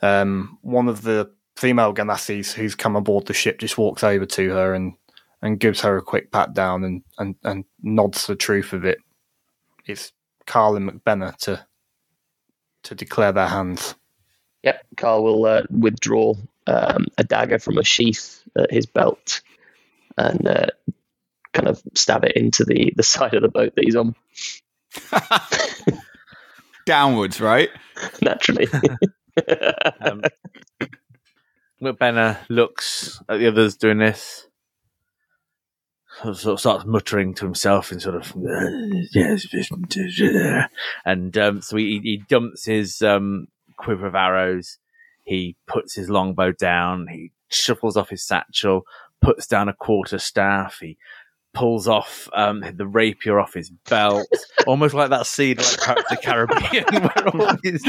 Um, 0.00 0.56
one 0.62 0.88
of 0.88 1.02
the 1.02 1.30
female 1.58 1.92
Genasis 1.92 2.52
who's 2.52 2.76
come 2.76 2.94
aboard 2.94 3.26
the 3.26 3.34
ship 3.34 3.58
just 3.58 3.76
walks 3.76 4.04
over 4.04 4.24
to 4.24 4.50
her 4.50 4.74
and, 4.74 4.94
and 5.42 5.58
gives 5.58 5.80
her 5.80 5.96
a 5.96 6.02
quick 6.02 6.30
pat 6.30 6.54
down 6.54 6.84
and, 6.84 7.02
and, 7.18 7.34
and 7.42 7.64
nods 7.82 8.26
the 8.26 8.36
truth 8.36 8.72
of 8.72 8.84
it. 8.84 8.98
It's 9.84 10.12
Karl 10.46 10.76
and 10.76 10.88
McBenner 10.88 11.36
to 11.38 11.66
to 12.84 12.94
declare 12.94 13.32
their 13.32 13.48
hands. 13.48 13.96
Yep, 14.62 14.86
Karl 14.96 15.24
will 15.24 15.44
uh, 15.44 15.62
withdraw 15.68 16.34
um, 16.68 17.06
a 17.18 17.24
dagger 17.24 17.58
from 17.58 17.76
a 17.76 17.84
sheath 17.84 18.42
at 18.56 18.70
his 18.70 18.86
belt 18.86 19.40
and 20.16 20.46
uh, 20.46 20.66
kind 21.52 21.68
of 21.68 21.82
stab 21.94 22.24
it 22.24 22.36
into 22.36 22.64
the, 22.64 22.92
the 22.96 23.02
side 23.02 23.34
of 23.34 23.42
the 23.42 23.48
boat 23.48 23.74
that 23.74 23.84
he's 23.84 23.96
on, 23.96 24.14
Downwards, 26.86 27.40
right? 27.40 27.70
naturally. 28.22 28.68
um, 30.00 30.22
McBenner 31.82 32.38
looks 32.48 33.22
at 33.28 33.38
the 33.38 33.48
others 33.48 33.76
doing 33.76 33.98
this. 33.98 34.46
Sort 36.22 36.44
of 36.46 36.58
starts 36.58 36.84
muttering 36.84 37.32
to 37.34 37.44
himself 37.44 37.92
and 37.92 38.02
sort 38.02 38.16
of 38.16 38.34
and 41.04 41.38
um, 41.38 41.62
so 41.62 41.76
he, 41.76 42.00
he 42.02 42.22
dumps 42.28 42.64
his 42.64 43.02
um, 43.02 43.46
quiver 43.76 44.08
of 44.08 44.16
arrows. 44.16 44.78
He 45.22 45.54
puts 45.68 45.94
his 45.94 46.10
longbow 46.10 46.52
down. 46.52 47.06
He 47.08 47.30
shuffles 47.50 47.96
off 47.96 48.08
his 48.08 48.26
satchel, 48.26 48.82
puts 49.20 49.46
down 49.46 49.68
a 49.68 49.74
quarter 49.74 50.18
staff. 50.18 50.78
He 50.80 50.98
pulls 51.54 51.88
off 51.88 52.28
um, 52.34 52.62
the 52.74 52.86
rapier 52.86 53.40
off 53.40 53.54
his 53.54 53.70
belt, 53.88 54.26
almost 54.66 54.94
like 54.94 55.10
that 55.10 55.26
scene 55.26 55.56
like 55.56 55.78
Pirates 55.78 56.02
of 56.02 56.08
the 56.08 56.22
Caribbean, 56.22 56.84
where 57.02 57.28
all 57.28 57.56
his, 57.62 57.82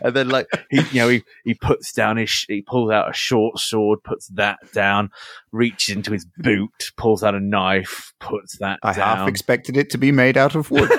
and 0.02 0.14
then 0.14 0.28
like 0.28 0.46
he, 0.70 0.80
you 0.92 1.00
know, 1.00 1.08
he, 1.08 1.22
he 1.44 1.54
puts 1.54 1.92
down 1.92 2.16
his, 2.16 2.44
he 2.48 2.62
pulls 2.62 2.90
out 2.90 3.10
a 3.10 3.14
short 3.14 3.58
sword, 3.58 4.02
puts 4.02 4.28
that 4.28 4.58
down, 4.72 5.10
reaches 5.52 5.96
into 5.96 6.12
his 6.12 6.26
boot, 6.38 6.92
pulls 6.96 7.22
out 7.22 7.34
a 7.34 7.40
knife, 7.40 8.12
puts 8.20 8.58
that 8.58 8.78
I 8.82 8.92
down 8.92 9.18
half 9.18 9.28
expected 9.28 9.76
it 9.76 9.90
to 9.90 9.98
be 9.98 10.12
made 10.12 10.36
out 10.36 10.54
of 10.54 10.70
wood. 10.70 10.90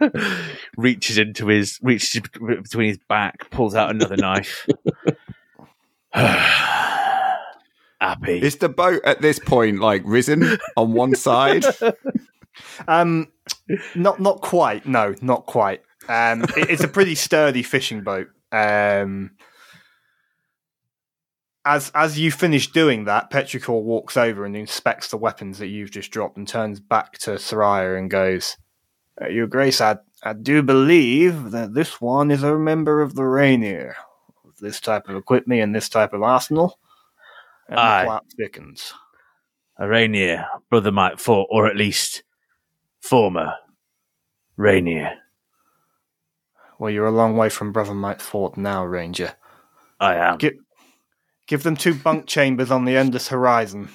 reaches 0.76 1.18
into 1.18 1.48
his 1.48 1.78
reaches 1.82 2.22
between 2.22 2.88
his 2.88 2.98
back, 3.08 3.50
pulls 3.50 3.74
out 3.74 3.90
another 3.90 4.16
knife. 4.16 4.66
Happy. 8.00 8.40
Is 8.42 8.56
the 8.56 8.68
boat 8.68 9.00
at 9.04 9.20
this 9.22 9.38
point 9.38 9.80
like 9.80 10.02
risen 10.04 10.58
on 10.76 10.92
one 10.92 11.14
side? 11.16 11.64
Um, 12.88 13.28
not 13.94 14.20
not 14.20 14.40
quite. 14.42 14.86
No, 14.86 15.14
not 15.22 15.46
quite. 15.46 15.82
Um, 16.08 16.42
it- 16.56 16.70
it's 16.70 16.84
a 16.84 16.88
pretty 16.88 17.14
sturdy 17.14 17.62
fishing 17.62 18.02
boat. 18.02 18.28
Um, 18.52 19.32
as 21.64 21.90
as 21.94 22.18
you 22.18 22.30
finish 22.30 22.70
doing 22.72 23.04
that, 23.04 23.30
Petrichor 23.30 23.82
walks 23.82 24.16
over 24.16 24.44
and 24.44 24.54
inspects 24.56 25.08
the 25.08 25.16
weapons 25.16 25.58
that 25.58 25.68
you've 25.68 25.90
just 25.90 26.10
dropped 26.10 26.36
and 26.36 26.46
turns 26.46 26.78
back 26.78 27.16
to 27.18 27.32
Soraya 27.32 27.96
and 27.98 28.10
goes, 28.10 28.56
"Uh, 29.20 29.28
"Your 29.28 29.46
Grace, 29.46 29.80
I 29.80 29.96
I 30.22 30.34
do 30.34 30.62
believe 30.62 31.52
that 31.52 31.72
this 31.74 32.00
one 32.00 32.30
is 32.30 32.42
a 32.42 32.58
member 32.58 33.00
of 33.00 33.14
the 33.14 33.24
Rainier, 33.24 33.96
this 34.60 34.80
type 34.80 35.08
of 35.08 35.16
equipment 35.16 35.62
and 35.62 35.74
this 35.74 35.88
type 35.88 36.12
of 36.12 36.22
arsenal." 36.22 36.78
And 37.68 37.78
the 37.78 37.82
Aye. 37.82 38.04
plot 38.04 38.24
thickens. 38.36 38.92
A 39.78 39.88
Rainier, 39.88 40.46
brother 40.70 40.92
might 40.92 41.18
fought, 41.18 41.48
or 41.50 41.66
at 41.66 41.76
least 41.76 42.22
former 43.00 43.54
Rainier. 44.56 45.18
Well, 46.78 46.90
you're 46.90 47.06
a 47.06 47.12
long 47.12 47.36
way 47.36 47.48
from 47.48 47.72
Brother 47.72 47.94
Mike 47.94 48.20
Fort 48.20 48.56
now, 48.56 48.84
Ranger. 48.84 49.34
I 50.00 50.16
am. 50.16 50.38
Give, 50.38 50.54
give 51.46 51.62
them 51.62 51.76
two 51.76 51.94
bunk 51.94 52.26
chambers 52.28 52.70
on 52.70 52.84
the 52.84 52.96
endless 52.96 53.28
horizon. 53.28 53.88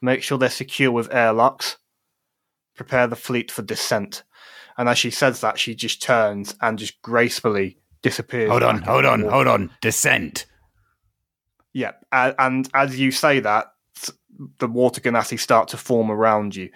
Make 0.00 0.22
sure 0.22 0.38
they're 0.38 0.50
secure 0.50 0.92
with 0.92 1.12
airlocks. 1.12 1.78
Prepare 2.74 3.06
the 3.06 3.16
fleet 3.16 3.50
for 3.50 3.62
descent. 3.62 4.22
And 4.78 4.88
as 4.88 4.98
she 4.98 5.10
says 5.10 5.40
that, 5.40 5.58
she 5.58 5.74
just 5.74 6.02
turns 6.02 6.54
and 6.60 6.78
just 6.78 7.00
gracefully 7.00 7.78
disappears. 8.02 8.50
Hold 8.50 8.62
on, 8.62 8.82
hold 8.82 9.06
on, 9.06 9.22
hold 9.22 9.46
on. 9.46 9.70
Descent. 9.80 10.46
Yeah, 11.76 11.92
and 12.10 12.66
as 12.72 12.98
you 12.98 13.10
say 13.10 13.40
that, 13.40 13.66
the 14.58 14.66
water 14.66 14.98
genasi 14.98 15.38
start 15.38 15.68
to 15.68 15.76
form 15.76 16.10
around 16.10 16.56
you. 16.56 16.70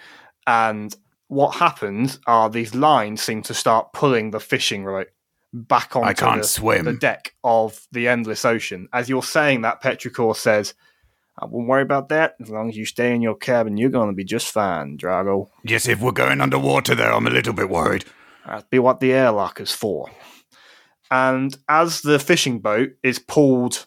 And 0.46 0.94
what 1.28 1.54
happens 1.54 2.18
are 2.26 2.50
these 2.50 2.74
lines 2.74 3.22
seem 3.22 3.40
to 3.44 3.54
start 3.54 3.94
pulling 3.94 4.30
the 4.30 4.40
fishing 4.40 4.84
right 4.84 5.06
back 5.54 5.96
onto 5.96 6.06
I 6.06 6.12
can't 6.12 6.42
the, 6.42 6.48
swim. 6.48 6.84
the 6.84 6.92
deck 6.92 7.32
of 7.42 7.86
the 7.92 8.08
endless 8.08 8.44
ocean. 8.44 8.90
As 8.92 9.08
you're 9.08 9.22
saying 9.22 9.62
that, 9.62 9.82
Petrichor 9.82 10.36
says, 10.36 10.74
I 11.38 11.46
won't 11.46 11.66
worry 11.66 11.80
about 11.82 12.10
that. 12.10 12.34
As 12.38 12.50
long 12.50 12.68
as 12.68 12.76
you 12.76 12.84
stay 12.84 13.14
in 13.14 13.22
your 13.22 13.36
cabin, 13.36 13.78
you're 13.78 13.88
going 13.88 14.10
to 14.10 14.14
be 14.14 14.24
just 14.24 14.48
fine, 14.48 14.98
Drago. 14.98 15.48
Yes, 15.64 15.88
if 15.88 16.02
we're 16.02 16.12
going 16.12 16.42
underwater 16.42 16.94
though, 16.94 17.16
I'm 17.16 17.26
a 17.26 17.30
little 17.30 17.54
bit 17.54 17.70
worried. 17.70 18.04
That'd 18.44 18.68
be 18.68 18.78
what 18.78 19.00
the 19.00 19.14
airlock 19.14 19.62
is 19.62 19.72
for. 19.72 20.10
And 21.10 21.56
as 21.70 22.02
the 22.02 22.18
fishing 22.18 22.58
boat 22.58 22.90
is 23.02 23.18
pulled 23.18 23.86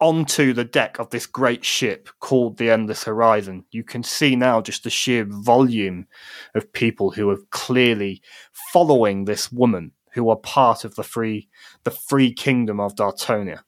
onto 0.00 0.52
the 0.52 0.64
deck 0.64 0.98
of 0.98 1.10
this 1.10 1.26
great 1.26 1.64
ship 1.64 2.08
called 2.20 2.58
the 2.58 2.70
Endless 2.70 3.04
Horizon, 3.04 3.64
you 3.70 3.82
can 3.82 4.02
see 4.02 4.36
now 4.36 4.60
just 4.60 4.84
the 4.84 4.90
sheer 4.90 5.24
volume 5.24 6.06
of 6.54 6.72
people 6.72 7.12
who 7.12 7.30
are 7.30 7.38
clearly 7.50 8.22
following 8.72 9.24
this 9.24 9.50
woman, 9.50 9.92
who 10.12 10.28
are 10.28 10.36
part 10.36 10.84
of 10.84 10.94
the 10.96 11.02
free 11.02 11.48
the 11.84 11.90
free 11.90 12.32
kingdom 12.32 12.80
of 12.80 12.94
Dartonia. 12.94 13.60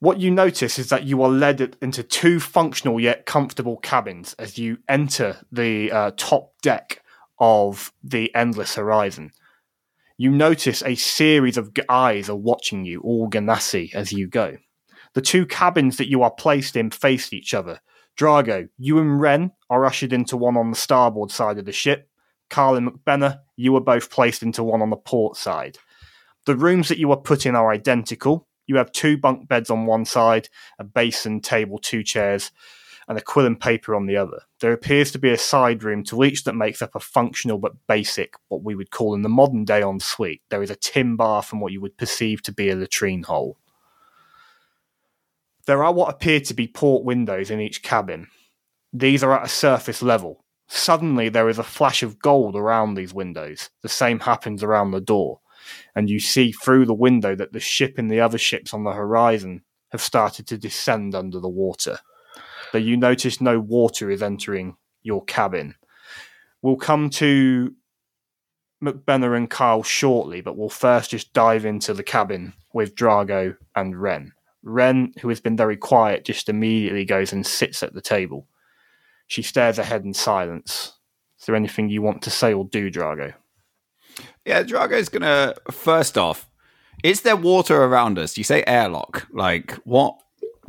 What 0.00 0.18
you 0.18 0.30
notice 0.30 0.78
is 0.78 0.88
that 0.88 1.04
you 1.04 1.22
are 1.22 1.28
led 1.28 1.76
into 1.82 2.02
two 2.02 2.40
functional 2.40 2.98
yet 2.98 3.26
comfortable 3.26 3.76
cabins 3.76 4.34
as 4.38 4.56
you 4.56 4.78
enter 4.88 5.36
the 5.52 5.92
uh, 5.92 6.10
top 6.16 6.54
deck 6.62 7.02
of 7.38 7.92
the 8.02 8.34
Endless 8.34 8.76
Horizon. 8.76 9.30
You 10.20 10.30
notice 10.30 10.82
a 10.82 10.96
series 10.96 11.56
of 11.56 11.72
eyes 11.88 12.28
are 12.28 12.36
watching 12.36 12.84
you, 12.84 13.00
all 13.00 13.30
Genasi, 13.30 13.94
as 13.94 14.12
you 14.12 14.26
go. 14.26 14.58
The 15.14 15.22
two 15.22 15.46
cabins 15.46 15.96
that 15.96 16.10
you 16.10 16.22
are 16.22 16.30
placed 16.30 16.76
in 16.76 16.90
face 16.90 17.32
each 17.32 17.54
other. 17.54 17.80
Drago, 18.18 18.68
you 18.76 18.98
and 18.98 19.18
Wren 19.18 19.52
are 19.70 19.86
ushered 19.86 20.12
into 20.12 20.36
one 20.36 20.58
on 20.58 20.72
the 20.72 20.76
starboard 20.76 21.30
side 21.30 21.56
of 21.56 21.64
the 21.64 21.72
ship. 21.72 22.10
Carl 22.50 22.76
and 22.76 22.86
McBenner, 22.86 23.38
you 23.56 23.74
are 23.76 23.80
both 23.80 24.10
placed 24.10 24.42
into 24.42 24.62
one 24.62 24.82
on 24.82 24.90
the 24.90 24.96
port 24.96 25.38
side. 25.38 25.78
The 26.44 26.54
rooms 26.54 26.88
that 26.88 26.98
you 26.98 27.10
are 27.12 27.16
put 27.16 27.46
in 27.46 27.56
are 27.56 27.72
identical. 27.72 28.46
You 28.66 28.76
have 28.76 28.92
two 28.92 29.16
bunk 29.16 29.48
beds 29.48 29.70
on 29.70 29.86
one 29.86 30.04
side, 30.04 30.50
a 30.78 30.84
basin, 30.84 31.40
table, 31.40 31.78
two 31.78 32.02
chairs, 32.02 32.50
and 33.10 33.18
a 33.18 33.20
quill 33.20 33.44
and 33.44 33.58
paper 33.58 33.96
on 33.96 34.06
the 34.06 34.16
other. 34.16 34.42
There 34.60 34.72
appears 34.72 35.10
to 35.10 35.18
be 35.18 35.30
a 35.30 35.36
side 35.36 35.82
room 35.82 36.04
to 36.04 36.22
each 36.22 36.44
that 36.44 36.54
makes 36.54 36.80
up 36.80 36.94
a 36.94 37.00
functional 37.00 37.58
but 37.58 37.72
basic, 37.88 38.34
what 38.46 38.62
we 38.62 38.76
would 38.76 38.92
call 38.92 39.16
in 39.16 39.22
the 39.22 39.28
modern 39.28 39.64
day 39.64 39.82
ensuite. 39.82 40.42
There 40.48 40.62
is 40.62 40.70
a 40.70 40.76
tin 40.76 41.16
bath 41.16 41.52
and 41.52 41.60
what 41.60 41.72
you 41.72 41.80
would 41.80 41.98
perceive 41.98 42.40
to 42.42 42.52
be 42.52 42.70
a 42.70 42.76
latrine 42.76 43.24
hole. 43.24 43.58
There 45.66 45.82
are 45.82 45.92
what 45.92 46.08
appear 46.08 46.38
to 46.38 46.54
be 46.54 46.68
port 46.68 47.04
windows 47.04 47.50
in 47.50 47.60
each 47.60 47.82
cabin. 47.82 48.28
These 48.92 49.24
are 49.24 49.36
at 49.36 49.46
a 49.46 49.48
surface 49.48 50.02
level. 50.02 50.44
Suddenly, 50.68 51.30
there 51.30 51.48
is 51.48 51.58
a 51.58 51.64
flash 51.64 52.04
of 52.04 52.20
gold 52.20 52.54
around 52.54 52.94
these 52.94 53.12
windows. 53.12 53.70
The 53.82 53.88
same 53.88 54.20
happens 54.20 54.62
around 54.62 54.92
the 54.92 55.00
door. 55.00 55.40
And 55.96 56.08
you 56.08 56.20
see 56.20 56.52
through 56.52 56.86
the 56.86 56.94
window 56.94 57.34
that 57.34 57.52
the 57.52 57.58
ship 57.58 57.98
and 57.98 58.08
the 58.08 58.20
other 58.20 58.38
ships 58.38 58.72
on 58.72 58.84
the 58.84 58.92
horizon 58.92 59.62
have 59.88 60.00
started 60.00 60.46
to 60.46 60.56
descend 60.56 61.16
under 61.16 61.40
the 61.40 61.48
water. 61.48 61.98
But 62.72 62.82
you 62.82 62.96
notice 62.96 63.40
no 63.40 63.58
water 63.58 64.10
is 64.10 64.22
entering 64.22 64.76
your 65.02 65.24
cabin. 65.24 65.74
We'll 66.62 66.76
come 66.76 67.10
to 67.10 67.74
McBenner 68.82 69.36
and 69.36 69.48
Kyle 69.48 69.82
shortly, 69.82 70.40
but 70.40 70.56
we'll 70.56 70.68
first 70.68 71.10
just 71.10 71.32
dive 71.32 71.64
into 71.64 71.94
the 71.94 72.02
cabin 72.02 72.52
with 72.72 72.94
Drago 72.94 73.56
and 73.74 74.00
Wren. 74.00 74.32
Wren, 74.62 75.14
who 75.20 75.28
has 75.28 75.40
been 75.40 75.56
very 75.56 75.76
quiet, 75.76 76.24
just 76.24 76.48
immediately 76.48 77.04
goes 77.04 77.32
and 77.32 77.46
sits 77.46 77.82
at 77.82 77.94
the 77.94 78.00
table. 78.00 78.46
She 79.26 79.42
stares 79.42 79.78
ahead 79.78 80.04
in 80.04 80.14
silence. 80.14 80.98
Is 81.38 81.46
there 81.46 81.56
anything 81.56 81.88
you 81.88 82.02
want 82.02 82.22
to 82.22 82.30
say 82.30 82.52
or 82.52 82.64
do, 82.66 82.90
Drago? 82.90 83.32
Yeah, 84.44 84.62
Drago's 84.62 85.08
gonna 85.08 85.54
first 85.70 86.18
off. 86.18 86.50
Is 87.02 87.22
there 87.22 87.36
water 87.36 87.82
around 87.82 88.18
us? 88.18 88.36
You 88.36 88.44
say 88.44 88.62
airlock. 88.66 89.26
Like 89.30 89.72
what? 89.84 90.20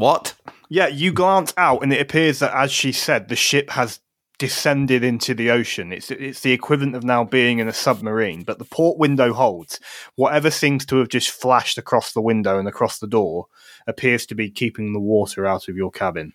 What? 0.02 0.34
Yeah, 0.68 0.88
you 0.88 1.12
glance 1.12 1.54
out, 1.58 1.84
and 1.84 1.93
it 1.93 2.02
appears 2.02 2.39
that, 2.39 2.56
as 2.56 2.72
she 2.72 2.91
said, 2.91 3.28
the 3.28 3.36
ship 3.36 3.70
has 3.70 3.99
descended 4.39 5.04
into 5.04 5.36
the 5.36 5.52
ocean. 5.52 5.93
It's 5.93 6.10
it's 6.10 6.39
the 6.39 6.54
equivalent 6.54 6.95
of 6.95 7.04
now 7.04 7.24
being 7.24 7.60
in 7.60 7.68
a 7.68 7.74
submarine, 7.74 8.41
but 8.41 8.58
the 8.58 8.66
port 8.66 8.97
window 8.97 9.32
holds. 9.32 9.80
Whatever 10.16 10.49
seems 10.49 10.88
to 10.88 10.95
have 10.97 11.10
just 11.10 11.30
flashed 11.30 11.78
across 11.78 12.14
the 12.14 12.22
window 12.22 12.58
and 12.58 12.68
across 12.68 12.97
the 12.97 13.06
door 13.06 13.45
appears 13.86 14.26
to 14.26 14.34
be 14.34 14.49
keeping 14.49 14.91
the 14.91 14.99
water 14.99 15.45
out 15.45 15.68
of 15.68 15.76
your 15.76 15.91
cabin. 15.91 16.34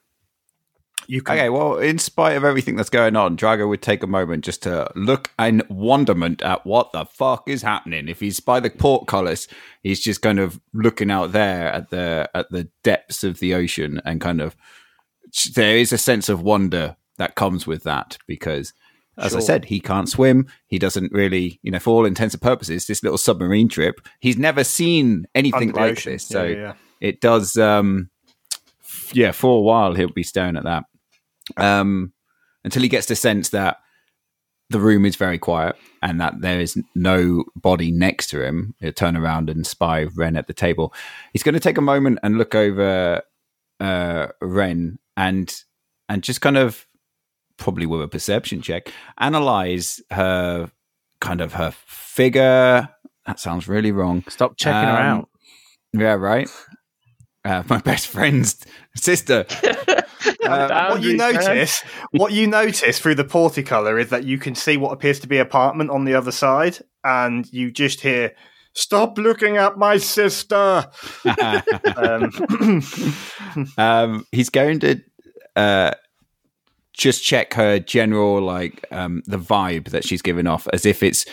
You 1.08 1.22
can 1.22 1.36
Okay, 1.36 1.48
well, 1.48 1.78
in 1.78 1.98
spite 1.98 2.36
of 2.36 2.44
everything 2.44 2.76
that's 2.76 2.90
going 2.90 3.16
on, 3.16 3.36
Drago 3.36 3.68
would 3.68 3.82
take 3.82 4.02
a 4.02 4.06
moment 4.06 4.44
just 4.44 4.62
to 4.64 4.90
look 4.94 5.30
in 5.38 5.62
wonderment 5.68 6.42
at 6.42 6.66
what 6.66 6.92
the 6.92 7.04
fuck 7.04 7.48
is 7.48 7.62
happening. 7.62 8.08
If 8.08 8.20
he's 8.20 8.40
by 8.40 8.60
the 8.60 8.70
portcullis, 8.70 9.48
he's 9.82 10.00
just 10.00 10.22
kind 10.22 10.38
of 10.38 10.60
looking 10.72 11.10
out 11.10 11.32
there 11.32 11.72
at 11.72 11.90
the 11.90 12.28
at 12.34 12.50
the 12.50 12.68
depths 12.82 13.24
of 13.24 13.38
the 13.38 13.54
ocean, 13.54 14.00
and 14.04 14.20
kind 14.20 14.40
of 14.40 14.56
there 15.54 15.76
is 15.76 15.92
a 15.92 15.98
sense 15.98 16.28
of 16.28 16.42
wonder 16.42 16.96
that 17.18 17.34
comes 17.34 17.66
with 17.66 17.84
that 17.84 18.18
because. 18.26 18.72
As 19.18 19.34
I 19.34 19.40
said, 19.40 19.64
he 19.64 19.80
can't 19.80 20.10
swim. 20.10 20.46
He 20.66 20.78
doesn't 20.78 21.10
really, 21.10 21.58
you 21.62 21.70
know, 21.70 21.78
for 21.78 21.88
all 21.88 22.04
intents 22.04 22.34
and 22.34 22.42
purposes, 22.42 22.86
this 22.86 23.02
little 23.02 23.16
submarine 23.16 23.66
trip, 23.66 24.06
he's 24.20 24.36
never 24.36 24.62
seen 24.62 25.26
anything 25.34 25.72
like 25.72 25.92
ocean. 25.92 26.12
this. 26.12 26.26
So 26.26 26.44
yeah, 26.44 26.56
yeah. 26.58 26.74
it 27.00 27.22
does 27.22 27.56
um 27.56 28.10
yeah 29.12 29.32
for 29.32 29.58
a 29.58 29.60
while 29.60 29.94
he'll 29.94 30.10
be 30.10 30.22
staring 30.22 30.56
at 30.56 30.64
that 30.64 30.84
um 31.56 32.12
until 32.64 32.82
he 32.82 32.88
gets 32.88 33.06
the 33.06 33.16
sense 33.16 33.50
that 33.50 33.78
the 34.70 34.80
room 34.80 35.04
is 35.06 35.14
very 35.14 35.38
quiet 35.38 35.76
and 36.02 36.20
that 36.20 36.40
there 36.40 36.58
is 36.60 36.76
no 36.94 37.44
body 37.54 37.90
next 37.92 38.26
to 38.28 38.42
him 38.44 38.74
he'll 38.80 38.92
turn 38.92 39.16
around 39.16 39.48
and 39.48 39.66
spy 39.66 40.04
wren 40.16 40.36
at 40.36 40.46
the 40.48 40.54
table 40.54 40.92
he's 41.32 41.42
going 41.44 41.52
to 41.54 41.60
take 41.60 41.78
a 41.78 41.82
moment 41.82 42.18
and 42.22 42.36
look 42.38 42.54
over 42.54 43.22
uh 43.80 44.26
wren 44.40 44.98
and 45.16 45.62
and 46.08 46.22
just 46.22 46.40
kind 46.40 46.56
of 46.56 46.86
probably 47.58 47.86
with 47.86 48.02
a 48.02 48.08
perception 48.08 48.60
check 48.60 48.92
analyze 49.18 50.00
her 50.10 50.70
kind 51.20 51.40
of 51.40 51.52
her 51.54 51.70
figure 51.86 52.88
that 53.26 53.38
sounds 53.40 53.68
really 53.68 53.92
wrong 53.92 54.24
Stop 54.28 54.56
checking 54.56 54.88
her 54.88 54.96
Um, 54.96 55.18
out. 55.20 55.28
yeah, 55.92 56.12
right. 56.14 56.48
Uh, 57.46 57.62
my 57.68 57.78
best 57.78 58.08
friend's 58.08 58.64
sister. 58.96 59.46
Uh, 60.42 60.90
what 60.90 61.02
you 61.02 61.16
notice, 61.16 61.82
what 62.12 62.32
you 62.32 62.46
notice 62.46 62.98
through 63.00 63.14
the 63.14 63.24
porticolor 63.24 64.00
is 64.00 64.10
that 64.10 64.24
you 64.24 64.38
can 64.38 64.54
see 64.54 64.76
what 64.76 64.92
appears 64.92 65.18
to 65.20 65.26
be 65.26 65.38
apartment 65.38 65.90
on 65.90 66.04
the 66.04 66.14
other 66.14 66.30
side, 66.30 66.78
and 67.04 67.52
you 67.52 67.70
just 67.70 68.00
hear, 68.00 68.32
"Stop 68.72 69.18
looking 69.18 69.56
at 69.56 69.76
my 69.76 69.96
sister." 69.98 70.84
Um, 71.96 72.82
um, 73.78 74.26
he's 74.32 74.50
going 74.50 74.80
to 74.80 75.00
uh, 75.56 75.92
just 76.92 77.24
check 77.24 77.54
her 77.54 77.78
general, 77.78 78.40
like 78.40 78.84
um, 78.90 79.22
the 79.26 79.38
vibe 79.38 79.90
that 79.90 80.04
she's 80.04 80.22
giving 80.22 80.46
off, 80.46 80.66
as 80.72 80.86
if 80.86 81.02
it's 81.02 81.26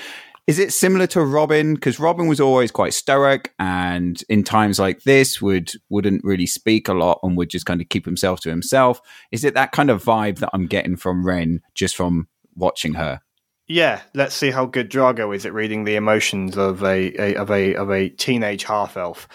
is 0.47 0.59
it 0.59 0.73
similar 0.73 1.07
to 1.07 1.23
Robin? 1.23 1.75
Because 1.75 1.99
Robin 1.99 2.27
was 2.27 2.39
always 2.41 2.71
quite 2.71 2.93
stoic, 2.93 3.53
and 3.59 4.21
in 4.29 4.43
times 4.43 4.79
like 4.79 5.03
this, 5.03 5.41
would 5.41 5.71
wouldn't 5.89 6.23
really 6.23 6.45
speak 6.45 6.87
a 6.87 6.93
lot 6.93 7.19
and 7.23 7.37
would 7.37 7.49
just 7.49 7.65
kind 7.65 7.81
of 7.81 7.89
keep 7.89 8.05
himself 8.05 8.39
to 8.41 8.49
himself. 8.49 9.01
Is 9.31 9.43
it 9.43 9.53
that 9.53 9.71
kind 9.71 9.89
of 9.89 10.03
vibe 10.03 10.39
that 10.39 10.49
I'm 10.53 10.67
getting 10.67 10.97
from 10.97 11.25
Wren 11.25 11.61
just 11.73 11.95
from 11.95 12.27
watching 12.55 12.93
her? 12.95 13.21
Yeah, 13.67 14.01
let's 14.13 14.35
see 14.35 14.51
how 14.51 14.65
good 14.65 14.91
Drago 14.91 15.33
is 15.33 15.45
at 15.45 15.53
reading 15.53 15.85
the 15.85 15.95
emotions 15.95 16.57
of 16.57 16.83
a, 16.83 17.13
a 17.21 17.35
of 17.35 17.49
a 17.49 17.75
of 17.75 17.89
a 17.89 18.09
teenage 18.09 18.65
half 18.65 18.97
elf. 18.97 19.27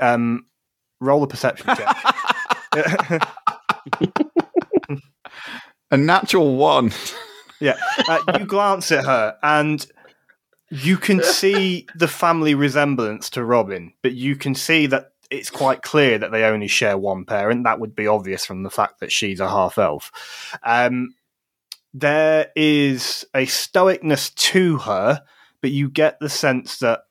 Um, 0.00 0.46
roll 1.00 1.22
a 1.24 1.26
perception 1.26 1.74
check. 1.74 1.96
A 5.92 5.96
natural 5.96 6.56
one. 6.56 6.90
yeah, 7.60 7.76
uh, 8.08 8.20
you 8.38 8.46
glance 8.46 8.90
at 8.90 9.04
her 9.04 9.36
and 9.42 9.86
you 10.72 10.96
can 10.96 11.22
see 11.22 11.86
the 11.94 12.08
family 12.08 12.54
resemblance 12.54 13.30
to 13.30 13.44
Robin, 13.44 13.92
but 14.02 14.12
you 14.12 14.36
can 14.36 14.54
see 14.54 14.86
that 14.86 15.12
it's 15.30 15.50
quite 15.50 15.82
clear 15.82 16.18
that 16.18 16.32
they 16.32 16.44
only 16.44 16.68
share 16.68 16.98
one 16.98 17.24
parent. 17.24 17.64
That 17.64 17.80
would 17.80 17.94
be 17.94 18.06
obvious 18.06 18.44
from 18.44 18.62
the 18.62 18.70
fact 18.70 19.00
that 19.00 19.12
she's 19.12 19.40
a 19.40 19.48
half 19.48 19.78
elf. 19.78 20.10
Um, 20.62 21.14
there 21.94 22.50
is 22.56 23.26
a 23.34 23.46
stoicness 23.46 24.34
to 24.34 24.78
her, 24.78 25.22
but 25.60 25.70
you 25.70 25.88
get 25.90 26.18
the 26.20 26.28
sense 26.28 26.78
that 26.78 27.02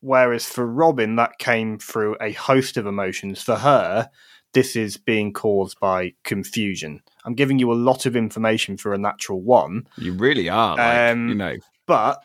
whereas 0.00 0.46
for 0.46 0.66
Robin 0.66 1.16
that 1.16 1.38
came 1.38 1.78
through 1.78 2.16
a 2.20 2.32
host 2.32 2.76
of 2.76 2.86
emotions, 2.86 3.42
for 3.42 3.56
her 3.56 4.10
this 4.52 4.74
is 4.76 4.96
being 4.96 5.32
caused 5.32 5.78
by 5.78 6.14
confusion. 6.24 7.02
I'm 7.24 7.34
giving 7.34 7.58
you 7.58 7.72
a 7.72 7.74
lot 7.74 8.06
of 8.06 8.16
information 8.16 8.76
for 8.76 8.92
a 8.92 8.98
natural 8.98 9.40
one. 9.40 9.86
You 9.96 10.12
really 10.14 10.48
are, 10.48 10.76
like, 10.76 11.12
um, 11.12 11.28
you 11.28 11.34
know. 11.34 11.56
But 11.86 12.22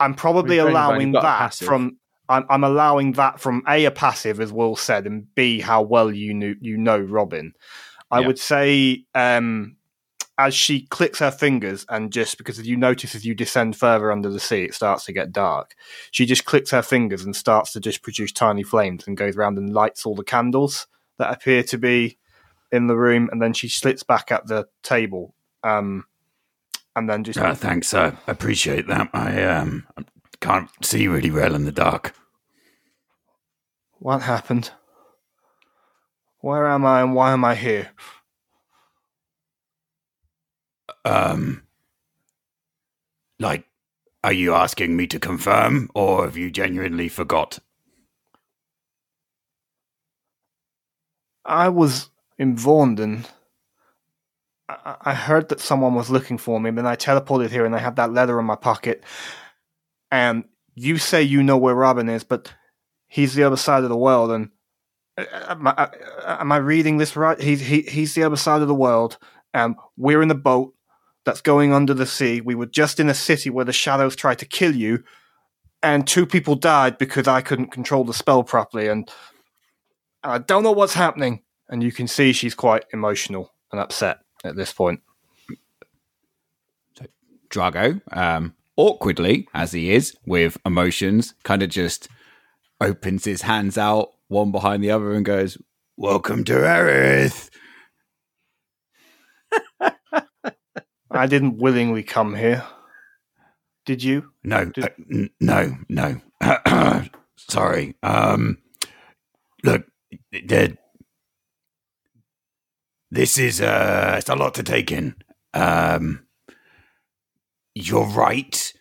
I'm 0.00 0.14
probably 0.14 0.58
allowing 0.58 1.12
that 1.12 1.54
from 1.54 1.98
I'm, 2.28 2.46
I'm, 2.48 2.64
allowing 2.64 3.12
that 3.12 3.40
from 3.40 3.62
a 3.68 3.84
a 3.84 3.90
passive, 3.90 4.40
as 4.40 4.52
Will 4.52 4.76
said, 4.76 5.06
and 5.06 5.32
b 5.34 5.60
how 5.60 5.82
well 5.82 6.12
you 6.12 6.34
knew 6.34 6.56
you 6.60 6.76
know 6.76 6.98
Robin. 6.98 7.52
I 8.10 8.20
yeah. 8.20 8.26
would 8.26 8.38
say 8.38 9.04
um, 9.14 9.76
as 10.40 10.54
she 10.54 10.86
clicks 10.86 11.18
her 11.18 11.30
fingers 11.30 11.84
and 11.90 12.10
just 12.10 12.38
because 12.38 12.66
you 12.66 12.76
notice 12.76 13.14
as 13.14 13.26
you 13.26 13.34
descend 13.34 13.76
further 13.76 14.10
under 14.10 14.30
the 14.30 14.40
sea, 14.40 14.64
it 14.64 14.74
starts 14.74 15.04
to 15.04 15.12
get 15.12 15.32
dark. 15.32 15.74
She 16.12 16.24
just 16.24 16.46
clicks 16.46 16.70
her 16.70 16.80
fingers 16.80 17.24
and 17.24 17.36
starts 17.36 17.72
to 17.72 17.80
just 17.80 18.02
produce 18.02 18.32
tiny 18.32 18.62
flames 18.62 19.06
and 19.06 19.18
goes 19.18 19.36
around 19.36 19.58
and 19.58 19.74
lights 19.74 20.06
all 20.06 20.14
the 20.14 20.24
candles 20.24 20.86
that 21.18 21.30
appear 21.30 21.62
to 21.64 21.76
be 21.76 22.16
in 22.72 22.86
the 22.86 22.96
room, 22.96 23.28
and 23.30 23.42
then 23.42 23.52
she 23.52 23.68
slits 23.68 24.02
back 24.02 24.32
at 24.32 24.46
the 24.46 24.66
table. 24.82 25.34
Um, 25.62 26.06
and 26.96 27.08
then 27.08 27.24
just 27.24 27.38
uh, 27.38 27.54
thanks. 27.54 27.94
I 27.94 28.16
appreciate 28.26 28.86
that. 28.88 29.08
I 29.12 29.42
um 29.42 29.86
can't 30.40 30.70
see 30.82 31.06
really 31.08 31.30
well 31.30 31.54
in 31.54 31.64
the 31.64 31.72
dark. 31.72 32.14
What 33.98 34.22
happened? 34.22 34.70
Where 36.40 36.66
am 36.66 36.86
I 36.86 37.02
and 37.02 37.14
why 37.14 37.32
am 37.32 37.44
I 37.44 37.54
here? 37.54 37.90
Um, 41.04 41.64
like, 43.38 43.64
are 44.24 44.32
you 44.32 44.54
asking 44.54 44.96
me 44.96 45.06
to 45.08 45.18
confirm, 45.18 45.90
or 45.94 46.24
have 46.24 46.36
you 46.36 46.50
genuinely 46.50 47.08
forgot? 47.08 47.58
I 51.44 51.68
was 51.68 52.10
in 52.38 52.56
Vaughan. 52.56 53.24
I, 55.00 55.14
heard 55.14 55.48
that 55.48 55.60
someone 55.60 55.94
was 55.94 56.10
looking 56.10 56.38
for 56.38 56.60
me, 56.60 56.68
and 56.68 56.86
I 56.86 56.96
teleported 56.96 57.50
here 57.50 57.64
and 57.64 57.74
I 57.74 57.78
have 57.78 57.96
that 57.96 58.12
letter 58.12 58.38
in 58.38 58.46
my 58.46 58.56
pocket. 58.56 59.04
And 60.10 60.44
you 60.74 60.98
say 60.98 61.22
you 61.22 61.42
know 61.42 61.56
where 61.56 61.74
Robin 61.74 62.08
is, 62.08 62.24
but 62.24 62.52
he's 63.06 63.34
the 63.34 63.44
other 63.44 63.56
side 63.56 63.82
of 63.82 63.88
the 63.88 63.96
world. 63.96 64.30
And 64.30 64.50
uh, 65.16 65.24
am 65.48 65.66
I, 65.66 65.72
uh, 65.72 65.88
am 66.40 66.52
I 66.52 66.56
reading 66.56 66.98
this 66.98 67.16
right? 67.16 67.40
He's 67.40 67.60
he, 67.60 67.82
he's 67.82 68.14
the 68.14 68.22
other 68.22 68.36
side 68.36 68.62
of 68.62 68.68
the 68.68 68.74
world, 68.74 69.18
and 69.54 69.76
we're 69.96 70.22
in 70.22 70.28
the 70.28 70.34
boat 70.34 70.74
that's 71.24 71.40
going 71.40 71.72
under 71.72 71.94
the 71.94 72.06
sea. 72.06 72.40
We 72.40 72.54
were 72.54 72.66
just 72.66 73.00
in 73.00 73.08
a 73.08 73.14
city 73.14 73.50
where 73.50 73.64
the 73.64 73.72
shadows 73.72 74.16
tried 74.16 74.38
to 74.40 74.46
kill 74.46 74.74
you, 74.74 75.02
and 75.82 76.06
two 76.06 76.26
people 76.26 76.54
died 76.54 76.98
because 76.98 77.28
I 77.28 77.40
couldn't 77.40 77.72
control 77.72 78.04
the 78.04 78.14
spell 78.14 78.44
properly. 78.44 78.88
And 78.88 79.10
I 80.22 80.38
don't 80.38 80.62
know 80.62 80.72
what's 80.72 80.94
happening. 80.94 81.42
And 81.68 81.84
you 81.84 81.92
can 81.92 82.08
see 82.08 82.32
she's 82.32 82.56
quite 82.56 82.84
emotional 82.92 83.54
and 83.70 83.80
upset 83.80 84.18
at 84.44 84.56
this 84.56 84.72
point. 84.72 85.00
So 86.96 87.06
Drago, 87.50 88.00
um, 88.16 88.54
awkwardly 88.76 89.48
as 89.54 89.72
he 89.72 89.92
is 89.92 90.16
with 90.26 90.56
emotions, 90.64 91.34
kind 91.42 91.62
of 91.62 91.68
just 91.70 92.08
opens 92.80 93.24
his 93.24 93.42
hands 93.42 93.76
out 93.76 94.10
one 94.28 94.52
behind 94.52 94.82
the 94.82 94.90
other 94.90 95.12
and 95.12 95.24
goes, 95.24 95.58
"Welcome 95.96 96.44
to 96.44 96.54
Erith." 96.66 97.50
I 101.10 101.26
didn't 101.26 101.58
willingly 101.58 102.02
come 102.02 102.34
here. 102.36 102.64
Did 103.84 104.02
you? 104.02 104.30
No, 104.44 104.66
Did- 104.66 104.84
uh, 104.84 104.88
n- 105.10 105.30
no, 105.40 105.76
no. 105.88 106.20
Sorry. 107.36 107.96
Um, 108.02 108.58
look, 109.64 109.84
the, 110.30 110.76
this 113.10 113.38
is 113.38 113.60
uh, 113.60 114.14
it's 114.18 114.28
a 114.28 114.36
lot 114.36 114.54
to 114.54 114.62
take 114.62 114.92
in. 114.92 115.16
Um, 115.52 116.26
you're 117.74 118.06
right 118.06 118.72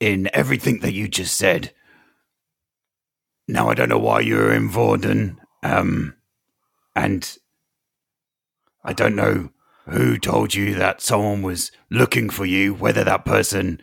in 0.00 0.28
everything 0.32 0.80
that 0.80 0.92
you 0.92 1.08
just 1.08 1.36
said. 1.36 1.72
Now 3.46 3.68
I 3.68 3.74
don't 3.74 3.90
know 3.90 3.98
why 3.98 4.20
you're 4.20 4.52
in 4.52 4.70
Vorden, 4.70 5.36
um, 5.62 6.16
and 6.96 7.36
I 8.82 8.92
don't 8.92 9.16
know 9.16 9.50
who 9.88 10.18
told 10.18 10.54
you 10.54 10.74
that 10.74 11.02
someone 11.02 11.42
was 11.42 11.70
looking 11.90 12.30
for 12.30 12.46
you. 12.46 12.72
Whether 12.72 13.04
that 13.04 13.26
person 13.26 13.82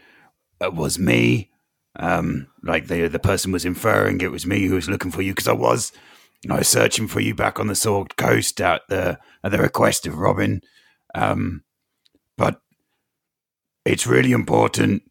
uh, 0.60 0.72
was 0.72 0.98
me, 0.98 1.52
um, 1.96 2.48
like 2.64 2.88
the 2.88 3.08
the 3.08 3.20
person 3.20 3.52
was 3.52 3.66
inferring 3.66 4.22
it 4.22 4.32
was 4.32 4.46
me 4.46 4.66
who 4.66 4.76
was 4.76 4.90
looking 4.90 5.12
for 5.12 5.22
you 5.22 5.34
because 5.34 5.48
I 5.48 5.54
was 5.54 5.92
I 6.50 6.58
was 6.58 6.68
searching 6.68 7.08
for 7.08 7.20
you 7.20 7.36
back 7.36 7.60
on 7.60 7.68
the 7.68 7.76
Sword 7.76 8.18
Coast 8.18 8.60
at 8.62 8.82
the 8.90 9.20
at 9.44 9.52
the 9.52 9.60
request 9.60 10.08
of 10.08 10.18
Robin. 10.18 10.62
Um, 11.14 11.64
but 12.38 12.62
it's 13.86 14.08
really 14.08 14.32
important 14.32 15.04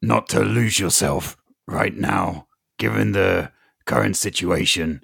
not 0.00 0.28
to 0.28 0.40
lose 0.40 0.78
yourself 0.78 1.36
right 1.66 1.94
now, 1.94 2.46
given 2.78 3.12
the 3.12 3.50
current 3.86 4.16
situation. 4.16 5.02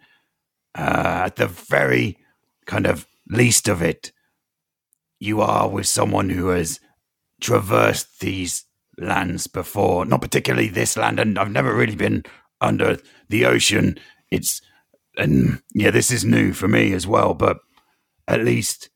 Uh, 0.77 1.23
at 1.27 1.37
the 1.37 1.47
very 1.47 2.19
kind 2.67 2.87
of 2.87 3.07
least 3.29 3.69
of 3.69 3.81
it, 3.83 4.13
you 5.21 5.41
are 5.41 5.69
with 5.69 5.87
someone 5.87 6.31
who 6.31 6.49
has 6.49 6.81
traversed 7.41 8.21
these 8.21 8.65
lands 8.99 9.47
before. 9.47 10.05
Not 10.05 10.21
particularly 10.21 10.69
this 10.69 10.97
land, 10.97 11.19
and 11.19 11.39
I've 11.39 11.51
never 11.51 11.75
really 11.75 11.97
been 11.97 12.23
under 12.61 12.99
the 13.29 13.47
ocean. 13.47 13.99
It's 14.31 14.61
and 15.17 15.63
yeah, 15.73 15.91
this 15.91 16.11
is 16.11 16.25
new 16.25 16.53
for 16.53 16.69
me 16.69 16.93
as 16.93 17.07
well, 17.07 17.35
but 17.35 17.59
at 18.27 18.45
least 18.45 18.91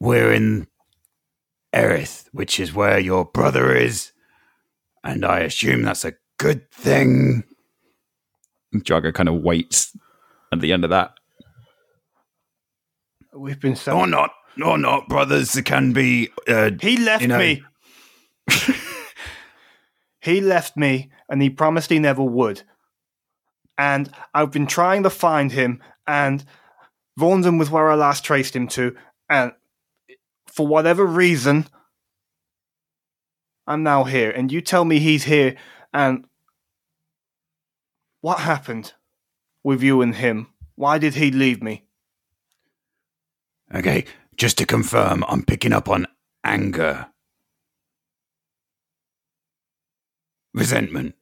we're 0.00 0.32
in 0.32 0.66
Erith, 1.72 2.28
which 2.32 2.60
is 2.60 2.74
where 2.74 2.98
your 2.98 3.24
brother 3.24 3.74
is, 3.74 4.12
and 5.04 5.24
I 5.24 5.40
assume 5.40 5.82
that's 5.82 6.04
a 6.04 6.14
good 6.38 6.70
thing. 6.70 7.44
Drago 8.74 9.12
kind 9.12 9.28
of 9.28 9.42
waits 9.42 9.96
at 10.52 10.60
the 10.60 10.72
end 10.72 10.84
of 10.84 10.90
that. 10.90 11.12
We've 13.34 13.60
been 13.60 13.76
so 13.76 13.98
or 13.98 14.06
not, 14.06 14.30
or 14.64 14.78
not, 14.78 15.08
brothers 15.08 15.60
can 15.64 15.92
be. 15.92 16.30
Uh, 16.46 16.70
he 16.80 16.96
left 16.96 17.22
you 17.22 17.28
know- 17.28 17.38
me. 17.38 17.62
he 20.20 20.40
left 20.40 20.76
me, 20.76 21.10
and 21.28 21.42
he 21.42 21.50
promised 21.50 21.90
he 21.90 21.98
never 21.98 22.22
would 22.22 22.62
and 23.78 24.10
I've 24.34 24.50
been 24.50 24.66
trying 24.66 25.04
to 25.04 25.10
find 25.10 25.52
him, 25.52 25.80
and 26.06 26.44
Vaughan 27.16 27.56
was 27.56 27.70
where 27.70 27.90
I 27.90 27.94
last 27.94 28.24
traced 28.24 28.54
him 28.54 28.66
to, 28.68 28.96
and 29.30 29.52
for 30.46 30.66
whatever 30.66 31.06
reason, 31.06 31.66
I'm 33.66 33.82
now 33.84 34.04
here, 34.04 34.30
and 34.30 34.50
you 34.50 34.60
tell 34.60 34.84
me 34.84 34.98
he's 34.98 35.24
here, 35.24 35.56
and 35.94 36.24
what 38.20 38.40
happened 38.40 38.94
with 39.62 39.82
you 39.82 40.02
and 40.02 40.14
him? 40.14 40.48
Why 40.74 40.98
did 40.98 41.14
he 41.14 41.30
leave 41.30 41.62
me? 41.62 41.84
Okay, 43.74 44.06
just 44.36 44.58
to 44.58 44.66
confirm, 44.66 45.24
I'm 45.28 45.44
picking 45.44 45.72
up 45.72 45.88
on 45.88 46.06
anger, 46.42 47.06
resentment, 50.54 51.14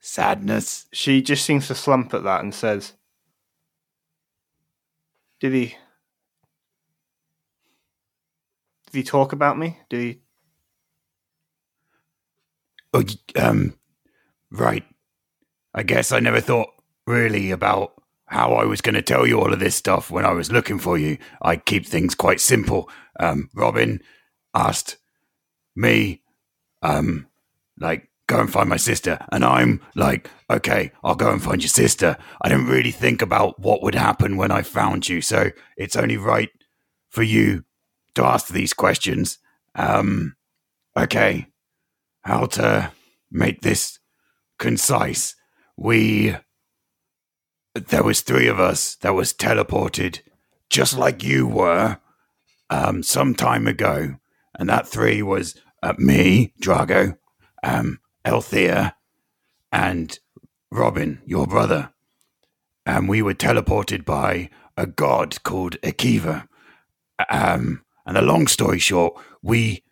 sadness. 0.00 0.86
She 0.92 1.22
just 1.22 1.44
seems 1.44 1.68
to 1.68 1.74
slump 1.74 2.14
at 2.14 2.24
that 2.24 2.42
and 2.42 2.54
says, 2.54 2.94
Did 5.40 5.52
he. 5.52 5.76
Did 8.86 8.98
he 8.98 9.02
talk 9.02 9.32
about 9.32 9.58
me? 9.58 9.78
Did 9.88 10.00
he. 10.00 10.20
Oh, 12.92 13.04
um, 13.36 13.74
right. 14.50 14.84
I 15.72 15.84
guess 15.84 16.10
I 16.10 16.18
never 16.18 16.40
thought 16.40 16.70
really 17.06 17.52
about 17.52 17.92
how 18.26 18.52
I 18.54 18.64
was 18.64 18.80
going 18.80 18.96
to 18.96 19.02
tell 19.02 19.26
you 19.26 19.40
all 19.40 19.52
of 19.52 19.60
this 19.60 19.76
stuff 19.76 20.10
when 20.10 20.24
I 20.24 20.32
was 20.32 20.50
looking 20.50 20.78
for 20.78 20.98
you. 20.98 21.18
I 21.40 21.56
keep 21.56 21.86
things 21.86 22.14
quite 22.14 22.40
simple. 22.40 22.88
Um, 23.18 23.48
Robin 23.54 24.00
asked 24.54 24.96
me, 25.76 26.22
um, 26.82 27.28
like, 27.78 28.09
go 28.30 28.40
and 28.40 28.50
find 28.50 28.68
my 28.68 28.76
sister. 28.76 29.18
And 29.32 29.44
I'm 29.44 29.80
like, 29.96 30.30
okay, 30.48 30.92
I'll 31.02 31.16
go 31.16 31.32
and 31.32 31.42
find 31.42 31.60
your 31.60 31.68
sister. 31.68 32.16
I 32.40 32.48
didn't 32.48 32.68
really 32.68 32.92
think 32.92 33.20
about 33.22 33.58
what 33.58 33.82
would 33.82 33.96
happen 33.96 34.36
when 34.36 34.52
I 34.52 34.62
found 34.62 35.08
you. 35.08 35.20
So 35.20 35.50
it's 35.76 35.96
only 35.96 36.16
right 36.16 36.50
for 37.08 37.24
you 37.24 37.64
to 38.14 38.24
ask 38.24 38.48
these 38.48 38.72
questions. 38.72 39.38
Um, 39.74 40.36
okay, 40.96 41.48
how 42.22 42.46
to 42.46 42.92
make 43.30 43.62
this 43.62 43.98
concise. 44.58 45.34
We, 45.76 46.36
there 47.74 48.04
was 48.04 48.20
three 48.20 48.46
of 48.46 48.60
us 48.60 48.94
that 48.96 49.14
was 49.14 49.32
teleported, 49.32 50.20
just 50.68 50.96
like 50.96 51.24
you 51.24 51.48
were, 51.48 51.98
um, 52.68 53.02
some 53.02 53.34
time 53.34 53.66
ago. 53.66 54.14
And 54.56 54.68
that 54.68 54.86
three 54.86 55.20
was 55.20 55.56
uh, 55.82 55.94
me, 55.98 56.52
Drago, 56.62 57.16
um, 57.64 57.98
Althea, 58.24 58.96
and 59.72 60.18
Robin, 60.70 61.22
your 61.24 61.46
brother. 61.46 61.92
And 62.86 63.08
we 63.08 63.22
were 63.22 63.34
teleported 63.34 64.04
by 64.04 64.50
a 64.76 64.86
god 64.86 65.42
called 65.42 65.80
Akiva. 65.82 66.48
Um, 67.30 67.82
and 68.06 68.16
the 68.16 68.22
long 68.22 68.46
story 68.46 68.78
short, 68.78 69.14
we 69.42 69.84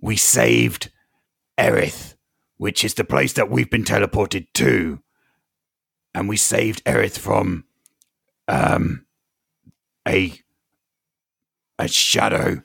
we 0.00 0.16
saved 0.16 0.90
Erith, 1.58 2.14
which 2.58 2.84
is 2.84 2.94
the 2.94 3.04
place 3.04 3.32
that 3.34 3.50
we've 3.50 3.70
been 3.70 3.84
teleported 3.84 4.46
to, 4.54 5.00
and 6.14 6.28
we 6.28 6.36
saved 6.36 6.82
Erith 6.84 7.18
from 7.18 7.64
um 8.48 9.06
a 10.06 10.38
a 11.78 11.88
shadow, 11.88 12.62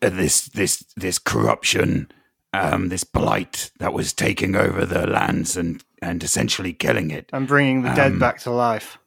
this 0.00 0.42
this 0.42 0.84
this 0.96 1.18
corruption, 1.18 2.10
um, 2.60 2.88
this 2.88 3.04
blight 3.04 3.70
that 3.78 3.92
was 3.92 4.12
taking 4.12 4.56
over 4.56 4.86
the 4.86 5.06
lands 5.06 5.56
and 5.56 5.82
and 6.02 6.22
essentially 6.22 6.72
killing 6.72 7.10
it. 7.10 7.30
And 7.32 7.46
bringing 7.48 7.82
the 7.82 7.90
dead 7.94 8.12
Um, 8.12 8.18
back 8.18 8.38
to 8.40 8.50
life. 8.50 8.98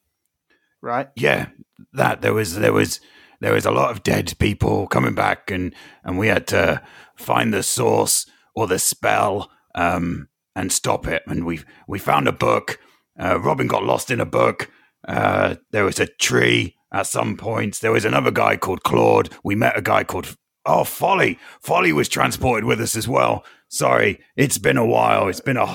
Right? 0.81 1.09
yeah 1.15 1.47
that 1.93 2.21
there 2.21 2.33
was 2.33 2.55
there 2.55 2.73
was 2.73 2.99
there 3.39 3.53
was 3.53 3.65
a 3.65 3.71
lot 3.71 3.91
of 3.91 4.03
dead 4.03 4.33
people 4.39 4.87
coming 4.87 5.13
back 5.15 5.51
and 5.51 5.75
and 6.03 6.17
we 6.17 6.27
had 6.27 6.47
to 6.47 6.81
find 7.15 7.53
the 7.53 7.61
source 7.63 8.25
or 8.55 8.67
the 8.67 8.79
spell 8.79 9.51
um 9.75 10.27
and 10.55 10.71
stop 10.71 11.07
it 11.07 11.21
and 11.27 11.45
we 11.45 11.59
we 11.87 11.99
found 11.99 12.27
a 12.27 12.31
book 12.31 12.79
uh, 13.19 13.39
robin 13.39 13.67
got 13.67 13.83
lost 13.83 14.09
in 14.11 14.19
a 14.19 14.25
book 14.25 14.69
uh 15.07 15.55
there 15.71 15.85
was 15.85 15.99
a 15.99 16.07
tree 16.07 16.75
at 16.91 17.05
some 17.07 17.37
points 17.37 17.79
there 17.79 17.91
was 17.93 18.05
another 18.05 18.31
guy 18.31 18.57
called 18.57 18.83
claude 18.83 19.29
we 19.43 19.55
met 19.55 19.77
a 19.77 19.81
guy 19.81 20.03
called 20.03 20.35
oh 20.65 20.83
folly 20.83 21.37
folly 21.61 21.91
was 21.93 22.07
transported 22.09 22.63
with 22.65 22.79
us 22.81 22.95
as 22.95 23.07
well 23.07 23.43
sorry 23.67 24.19
it's 24.35 24.57
been 24.57 24.77
a 24.77 24.85
while 24.85 25.27
it's 25.27 25.39
been 25.41 25.57
a 25.57 25.65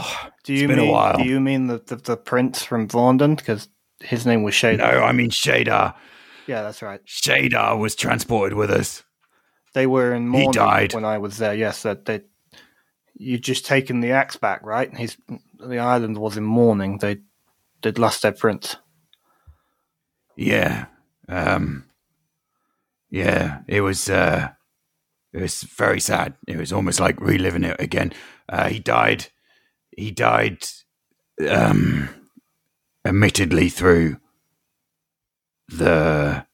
Do 0.44 0.52
It's 0.52 0.62
you 0.62 0.68
been 0.68 0.78
a 0.78 0.82
mean 0.82 0.92
while. 0.92 1.16
do 1.16 1.24
you 1.24 1.40
mean 1.40 1.66
the, 1.66 1.78
the, 1.86 1.96
the 1.96 2.16
prince 2.16 2.62
from 2.62 2.86
Vaughan? 2.88 3.34
Because 3.34 3.68
his 4.00 4.24
name 4.26 4.42
was 4.42 4.54
Shade. 4.54 4.78
no 4.78 4.84
i 4.84 5.12
mean 5.12 5.30
shadar 5.30 5.94
Yeah, 6.46 6.62
that's 6.62 6.82
right. 6.82 7.00
shadar 7.06 7.78
was 7.78 7.94
transported 7.96 8.56
with 8.56 8.70
us 8.70 9.02
They 9.74 9.86
were 9.86 10.14
in 10.14 10.28
mourning 10.28 10.52
died. 10.52 10.94
when 10.94 11.04
I 11.04 11.18
was 11.18 11.36
there. 11.38 11.54
Yes, 11.54 11.82
that 11.82 12.04
they 12.04 12.20
you'd 13.18 13.42
just 13.42 13.64
taken 13.66 14.00
the 14.00 14.12
axe 14.12 14.36
back, 14.36 14.60
right? 14.62 14.94
His 14.96 15.16
the 15.58 15.78
island 15.78 16.18
was 16.18 16.36
in 16.36 16.44
mourning. 16.44 16.98
They 16.98 17.16
they'd 17.82 17.98
lost 17.98 18.22
their 18.22 18.32
prince. 18.32 18.76
Yeah. 20.36 20.86
Um 21.28 21.84
Yeah, 23.10 23.60
it 23.68 23.80
was 23.80 24.08
uh 24.10 24.48
it 25.36 25.42
was 25.42 25.62
very 25.62 26.00
sad. 26.00 26.34
It 26.48 26.56
was 26.56 26.72
almost 26.72 26.98
like 26.98 27.20
reliving 27.20 27.64
it 27.64 27.78
again. 27.78 28.12
Uh 28.48 28.68
he 28.68 28.78
died 28.78 29.26
he 29.96 30.10
died 30.10 30.66
um 31.48 32.08
admittedly 33.04 33.68
through 33.68 34.16
the 35.68 36.46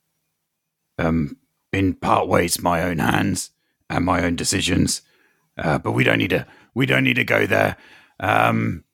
um 0.98 1.36
in 1.72 1.94
part 1.94 2.28
ways 2.28 2.60
my 2.60 2.82
own 2.82 2.98
hands 2.98 3.50
and 3.88 4.04
my 4.04 4.24
own 4.24 4.36
decisions. 4.36 5.02
Uh 5.56 5.78
but 5.78 5.92
we 5.92 6.04
don't 6.04 6.18
need 6.18 6.30
to 6.30 6.46
we 6.74 6.86
don't 6.86 7.04
need 7.04 7.16
to 7.16 7.24
go 7.24 7.46
there. 7.46 7.76
Um 8.18 8.84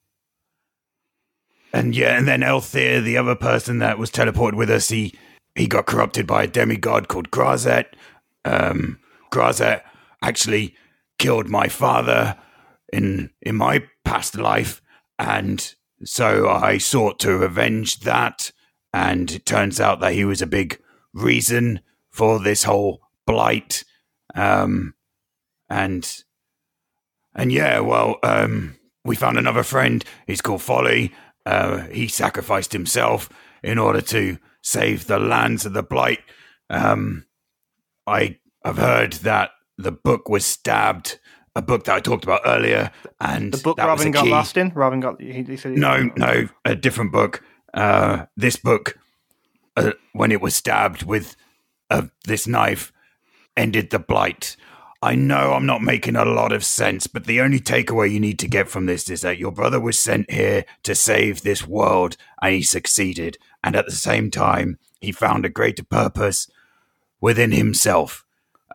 and 1.72 1.94
yeah, 1.94 2.16
and 2.16 2.26
then 2.26 2.40
Elthir, 2.40 3.02
the 3.02 3.16
other 3.16 3.34
person 3.34 3.78
that 3.78 3.98
was 3.98 4.10
teleported 4.10 4.56
with 4.56 4.70
us, 4.70 4.88
he 4.88 5.14
he 5.54 5.66
got 5.66 5.86
corrupted 5.86 6.26
by 6.26 6.44
a 6.44 6.46
demigod 6.46 7.08
called 7.08 7.30
Grazet. 7.30 7.86
Um, 8.44 8.98
Grazet 9.30 9.82
actually 10.22 10.74
killed 11.18 11.48
my 11.48 11.68
father 11.68 12.36
in 12.92 13.30
in 13.42 13.56
my 13.56 13.84
past 14.04 14.36
life, 14.36 14.80
and 15.18 15.74
so 16.04 16.48
I 16.48 16.78
sought 16.78 17.18
to 17.20 17.42
avenge 17.42 18.00
that. 18.00 18.52
And 18.92 19.30
it 19.30 19.44
turns 19.44 19.80
out 19.80 20.00
that 20.00 20.14
he 20.14 20.24
was 20.24 20.40
a 20.40 20.46
big 20.46 20.80
reason 21.12 21.80
for 22.10 22.38
this 22.38 22.62
whole 22.64 23.02
blight. 23.26 23.84
Um, 24.34 24.94
and 25.68 26.24
and 27.34 27.52
yeah, 27.52 27.80
well, 27.80 28.16
um, 28.22 28.76
we 29.04 29.14
found 29.14 29.38
another 29.38 29.62
friend. 29.62 30.04
He's 30.26 30.40
called 30.40 30.62
Folly. 30.62 31.12
Uh, 31.44 31.86
he 31.88 32.08
sacrificed 32.08 32.72
himself 32.72 33.28
in 33.62 33.78
order 33.78 34.00
to 34.00 34.38
save 34.62 35.06
the 35.06 35.18
lands 35.18 35.64
of 35.64 35.72
the 35.72 35.82
blight. 35.82 36.20
Um, 36.70 37.26
I 38.06 38.38
have 38.68 38.78
heard 38.78 39.12
that 39.24 39.50
the 39.76 39.92
book 39.92 40.28
was 40.28 40.44
stabbed. 40.46 41.18
A 41.56 41.62
book 41.62 41.84
that 41.84 41.96
I 41.96 42.00
talked 42.00 42.22
about 42.24 42.42
earlier, 42.44 42.92
and 43.20 43.52
The 43.52 43.58
book 43.58 43.78
Robin 43.78 44.12
got 44.12 44.26
lost 44.28 44.56
in. 44.56 44.70
Robin 44.74 45.00
got. 45.00 45.20
He, 45.20 45.42
he 45.42 45.56
said 45.56 45.72
he- 45.72 45.78
No, 45.78 46.10
no, 46.16 46.48
a 46.64 46.76
different 46.76 47.10
book. 47.10 47.42
Uh, 47.74 48.26
this 48.36 48.54
book, 48.56 48.96
uh, 49.76 49.92
when 50.12 50.30
it 50.30 50.40
was 50.40 50.54
stabbed 50.54 51.02
with 51.02 51.34
uh, 51.90 52.02
this 52.26 52.46
knife, 52.46 52.92
ended 53.56 53.90
the 53.90 53.98
blight. 53.98 54.56
I 55.02 55.14
know 55.14 55.52
I'm 55.52 55.66
not 55.66 55.82
making 55.82 56.16
a 56.16 56.24
lot 56.24 56.52
of 56.52 56.64
sense, 56.64 57.06
but 57.06 57.24
the 57.26 57.40
only 57.40 57.60
takeaway 57.60 58.10
you 58.10 58.20
need 58.20 58.38
to 58.40 58.48
get 58.48 58.68
from 58.68 58.86
this 58.86 59.08
is 59.10 59.20
that 59.22 59.38
your 59.38 59.52
brother 59.52 59.80
was 59.80 59.98
sent 59.98 60.30
here 60.30 60.64
to 60.84 60.94
save 60.94 61.42
this 61.42 61.66
world, 61.66 62.16
and 62.42 62.54
he 62.54 62.62
succeeded. 62.62 63.36
And 63.64 63.74
at 63.74 63.86
the 63.86 63.92
same 63.92 64.30
time, 64.30 64.78
he 65.00 65.10
found 65.12 65.44
a 65.44 65.48
greater 65.48 65.84
purpose 65.84 66.48
within 67.20 67.50
himself. 67.52 68.24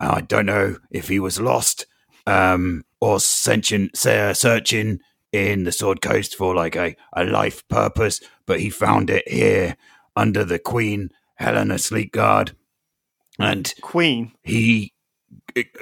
Uh, 0.00 0.14
I 0.16 0.20
don't 0.22 0.46
know 0.46 0.76
if 0.90 1.08
he 1.08 1.20
was 1.20 1.40
lost 1.40 1.86
um, 2.26 2.84
or 3.00 3.16
uh, 3.16 3.18
searching 3.18 5.00
in 5.32 5.64
the 5.64 5.72
Sword 5.72 6.00
Coast 6.00 6.36
for 6.36 6.54
like 6.54 6.76
a, 6.76 6.96
a 7.12 7.24
life 7.24 7.66
purpose, 7.68 8.20
but 8.46 8.60
he 8.60 8.70
found 8.70 9.10
it 9.10 9.28
here 9.28 9.76
under 10.16 10.44
the 10.44 10.58
Queen 10.58 11.10
Helena 11.36 11.74
Sleekguard, 11.74 12.52
and 13.38 13.74
Queen. 13.80 14.32
he 14.42 14.92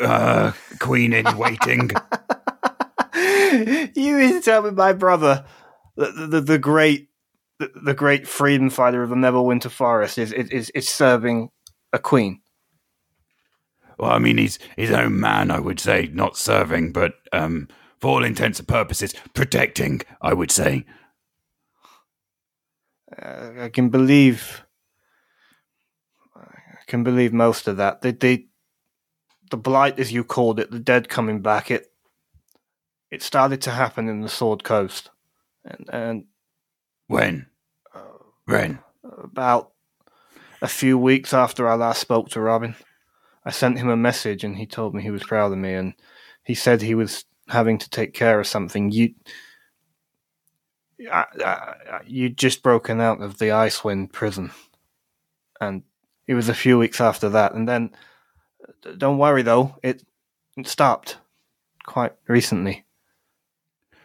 uh, 0.00 0.52
Queen 0.78 1.12
in 1.12 1.36
waiting. 1.36 1.90
you 3.14 4.16
mean 4.16 4.32
to 4.32 4.40
tell 4.42 4.62
me 4.62 4.70
my 4.70 4.92
brother, 4.92 5.44
the 5.96 6.06
the, 6.12 6.26
the, 6.26 6.40
the 6.40 6.58
great 6.58 7.08
the, 7.58 7.70
the 7.84 7.94
great 7.94 8.26
freedom 8.26 8.70
fighter 8.70 9.02
of 9.02 9.10
the 9.10 9.16
Neverwinter 9.16 9.70
Forest, 9.70 10.18
is 10.18 10.32
is 10.32 10.70
is 10.70 10.88
serving 10.88 11.50
a 11.92 11.98
queen? 11.98 12.41
Well, 14.02 14.10
I 14.10 14.18
mean, 14.18 14.36
he's 14.36 14.58
his 14.76 14.90
own 14.90 15.20
man, 15.20 15.52
I 15.52 15.60
would 15.60 15.78
say, 15.78 16.10
not 16.12 16.36
serving, 16.36 16.90
but 16.90 17.14
um, 17.32 17.68
for 18.00 18.10
all 18.10 18.24
intents 18.24 18.58
and 18.58 18.66
purposes, 18.66 19.14
protecting. 19.32 20.00
I 20.20 20.34
would 20.34 20.50
say. 20.50 20.84
Uh, 23.16 23.50
I 23.60 23.68
can 23.68 23.90
believe. 23.90 24.64
I 26.34 26.82
can 26.88 27.04
believe 27.04 27.32
most 27.32 27.68
of 27.68 27.76
that. 27.76 28.02
The 28.02 28.10
the 28.10 28.48
the 29.52 29.56
blight, 29.56 30.00
as 30.00 30.10
you 30.10 30.24
called 30.24 30.58
it, 30.58 30.72
the 30.72 30.80
dead 30.80 31.08
coming 31.08 31.40
back. 31.40 31.70
It 31.70 31.92
it 33.08 33.22
started 33.22 33.62
to 33.62 33.70
happen 33.70 34.08
in 34.08 34.22
the 34.22 34.28
Sword 34.28 34.64
Coast, 34.64 35.10
and 35.64 35.88
and 35.92 36.24
When? 37.06 37.46
When? 38.46 38.80
about 39.22 39.70
a 40.60 40.66
few 40.66 40.98
weeks 40.98 41.32
after 41.32 41.68
I 41.68 41.74
last 41.76 42.00
spoke 42.00 42.30
to 42.30 42.40
Robin, 42.40 42.74
I 43.44 43.50
sent 43.50 43.78
him 43.78 43.88
a 43.88 43.96
message, 43.96 44.44
and 44.44 44.56
he 44.56 44.66
told 44.66 44.94
me 44.94 45.02
he 45.02 45.10
was 45.10 45.24
proud 45.24 45.52
of 45.52 45.58
me, 45.58 45.74
and 45.74 45.94
he 46.44 46.54
said 46.54 46.80
he 46.80 46.94
was 46.94 47.24
having 47.48 47.78
to 47.78 47.90
take 47.90 48.14
care 48.14 48.38
of 48.40 48.46
something. 48.46 48.90
You. 48.90 49.14
I, 51.10 51.24
I, 51.44 52.00
you'd 52.06 52.38
just 52.38 52.62
broken 52.62 53.00
out 53.00 53.20
of 53.20 53.38
the 53.38 53.46
Icewind 53.46 54.12
prison, 54.12 54.52
and 55.60 55.82
it 56.26 56.34
was 56.34 56.48
a 56.48 56.54
few 56.54 56.78
weeks 56.78 57.00
after 57.00 57.28
that. 57.30 57.54
And 57.54 57.68
then, 57.68 57.90
don't 58.96 59.18
worry 59.18 59.42
though, 59.42 59.76
it, 59.82 60.04
it 60.56 60.68
stopped 60.68 61.18
quite 61.84 62.12
recently. 62.28 62.84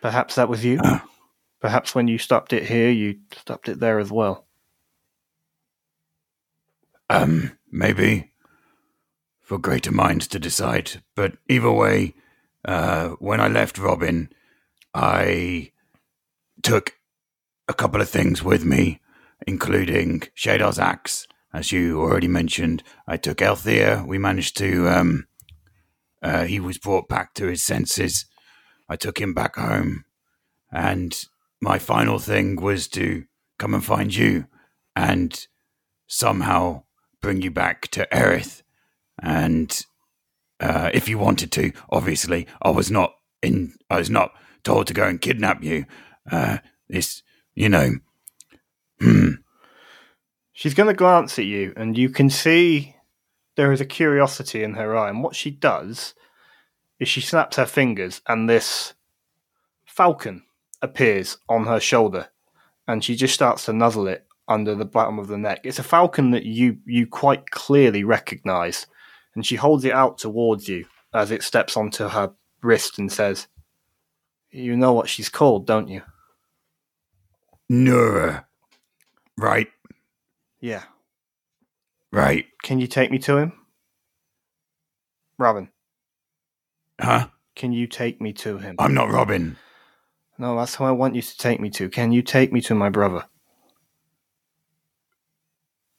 Perhaps 0.01 0.35
that 0.35 0.49
was 0.49 0.65
you. 0.65 0.79
Perhaps 1.59 1.95
when 1.95 2.07
you 2.07 2.17
stopped 2.17 2.53
it 2.53 2.63
here, 2.67 2.89
you 2.89 3.19
stopped 3.35 3.69
it 3.69 3.79
there 3.79 3.99
as 3.99 4.11
well. 4.11 4.45
Um, 7.09 7.57
maybe 7.71 8.31
for 9.47 9.57
greater 9.57 9.93
minds 9.93 10.27
to 10.27 10.37
decide. 10.37 11.01
But 11.15 11.37
either 11.47 11.71
way, 11.71 12.15
uh, 12.65 13.11
when 13.19 13.39
I 13.39 13.47
left 13.47 13.77
Robin, 13.77 14.29
I 14.93 15.71
took 16.61 16.95
a 17.69 17.73
couple 17.73 18.01
of 18.01 18.09
things 18.09 18.43
with 18.43 18.65
me, 18.65 18.99
including 19.47 20.23
Shadar's 20.35 20.77
axe, 20.77 21.27
as 21.53 21.71
you 21.71 22.01
already 22.01 22.27
mentioned. 22.27 22.83
I 23.07 23.15
took 23.15 23.41
Althea. 23.41 24.03
We 24.05 24.17
managed 24.17 24.57
to. 24.57 24.89
Um, 24.89 25.27
uh, 26.21 26.43
he 26.43 26.59
was 26.59 26.77
brought 26.77 27.07
back 27.07 27.33
to 27.35 27.47
his 27.47 27.63
senses. 27.63 28.25
I 28.89 28.97
took 28.97 29.17
him 29.21 29.33
back 29.33 29.55
home, 29.55 30.03
and 30.73 31.17
my 31.61 31.79
final 31.79 32.19
thing 32.19 32.57
was 32.57 32.89
to 32.89 33.23
come 33.57 33.73
and 33.73 33.85
find 33.85 34.13
you, 34.13 34.47
and 34.93 35.47
somehow 36.05 36.83
bring 37.21 37.41
you 37.41 37.51
back 37.51 37.87
to 37.89 38.13
Erith. 38.13 38.61
And 39.21 39.85
uh, 40.59 40.89
if 40.93 41.07
you 41.09 41.17
wanted 41.17 41.51
to, 41.53 41.71
obviously, 41.89 42.47
I 42.61 42.69
was 42.69 42.91
not 42.91 43.13
in. 43.41 43.73
I 43.89 43.97
was 43.97 44.09
not 44.09 44.31
told 44.63 44.87
to 44.87 44.93
go 44.93 45.07
and 45.07 45.21
kidnap 45.21 45.63
you. 45.63 45.85
Uh, 46.31 46.57
this, 46.89 47.23
you 47.55 47.69
know. 47.69 47.95
Hmm. 48.99 49.29
She's 50.53 50.73
going 50.73 50.87
to 50.87 50.93
glance 50.93 51.37
at 51.37 51.45
you, 51.45 51.73
and 51.77 51.97
you 51.97 52.09
can 52.09 52.29
see 52.29 52.95
there 53.55 53.71
is 53.71 53.81
a 53.81 53.85
curiosity 53.85 54.63
in 54.63 54.73
her 54.73 54.97
eye. 54.97 55.09
And 55.09 55.23
what 55.23 55.35
she 55.35 55.51
does 55.51 56.15
is 56.99 57.07
she 57.07 57.21
snaps 57.21 57.57
her 57.57 57.65
fingers, 57.65 58.21
and 58.27 58.49
this 58.49 58.93
falcon 59.85 60.43
appears 60.81 61.37
on 61.47 61.65
her 61.65 61.79
shoulder, 61.79 62.29
and 62.87 63.03
she 63.03 63.15
just 63.15 63.33
starts 63.33 63.65
to 63.65 63.73
nuzzle 63.73 64.07
it 64.07 64.25
under 64.47 64.73
the 64.75 64.85
bottom 64.85 65.19
of 65.19 65.27
the 65.27 65.37
neck. 65.37 65.61
It's 65.63 65.79
a 65.79 65.83
falcon 65.83 66.31
that 66.31 66.45
you 66.45 66.77
you 66.85 67.05
quite 67.05 67.51
clearly 67.51 68.03
recognise, 68.03 68.87
and 69.37 69.45
she 69.45 69.55
holds 69.55 69.85
it 69.85 69.93
out 69.93 70.17
towards 70.17 70.67
you 70.67 70.83
as 71.13 71.29
it 71.29 71.43
steps 71.43 71.77
onto 71.77 72.07
her 72.07 72.33
wrist 72.63 72.97
and 72.97 73.11
says, 73.11 73.47
"You 74.49 74.75
know 74.75 74.93
what 74.93 75.07
she's 75.07 75.29
called, 75.29 75.67
don't 75.67 75.87
you?" 75.87 76.01
Nura. 77.71 78.45
Right, 79.37 79.71
Yeah. 80.59 80.85
right. 82.11 82.47
Can 82.63 82.79
you 82.79 82.87
take 82.87 83.11
me 83.11 83.19
to 83.19 83.37
him, 83.37 83.53
Robin? 85.37 85.69
Huh? 86.99 87.27
Can 87.55 87.71
you 87.71 87.85
take 87.85 88.19
me 88.19 88.33
to 88.33 88.57
him? 88.57 88.75
I'm 88.79 88.95
not 88.95 89.11
Robin. 89.11 89.55
No, 90.39 90.55
that's 90.57 90.73
who 90.75 90.83
I 90.83 90.91
want 90.91 91.13
you 91.13 91.21
to 91.21 91.37
take 91.37 91.59
me 91.59 91.69
to. 91.71 91.89
Can 91.89 92.11
you 92.11 92.23
take 92.23 92.51
me 92.51 92.61
to 92.61 92.73
my 92.73 92.89
brother? 92.89 93.25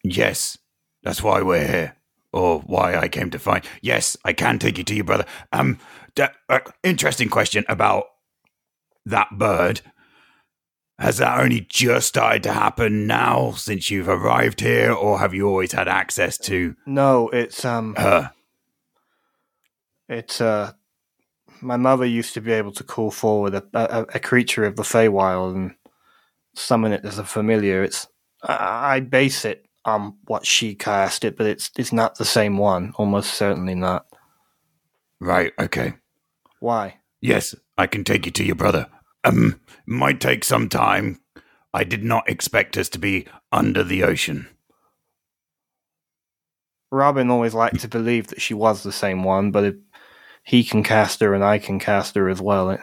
Yes, 0.03 0.59
that's 1.05 1.23
why 1.23 1.43
we're 1.43 1.67
here, 1.67 1.97
or 2.39 2.61
why 2.61 2.97
I 2.97 3.09
came 3.09 3.31
to 3.31 3.39
find. 3.39 3.65
Yes, 3.83 4.17
I 4.25 4.33
can 4.33 4.59
take 4.59 4.79
you 4.79 4.85
to 4.85 4.95
your 4.95 5.05
brother. 5.05 5.27
Um, 5.53 5.79
d- 6.15 6.25
uh, 6.49 6.61
interesting 6.83 7.29
question 7.29 7.65
about 7.69 8.05
that 9.05 9.29
bird. 9.39 9.81
Has 10.99 11.19
that 11.19 11.39
only 11.41 11.61
just 11.61 12.09
started 12.09 12.43
to 12.45 12.53
happen 12.53 13.07
now 13.07 13.53
since 13.53 13.89
you've 13.91 14.09
arrived 14.09 14.61
here, 14.61 14.93
or 14.93 15.19
have 15.21 15.33
you 15.33 15.47
always 15.49 15.71
had 15.73 15.87
access 15.87 16.37
to 16.39 16.75
No, 16.87 17.29
it's 17.29 17.65
um, 17.65 17.95
her? 17.97 18.33
it's 20.09 20.41
uh, 20.41 20.73
my 21.61 21.77
mother 21.77 22.05
used 22.05 22.35
to 22.35 22.41
be 22.41 22.51
able 22.53 22.73
to 22.73 22.83
call 22.85 23.11
forward 23.13 23.55
a, 23.55 23.63
a, 23.75 24.03
a 24.15 24.19
creature 24.21 24.65
of 24.65 24.75
the 24.75 24.83
Feywild 24.83 25.55
and 25.55 25.75
summon 26.55 26.93
it 26.93 27.05
as 27.05 27.19
a 27.19 27.25
familiar. 27.25 27.85
It's 27.85 28.09
I, 28.43 28.97
I 28.97 29.01
base 29.01 29.45
it 29.45 29.68
on 29.89 30.17
what 30.27 30.47
she 30.47 30.75
cast 30.75 31.25
it, 31.25 31.37
but 31.37 31.47
it's 31.47 31.71
it's 31.77 31.93
not 31.93 32.17
the 32.17 32.25
same 32.25 32.59
one. 32.59 32.93
Almost 32.97 33.35
certainly 33.35 33.75
not. 33.75 34.07
Right. 35.21 35.53
Okay. 35.59 35.95
Why? 36.61 36.99
Yes, 37.21 37.55
I 37.77 37.87
can 37.87 38.05
take 38.05 38.27
you 38.27 38.33
to 38.33 38.45
your 38.45 38.55
brother. 38.55 38.87
Um, 39.25 39.61
might 39.87 40.21
take 40.21 40.45
some 40.45 40.69
time. 40.69 41.21
I 41.75 41.85
did 41.85 42.05
not 42.05 42.29
expect 42.29 42.77
us 42.77 42.89
to 42.91 42.99
be 42.99 43.27
under 43.53 43.83
the 43.83 44.05
ocean. 44.05 44.49
Robin 46.91 47.31
always 47.31 47.55
liked 47.55 47.81
to 47.81 47.89
believe 47.89 48.29
that 48.29 48.41
she 48.41 48.55
was 48.55 48.83
the 48.83 48.93
same 48.93 49.23
one, 49.23 49.51
but 49.51 49.65
if 49.65 49.75
he 50.43 50.65
can 50.65 50.83
cast 50.83 51.21
her 51.21 51.35
and 51.35 51.45
I 51.45 51.59
can 51.59 51.79
cast 51.79 52.15
her 52.15 52.29
as 52.29 52.41
well, 52.41 52.71
it 52.71 52.81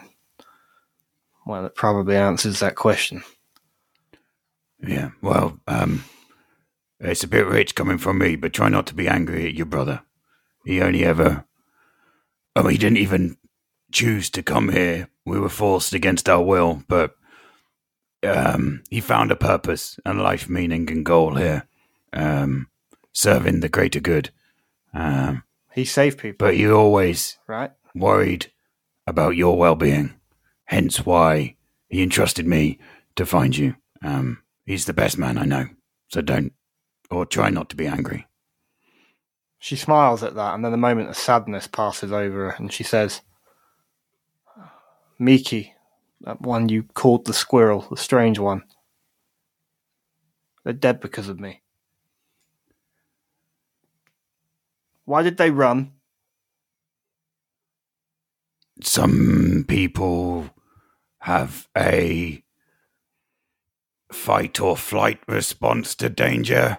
well, 1.46 1.64
it 1.64 1.74
probably 1.74 2.16
answers 2.16 2.60
that 2.60 2.74
question. 2.74 3.22
Yeah. 4.86 5.10
Well, 5.22 5.58
um, 5.66 6.04
it's 7.00 7.24
a 7.24 7.28
bit 7.28 7.46
rich 7.46 7.74
coming 7.74 7.98
from 7.98 8.18
me, 8.18 8.36
but 8.36 8.52
try 8.52 8.68
not 8.68 8.86
to 8.86 8.94
be 8.94 9.08
angry 9.08 9.46
at 9.46 9.54
your 9.54 9.66
brother. 9.66 10.02
He 10.64 10.80
only 10.80 11.04
ever. 11.04 11.44
Oh, 12.54 12.68
he 12.68 12.78
didn't 12.78 12.98
even 12.98 13.36
choose 13.92 14.30
to 14.30 14.42
come 14.42 14.70
here. 14.70 15.08
We 15.24 15.38
were 15.38 15.48
forced 15.48 15.92
against 15.92 16.28
our 16.28 16.42
will, 16.42 16.82
but 16.88 17.16
um, 18.22 18.82
he 18.90 19.00
found 19.00 19.30
a 19.30 19.36
purpose 19.36 19.98
and 20.04 20.22
life 20.22 20.48
meaning 20.48 20.90
and 20.90 21.04
goal 21.04 21.34
here, 21.34 21.68
um, 22.12 22.68
serving 23.12 23.60
the 23.60 23.68
greater 23.68 24.00
good. 24.00 24.30
Um, 24.94 25.42
He 25.74 25.84
saved 25.84 26.18
people, 26.18 26.46
but 26.46 26.54
he 26.54 26.68
always 26.68 27.38
right? 27.46 27.72
worried 27.94 28.50
about 29.06 29.36
your 29.36 29.56
well-being. 29.58 30.14
Hence 30.64 31.04
why 31.04 31.56
he 31.88 32.02
entrusted 32.02 32.46
me 32.46 32.78
to 33.14 33.26
find 33.26 33.56
you. 33.56 33.76
Um, 34.02 34.42
he's 34.64 34.86
the 34.86 34.92
best 34.94 35.18
man 35.18 35.38
I 35.38 35.44
know, 35.44 35.68
so 36.08 36.22
don't 36.22 36.52
or 37.10 37.26
try 37.26 37.50
not 37.50 37.68
to 37.70 37.76
be 37.76 37.86
angry. 37.86 38.26
She 39.58 39.76
smiles 39.76 40.22
at 40.22 40.34
that, 40.34 40.54
and 40.54 40.64
then 40.64 40.72
a 40.72 40.78
moment 40.78 41.08
of 41.08 41.16
sadness 41.16 41.66
passes 41.66 42.12
over 42.12 42.50
her, 42.50 42.56
and 42.58 42.72
she 42.72 42.84
says, 42.84 43.22
Miki, 45.18 45.74
that 46.20 46.40
one 46.40 46.68
you 46.68 46.82
called 46.82 47.24
the 47.24 47.32
squirrel, 47.32 47.86
the 47.90 47.96
strange 47.96 48.38
one. 48.38 48.62
They're 50.64 50.72
dead 50.72 51.00
because 51.00 51.28
of 51.28 51.40
me. 51.40 51.62
Why 55.04 55.22
did 55.22 55.36
they 55.36 55.50
run? 55.50 55.92
Some 58.82 59.64
people 59.66 60.50
have 61.20 61.68
a 61.76 62.42
fight 64.12 64.60
or 64.60 64.76
flight 64.76 65.20
response 65.26 65.94
to 65.96 66.10
danger. 66.10 66.78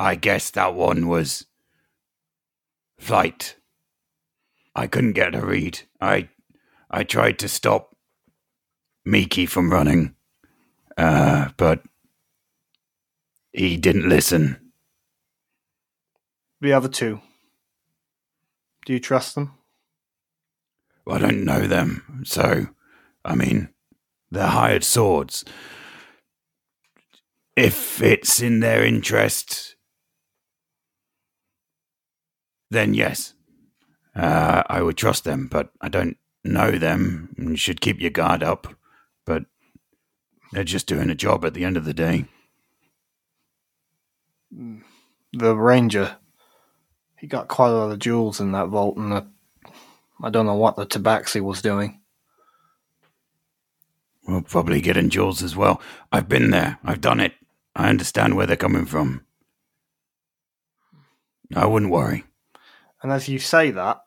I 0.00 0.14
guess 0.14 0.48
that 0.52 0.74
one 0.74 1.08
was 1.08 1.44
flight. 2.98 3.56
I 4.74 4.86
couldn't 4.86 5.12
get 5.12 5.34
a 5.34 5.44
read. 5.44 5.80
I 6.00 6.30
I 6.90 7.04
tried 7.04 7.38
to 7.40 7.48
stop 7.48 7.94
Miki 9.04 9.44
from 9.44 9.70
running, 9.70 10.14
uh, 10.96 11.50
but 11.58 11.82
he 13.52 13.76
didn't 13.76 14.08
listen. 14.08 14.72
The 16.62 16.72
other 16.72 16.88
two. 16.88 17.20
Do 18.86 18.94
you 18.94 19.00
trust 19.00 19.34
them? 19.34 19.52
I 21.06 21.18
don't 21.18 21.44
know 21.44 21.66
them, 21.66 22.22
so 22.24 22.68
I 23.22 23.34
mean, 23.34 23.68
they're 24.30 24.46
hired 24.46 24.82
swords. 24.82 25.44
If 27.54 28.00
it's 28.00 28.40
in 28.40 28.60
their 28.60 28.82
interest, 28.82 29.76
then 32.70 32.94
yes, 32.94 33.34
uh, 34.14 34.62
I 34.66 34.82
would 34.82 34.96
trust 34.96 35.24
them. 35.24 35.48
But 35.50 35.70
I 35.80 35.88
don't 35.88 36.16
know 36.44 36.72
them. 36.72 37.34
You 37.38 37.56
should 37.56 37.80
keep 37.80 38.00
your 38.00 38.10
guard 38.10 38.42
up. 38.42 38.74
But 39.26 39.44
they're 40.52 40.64
just 40.64 40.86
doing 40.86 41.10
a 41.10 41.14
job 41.14 41.44
at 41.44 41.54
the 41.54 41.64
end 41.64 41.76
of 41.76 41.84
the 41.84 41.94
day. 41.94 42.26
The 45.32 45.54
ranger. 45.54 46.16
He 47.18 47.26
got 47.26 47.48
quite 47.48 47.68
a 47.68 47.74
lot 47.74 47.92
of 47.92 47.98
jewels 47.98 48.40
in 48.40 48.52
that 48.52 48.68
vault, 48.68 48.96
and 48.96 49.12
the, 49.12 49.26
I 50.22 50.30
don't 50.30 50.46
know 50.46 50.54
what 50.54 50.76
the 50.76 50.86
tabaxi 50.86 51.40
was 51.40 51.60
doing. 51.60 52.00
We'll 54.26 54.42
probably 54.42 54.80
get 54.80 54.96
in 54.96 55.10
jewels 55.10 55.42
as 55.42 55.54
well. 55.54 55.82
I've 56.10 56.28
been 56.28 56.50
there. 56.50 56.78
I've 56.82 57.00
done 57.00 57.20
it. 57.20 57.34
I 57.76 57.88
understand 57.88 58.36
where 58.36 58.46
they're 58.46 58.56
coming 58.56 58.86
from. 58.86 59.24
I 61.54 61.66
wouldn't 61.66 61.92
worry. 61.92 62.24
And 63.02 63.12
as 63.12 63.28
you 63.28 63.38
say 63.38 63.70
that, 63.70 64.00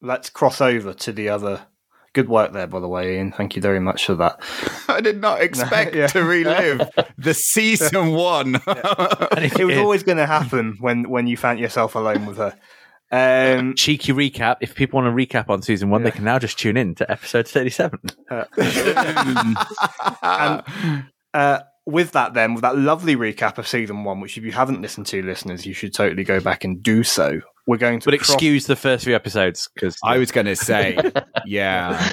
let's 0.00 0.30
cross 0.30 0.60
over 0.60 0.92
to 0.94 1.12
the 1.12 1.28
other. 1.28 1.66
Good 2.14 2.28
work 2.28 2.52
there, 2.52 2.66
by 2.66 2.78
the 2.80 2.88
way, 2.88 3.16
Ian. 3.16 3.32
Thank 3.32 3.56
you 3.56 3.62
very 3.62 3.80
much 3.80 4.04
for 4.04 4.14
that. 4.16 4.38
I 4.88 5.00
did 5.00 5.20
not 5.20 5.40
expect 5.42 5.94
Yeah. 5.94 6.08
to 6.08 6.22
relive 6.22 6.88
the 7.16 7.32
season 7.34 8.12
one. 8.12 8.56
It 8.66 9.64
was 9.66 9.78
always 9.78 10.02
going 10.02 10.18
to 10.18 10.26
happen 10.26 10.76
when, 10.80 11.08
when 11.08 11.26
you 11.26 11.36
found 11.38 11.58
yourself 11.58 11.94
alone 11.94 12.26
with 12.26 12.36
her. 12.36 12.54
Um, 13.14 13.74
Cheeky 13.76 14.12
recap. 14.12 14.56
If 14.62 14.74
people 14.74 15.00
want 15.00 15.14
to 15.14 15.26
recap 15.26 15.48
on 15.50 15.60
season 15.62 15.90
one, 15.90 16.02
they 16.02 16.10
can 16.10 16.24
now 16.24 16.38
just 16.38 16.58
tune 16.58 16.76
in 16.78 16.94
to 16.96 17.10
episode 17.10 17.46
37. 17.48 17.98
and 20.22 21.06
uh, 21.34 21.60
with 21.86 22.12
that, 22.12 22.34
then, 22.34 22.54
with 22.54 22.62
that 22.62 22.76
lovely 22.76 23.16
recap 23.16 23.58
of 23.58 23.66
season 23.66 24.04
one, 24.04 24.20
which 24.20 24.36
if 24.38 24.44
you 24.44 24.52
haven't 24.52 24.80
listened 24.82 25.06
to, 25.08 25.22
listeners, 25.22 25.66
you 25.66 25.74
should 25.74 25.94
totally 25.94 26.24
go 26.24 26.40
back 26.40 26.64
and 26.64 26.82
do 26.82 27.02
so. 27.02 27.40
We're 27.66 27.76
going 27.76 28.00
to 28.00 28.10
But 28.10 28.18
cross- 28.18 28.30
excuse 28.30 28.66
the 28.66 28.74
first 28.74 29.04
few 29.04 29.14
episodes 29.14 29.68
because 29.74 29.96
I 30.02 30.18
was 30.18 30.32
going 30.32 30.46
to 30.46 30.56
say, 30.56 30.98
yeah, 31.46 32.12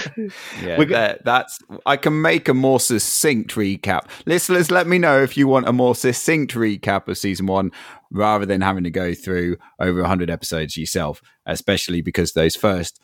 yeah. 0.62 0.78
We're 0.78 0.86
go- 0.86 0.93
that, 0.93 1.26
that's 1.26 1.58
I 1.88 1.97
can 1.97 2.22
make 2.22 2.47
a 2.47 2.54
more 2.54 2.80
succinct 2.80 3.56
recap. 3.56 4.08
Listeners, 4.28 4.70
let 4.70 4.86
me 4.86 5.00
know 5.00 5.24
if 5.24 5.36
you 5.38 5.47
want 5.47 5.68
a 5.68 5.74
more 5.74 5.95
succinct 5.95 6.54
recap 6.54 7.08
of 7.08 7.18
season 7.18 7.47
one, 7.47 7.72
rather 8.12 8.45
than 8.45 8.62
having 8.62 8.84
to 8.84 8.91
go 8.91 9.16
through 9.16 9.58
over 9.80 10.04
hundred 10.04 10.30
episodes 10.30 10.78
yourself. 10.78 11.22
Especially 11.47 12.02
because 12.02 12.34
those 12.34 12.56
first 12.56 13.00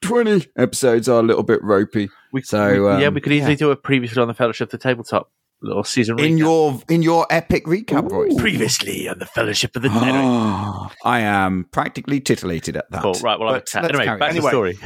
twenty 0.00 0.46
episodes 0.56 1.08
are 1.10 1.20
a 1.20 1.22
little 1.22 1.42
bit 1.42 1.62
ropey. 1.62 2.08
we, 2.32 2.40
So, 2.42 2.70
we- 2.96 3.02
yeah, 3.02 3.08
um, 3.08 3.14
we 3.14 3.20
could 3.20 3.32
easily 3.32 3.56
do 3.56 3.70
a 3.70 3.76
previously 3.76 4.20
on 4.22 4.28
the 4.28 4.34
Fellowship 4.34 4.68
of 4.72 4.80
the 4.80 4.82
Tabletop 4.82 5.30
little 5.62 5.84
season 5.84 6.18
In 6.18 6.34
recap. 6.36 6.38
your 6.38 6.82
in 6.88 7.02
your 7.02 7.26
epic 7.30 7.66
recap 7.66 8.08
voice. 8.08 8.34
previously 8.38 9.08
on 9.08 9.18
the 9.18 9.26
Fellowship 9.26 9.76
of 9.76 9.82
the 9.82 9.88
ah, 9.92 10.04
anyway. 10.04 10.94
I 11.04 11.20
am 11.20 11.66
practically 11.70 12.20
titillated 12.20 12.76
at 12.76 12.90
that. 12.90 13.02
Cool. 13.02 13.12
Right, 13.22 13.38
well, 13.38 13.48
I'll 13.48 13.54
have 13.54 13.62
a 13.62 13.64
But 13.64 13.66
chat. 13.66 13.82
let's 13.84 13.98
Anyway, 13.98 14.18
back 14.18 14.28
on. 14.30 14.34
to 14.36 14.40
the 14.42 14.48
story. 14.48 14.78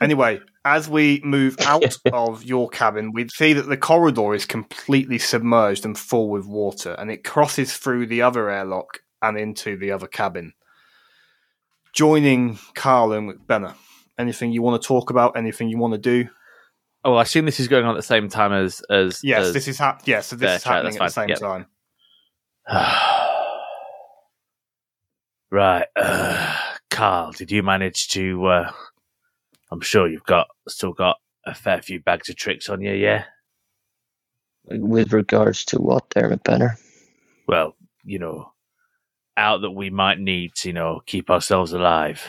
Anyway, 0.00 0.40
as 0.64 0.88
we 0.88 1.20
move 1.24 1.56
out 1.62 1.96
of 2.12 2.44
your 2.44 2.68
cabin, 2.68 3.10
we 3.12 3.26
see 3.28 3.52
that 3.54 3.68
the 3.68 3.76
corridor 3.76 4.34
is 4.34 4.44
completely 4.46 5.18
submerged 5.18 5.84
and 5.84 5.98
full 5.98 6.28
with 6.30 6.46
water, 6.46 6.94
and 6.98 7.10
it 7.10 7.24
crosses 7.24 7.76
through 7.76 8.06
the 8.06 8.22
other 8.22 8.48
airlock 8.50 9.00
and 9.22 9.36
into 9.38 9.76
the 9.76 9.90
other 9.90 10.06
cabin. 10.06 10.52
Joining 11.92 12.58
Karl 12.74 13.12
and 13.12 13.32
McBenner. 13.32 13.74
Anything 14.18 14.52
you 14.52 14.62
want 14.62 14.80
to 14.80 14.86
talk 14.86 15.10
about? 15.10 15.36
Anything 15.36 15.68
you 15.68 15.78
want 15.78 15.94
to 15.94 15.98
do? 15.98 16.28
Oh, 17.04 17.14
I 17.14 17.22
assume 17.22 17.44
this 17.46 17.60
is 17.60 17.68
going 17.68 17.84
on 17.84 17.90
at 17.94 17.96
the 17.96 18.02
same 18.02 18.28
time 18.28 18.52
as 18.52 18.82
as 18.90 19.22
Yes, 19.22 19.46
as- 19.46 19.54
this 19.54 19.68
is 19.68 19.78
hap- 19.78 20.02
yes, 20.06 20.26
so 20.28 20.36
this 20.36 20.56
is 20.58 20.64
happening 20.64 20.94
at 20.96 21.00
the 21.00 21.08
same 21.08 21.28
fine, 21.36 21.66
time. 22.68 22.68
right, 25.50 25.86
uh, 25.96 26.56
Karl. 26.90 27.32
Did 27.32 27.50
you 27.50 27.62
manage 27.62 28.08
to? 28.08 28.46
Uh, 28.46 28.70
I'm 29.70 29.80
sure 29.80 30.08
you've 30.08 30.24
got 30.24 30.48
still 30.68 30.92
got 30.92 31.16
a 31.46 31.54
fair 31.54 31.80
few 31.80 32.00
bags 32.00 32.28
of 32.28 32.36
tricks 32.36 32.68
on 32.68 32.80
you. 32.80 32.92
Yeah. 32.92 33.24
With 34.70 35.12
regards 35.14 35.64
to 35.66 35.76
what 35.80 36.10
there, 36.10 36.28
McBenner? 36.28 36.72
Well, 37.46 37.74
you 38.04 38.18
know, 38.18 38.52
out 39.36 39.62
that 39.62 39.70
we 39.70 39.88
might 39.88 40.18
need 40.18 40.54
to, 40.56 40.68
you 40.68 40.72
know, 40.74 41.00
keep 41.06 41.30
ourselves 41.30 41.72
alive. 41.72 42.22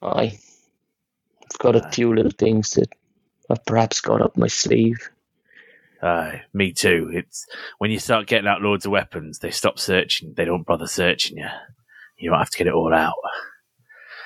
I, 0.00 0.08
I've 0.22 0.38
got 1.58 1.76
a 1.76 1.88
few 1.90 2.14
little 2.14 2.32
things 2.32 2.72
that 2.72 2.88
I've 3.50 3.64
perhaps 3.64 4.00
got 4.00 4.20
up 4.22 4.36
my 4.36 4.46
sleeve. 4.48 5.10
Aye, 6.02 6.42
me 6.52 6.72
too. 6.72 7.10
It's 7.12 7.46
when 7.78 7.90
you 7.90 7.98
start 7.98 8.26
getting 8.26 8.48
out 8.48 8.60
loads 8.62 8.84
of 8.86 8.92
weapons, 8.92 9.38
they 9.38 9.50
stop 9.50 9.78
searching. 9.78 10.34
They 10.36 10.44
don't 10.44 10.66
bother 10.66 10.86
searching 10.88 11.38
you. 11.38 11.46
You 12.18 12.30
don't 12.30 12.38
have 12.38 12.50
to 12.50 12.58
get 12.58 12.66
it 12.66 12.72
all 12.74 12.92
out. 12.92 13.14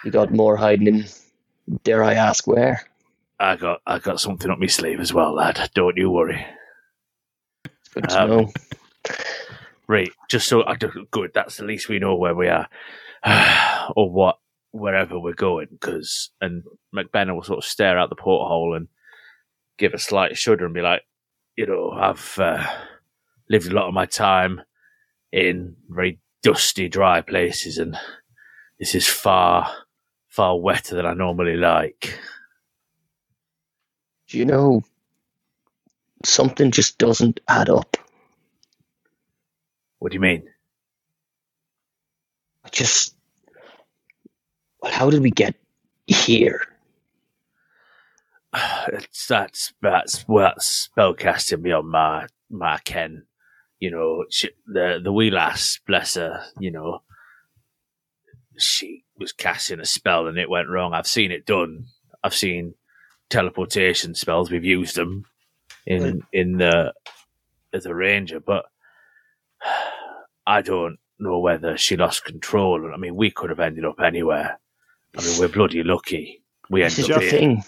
You 0.05 0.11
got 0.11 0.33
more 0.33 0.57
hiding 0.57 0.87
in, 0.87 1.05
dare 1.85 2.03
I 2.05 2.15
ask 2.15 2.47
where? 2.47 2.83
I 3.39 3.57
got, 3.57 3.81
I 3.87 3.99
got 3.99 4.21
something 4.21 4.51
up 4.51 4.59
my 4.59 4.67
sleeve 4.67 5.01
as 5.01 5.13
well, 5.13 5.35
lad. 5.35 5.71
Don't 5.75 5.97
you 5.97 6.11
worry. 6.11 6.47
Good 7.93 8.09
to 8.09 8.23
Um, 8.23 8.31
know. 8.31 8.53
Right, 9.89 10.11
just 10.29 10.49
so 10.49 10.65
I 10.65 10.75
do 10.77 11.07
good. 11.11 11.31
That's 11.35 11.59
the 11.59 11.65
least 11.65 11.89
we 11.89 11.99
know 11.99 12.15
where 12.17 12.35
we 12.35 12.49
are, 12.49 12.69
or 13.97 14.11
what, 14.11 14.39
wherever 14.77 15.19
we're 15.19 15.35
going. 15.35 15.69
Because 15.71 16.31
and 16.41 16.63
McBenner 16.95 17.35
will 17.35 17.43
sort 17.43 17.59
of 17.59 17.65
stare 17.65 17.99
out 17.99 18.11
the 18.11 18.17
porthole 18.17 18.75
and 18.75 18.89
give 19.79 19.95
a 19.95 19.99
slight 19.99 20.37
shudder 20.37 20.65
and 20.65 20.75
be 20.75 20.83
like, 20.83 21.03
you 21.57 21.67
know, 21.67 21.91
I've 21.91 22.39
uh, 22.39 22.67
lived 23.49 23.71
a 23.71 23.75
lot 23.75 23.89
of 23.89 23.95
my 23.95 24.07
time 24.07 24.61
in 25.33 25.77
very 25.89 26.21
dusty, 26.43 26.89
dry 26.89 27.21
places, 27.21 27.79
and 27.79 27.99
this 28.79 28.95
is 28.95 29.07
far, 29.07 29.71
far 30.29 30.59
wetter 30.59 30.95
than 30.95 31.07
I 31.07 31.15
normally 31.15 31.57
like. 31.57 32.19
Do 34.29 34.39
you 34.39 34.45
know, 34.45 34.83
something 36.25 36.71
just 36.71 36.99
doesn't 36.99 37.41
add 37.49 37.69
up. 37.69 37.97
What 39.99 40.13
do 40.13 40.17
you 40.17 40.21
mean? 40.21 40.49
I 42.65 42.69
just, 42.69 43.16
well, 44.87 44.95
how 44.95 45.11
did 45.11 45.23
we 45.23 45.31
get 45.31 45.57
here? 46.07 46.63
it's 48.89 49.27
that's 49.27 49.73
that's 49.83 50.25
well, 50.29 50.45
that's 50.45 50.89
spellcasting 50.97 51.63
beyond 51.63 51.89
my 51.89 52.27
my 52.51 52.79
ken. 52.85 53.27
You 53.81 53.91
know, 53.91 54.25
she, 54.31 54.51
the 54.67 55.01
the 55.03 55.13
wee 55.13 55.31
lass, 55.31 55.81
bless 55.87 56.15
her. 56.15 56.45
You 56.61 56.71
know, 56.71 57.03
she 58.59 59.05
was 59.19 59.33
casting 59.33 59.81
a 59.81 59.85
spell 59.85 60.29
and 60.29 60.39
it 60.39 60.49
went 60.49 60.69
wrong. 60.69 60.95
I've 60.95 61.07
seen 61.07 61.33
it 61.33 61.47
done. 61.47 61.87
I've 62.23 62.35
seen 62.35 62.75
teleportation 63.29 64.15
spells. 64.15 64.51
We've 64.51 64.65
used 64.65 64.97
them 64.97 65.25
in 65.85 66.23
in 66.33 66.59
the 66.59 66.95
as 67.73 67.87
a 67.87 67.95
ranger, 67.95 68.39
but 68.39 68.67
I 70.47 70.63
don't 70.63 70.99
know 71.19 71.41
whether 71.41 71.77
she 71.77 71.97
lost 71.97 72.25
control. 72.25 72.93
I 72.95 72.97
mean, 72.99 73.17
we 73.17 73.33
could 73.33 73.51
have 73.51 73.59
ended 73.59 73.85
up 73.85 73.99
anywhere. 74.01 74.61
I 75.17 75.23
mean, 75.23 75.39
we're 75.39 75.49
bloody 75.49 75.83
lucky. 75.83 76.43
We 76.71 76.83
This 76.83 76.99
is 76.99 77.05
ended 77.11 77.17
up 77.17 77.23
here. 77.23 77.31
thing. 77.31 77.65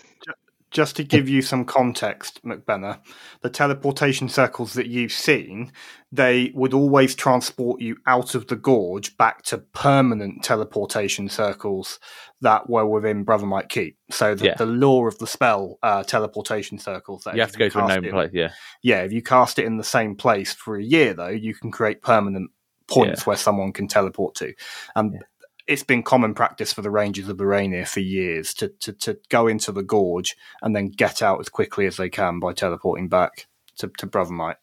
Just 0.71 0.97
to 0.97 1.03
give 1.05 1.31
you 1.31 1.41
some 1.41 1.65
context, 1.65 2.45
McBenner, 2.45 2.99
the 3.41 3.49
teleportation 3.49 4.29
circles 4.29 4.75
that 4.75 4.87
you've 4.87 5.13
seen, 5.13 5.73
they 6.13 6.53
would 6.55 6.75
always 6.75 7.15
transport 7.15 7.81
you 7.81 7.97
out 8.07 8.35
of 8.35 8.49
the 8.49 8.57
gorge 8.57 9.17
back 9.17 9.41
to 9.45 9.57
permanent 9.57 10.45
teleportation 10.45 11.31
circles 11.31 11.99
that 12.43 12.69
were 12.69 12.85
within 12.85 13.25
Brother 13.25 13.47
Might 13.47 13.71
Keep. 13.71 13.97
So 14.11 14.35
the, 14.35 14.45
Yeah. 14.45 14.55
the 14.57 14.67
lore 14.67 15.09
of 15.09 15.17
the 15.17 15.27
spell, 15.27 15.79
uh, 15.83 16.03
teleportation 16.03 16.79
circles. 16.79 17.25
That 17.25 17.35
You 17.37 17.41
have 17.41 17.53
to 17.53 17.59
go 17.59 17.71
to 17.71 17.85
a 17.85 17.89
known 17.89 18.05
it- 18.05 18.11
place. 18.11 18.31
Yeah. 18.35 18.51
Yeah, 18.83 19.01
if 19.05 19.13
you 19.13 19.23
cast 19.23 19.59
it 19.59 19.65
in 19.65 19.79
the 19.79 19.85
same 19.85 20.17
place 20.17 20.53
for 20.53 20.77
a 20.77 20.85
year, 20.85 21.15
though, 21.15 21.29
you 21.29 21.55
can 21.55 21.71
create 21.71 22.03
permanent 22.03 22.51
points 22.89 23.27
where 23.27 23.37
someone 23.39 23.73
can 23.73 23.89
teleport 23.89 24.35
to. 24.35 24.53
And 24.95 25.15
Yeah. 25.15 25.21
It's 25.69 25.83
been 25.83 26.03
common 26.03 26.33
practice 26.33 26.73
for 26.73 26.81
the 26.81 26.91
Rangers 26.91 27.29
of 27.29 27.37
Barania 27.37 27.87
for 27.87 28.01
years 28.01 28.55
to, 28.55 28.69
to, 28.81 28.93
to 28.95 29.19
go 29.29 29.47
into 29.47 29.71
the 29.71 29.83
gorge 29.83 30.35
and 30.63 30.75
then 30.75 30.89
get 30.89 31.21
out 31.21 31.39
as 31.41 31.51
quickly 31.51 31.87
as 31.87 31.99
they 31.99 32.09
can 32.09 32.41
by 32.41 32.55
teleporting 32.55 33.09
back 33.09 33.47
to, 33.77 33.89
to 33.99 34.07
Brothermite. 34.07 34.57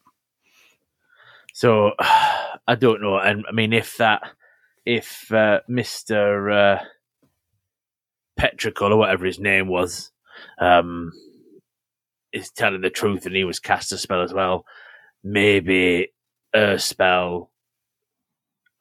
So 1.54 1.92
I 2.68 2.74
don't 2.74 3.00
know, 3.00 3.18
and 3.18 3.44
I 3.48 3.52
mean, 3.52 3.72
if 3.72 3.96
that, 3.98 4.22
if 4.84 5.32
uh, 5.32 5.60
Mister 5.68 6.50
uh, 6.50 6.84
or 8.80 8.96
whatever 8.96 9.24
his 9.24 9.38
name 9.38 9.68
was, 9.68 10.10
um, 10.58 11.12
is 12.32 12.50
telling 12.50 12.80
the 12.80 12.90
truth, 12.90 13.24
and 13.24 13.36
he 13.36 13.44
was 13.44 13.60
cast 13.60 13.92
a 13.92 13.98
spell 13.98 14.22
as 14.22 14.34
well, 14.34 14.64
maybe 15.22 16.12
a 16.52 16.78
spell 16.78 17.50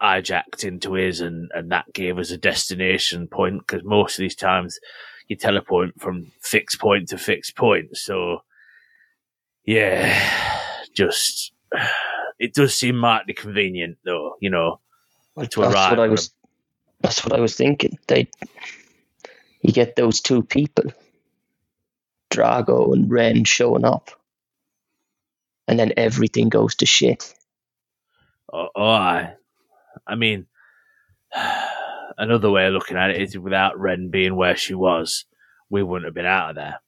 hijacked 0.01 0.63
into 0.63 0.93
his, 0.93 1.21
and 1.21 1.49
and 1.53 1.71
that 1.71 1.91
gave 1.93 2.17
us 2.17 2.31
a 2.31 2.37
destination 2.37 3.27
point 3.27 3.59
because 3.59 3.83
most 3.83 4.17
of 4.17 4.23
these 4.23 4.35
times 4.35 4.79
you 5.27 5.35
teleport 5.35 5.91
from 5.99 6.31
fixed 6.41 6.79
point 6.79 7.09
to 7.09 7.17
fixed 7.17 7.55
point. 7.55 7.97
So 7.97 8.41
yeah, 9.65 10.17
just 10.93 11.51
it 12.39 12.53
does 12.53 12.73
seem 12.73 12.97
mighty 12.97 13.33
convenient 13.33 13.97
though, 14.05 14.35
you 14.39 14.49
know. 14.49 14.79
Well, 15.35 15.47
To 15.47 15.61
arrive 15.61 15.73
that's 15.73 15.89
what 15.91 15.99
I 15.99 16.07
was. 16.07 16.31
That's 17.01 17.25
what 17.25 17.33
I 17.33 17.39
was 17.41 17.55
thinking. 17.55 17.97
They, 18.07 18.29
you 19.61 19.73
get 19.73 19.95
those 19.95 20.21
two 20.21 20.41
people, 20.41 20.85
Drago 22.31 22.93
and 22.93 23.11
Wren, 23.11 23.43
showing 23.43 23.85
up, 23.85 24.11
and 25.67 25.77
then 25.77 25.93
everything 25.97 26.49
goes 26.49 26.75
to 26.75 26.85
shit. 26.85 27.33
Oh, 28.51 28.69
oh 28.75 28.89
I, 28.89 29.33
I 30.07 30.15
mean, 30.15 30.45
another 32.17 32.49
way 32.51 32.67
of 32.67 32.73
looking 32.73 32.97
at 32.97 33.11
it 33.11 33.21
is 33.21 33.37
without 33.37 33.79
Wren 33.79 34.09
being 34.09 34.35
where 34.35 34.55
she 34.55 34.73
was, 34.73 35.25
we 35.69 35.83
wouldn't 35.83 36.05
have 36.05 36.13
been 36.15 36.25
out 36.25 36.51
of 36.51 36.55
there. 36.55 36.79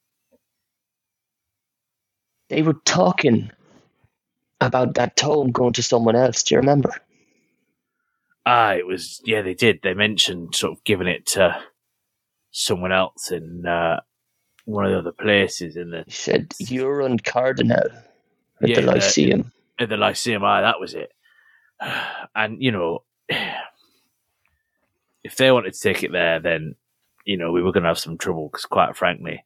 They 2.49 2.61
were 2.61 2.77
talking 2.85 3.51
about 4.61 4.95
that 4.95 5.15
tome 5.15 5.51
going 5.51 5.73
to 5.73 5.83
someone 5.83 6.15
else. 6.15 6.43
Do 6.43 6.55
you 6.55 6.59
remember? 6.59 6.91
Ah, 8.45 8.73
it 8.73 8.87
was 8.87 9.21
yeah, 9.25 9.41
they 9.41 9.53
did. 9.53 9.81
They 9.83 9.93
mentioned 9.93 10.55
sort 10.55 10.77
of 10.77 10.83
giving 10.85 11.07
it 11.07 11.25
to 11.27 11.61
someone 12.51 12.93
else 12.93 13.31
in 13.31 13.65
uh, 13.65 13.99
one 14.65 14.85
of 14.85 14.91
the 14.91 14.99
other 14.99 15.11
places 15.11 15.75
in 15.75 15.91
the 15.91 16.03
He 16.05 16.11
said 16.11 16.49
Euron 16.61 17.21
Cardinal 17.23 17.89
at 18.63 18.69
Yeah, 18.69 18.75
the 18.79 18.81
Lyceum. 18.83 19.51
at 19.79 19.89
the 19.89 19.97
Lyceum. 19.97 20.43
Ah, 20.43 20.61
that 20.61 20.79
was 20.79 20.93
it. 20.93 21.11
And 22.35 22.61
you 22.63 22.71
know, 22.71 23.03
if 25.23 25.35
they 25.37 25.51
wanted 25.51 25.73
to 25.73 25.79
take 25.79 26.03
it 26.03 26.11
there, 26.11 26.39
then 26.39 26.75
you 27.25 27.37
know 27.37 27.51
we 27.51 27.61
were 27.61 27.71
going 27.71 27.83
to 27.83 27.89
have 27.89 27.99
some 27.99 28.17
trouble. 28.17 28.49
Because 28.49 28.65
quite 28.65 28.95
frankly, 28.95 29.43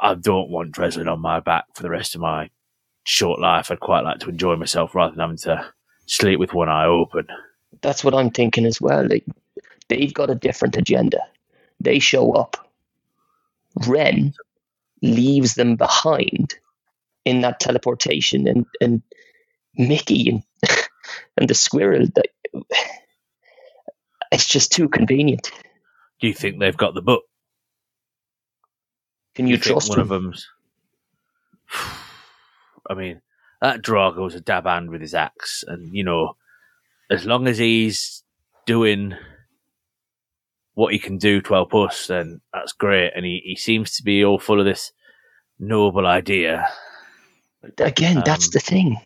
I 0.00 0.14
don't 0.14 0.50
want 0.50 0.72
Dreslin 0.72 1.10
on 1.10 1.20
my 1.20 1.40
back 1.40 1.64
for 1.74 1.82
the 1.82 1.90
rest 1.90 2.14
of 2.14 2.20
my 2.20 2.50
short 3.04 3.40
life. 3.40 3.70
I'd 3.70 3.80
quite 3.80 4.04
like 4.04 4.18
to 4.20 4.28
enjoy 4.28 4.56
myself 4.56 4.94
rather 4.94 5.12
than 5.12 5.20
having 5.20 5.36
to 5.38 5.72
sleep 6.06 6.38
with 6.38 6.54
one 6.54 6.68
eye 6.68 6.86
open. 6.86 7.26
That's 7.82 8.04
what 8.04 8.14
I'm 8.14 8.30
thinking 8.30 8.66
as 8.66 8.80
well. 8.80 9.06
Like, 9.06 9.24
they've 9.88 10.14
got 10.14 10.30
a 10.30 10.34
different 10.34 10.76
agenda. 10.76 11.20
They 11.80 11.98
show 11.98 12.32
up. 12.32 12.70
Wren 13.86 14.32
leaves 15.02 15.54
them 15.54 15.76
behind 15.76 16.54
in 17.24 17.42
that 17.42 17.60
teleportation, 17.60 18.46
and 18.48 18.64
and 18.80 19.02
Mickey 19.76 20.30
and 20.30 20.42
and 21.36 21.48
the 21.48 21.54
squirrel. 21.54 22.06
That, 22.14 22.28
it's 24.32 24.46
just 24.46 24.72
too 24.72 24.88
convenient. 24.88 25.50
Do 26.20 26.26
you 26.26 26.34
think 26.34 26.58
they've 26.58 26.76
got 26.76 26.94
the 26.94 27.02
book? 27.02 27.24
Can 29.34 29.46
you, 29.46 29.56
think 29.56 29.64
trust 29.74 29.90
one 29.90 29.98
them? 29.98 30.02
of 30.02 30.22
them's? 30.22 30.48
I 32.88 32.94
mean, 32.94 33.20
that 33.60 33.82
Drago's 33.82 34.34
a 34.34 34.40
dab 34.40 34.64
hand 34.64 34.90
with 34.90 35.00
his 35.00 35.14
axe, 35.14 35.64
and 35.66 35.94
you 35.94 36.04
know, 36.04 36.36
as 37.10 37.24
long 37.26 37.46
as 37.48 37.58
he's 37.58 38.22
doing 38.66 39.14
what 40.74 40.92
he 40.92 40.98
can 40.98 41.18
do 41.18 41.40
to 41.40 41.54
help 41.54 41.74
us, 41.74 42.06
then 42.06 42.40
that's 42.52 42.72
great. 42.72 43.12
And 43.16 43.24
he, 43.24 43.40
he 43.44 43.56
seems 43.56 43.96
to 43.96 44.02
be 44.02 44.24
all 44.24 44.38
full 44.38 44.60
of 44.60 44.66
this 44.66 44.92
noble 45.58 46.06
idea. 46.06 46.68
Again, 47.78 48.22
that's 48.24 48.46
Um, 48.46 48.50
the 48.52 48.60
thing. 48.60 48.96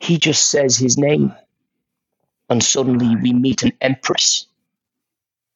He 0.00 0.18
just 0.18 0.50
says 0.50 0.76
his 0.76 0.98
name, 0.98 1.34
and 2.48 2.62
suddenly 2.62 3.16
we 3.16 3.32
meet 3.32 3.62
an 3.62 3.72
empress. 3.80 4.46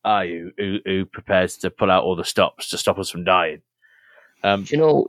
Are 0.04 0.24
you 0.24 0.52
who, 0.58 0.78
who 0.84 1.04
prepares 1.06 1.56
to 1.58 1.70
pull 1.70 1.90
out 1.90 2.04
all 2.04 2.14
the 2.14 2.24
stops 2.24 2.68
to 2.70 2.78
stop 2.78 2.98
us 2.98 3.08
from 3.10 3.24
dying? 3.24 3.62
Um, 4.42 4.66
You 4.70 4.76
know, 4.76 5.06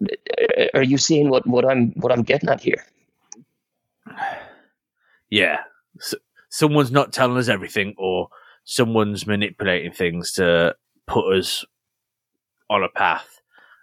are 0.74 0.84
you 0.84 0.98
seeing 0.98 1.30
what, 1.30 1.46
what 1.46 1.66
I'm 1.70 1.92
what 1.92 2.14
I'm 2.14 2.24
getting 2.24 2.48
at 2.50 2.62
here? 2.62 2.86
yeah, 5.30 5.60
S- 6.00 6.16
someone's 6.50 6.92
not 6.92 7.12
telling 7.12 7.38
us 7.38 7.50
everything, 7.50 7.94
or 7.98 8.30
someone's 8.64 9.28
manipulating 9.28 9.92
things 9.92 10.32
to 10.34 10.76
put 11.08 11.38
us 11.38 11.66
on 12.70 12.84
a 12.84 12.90
path. 12.90 13.42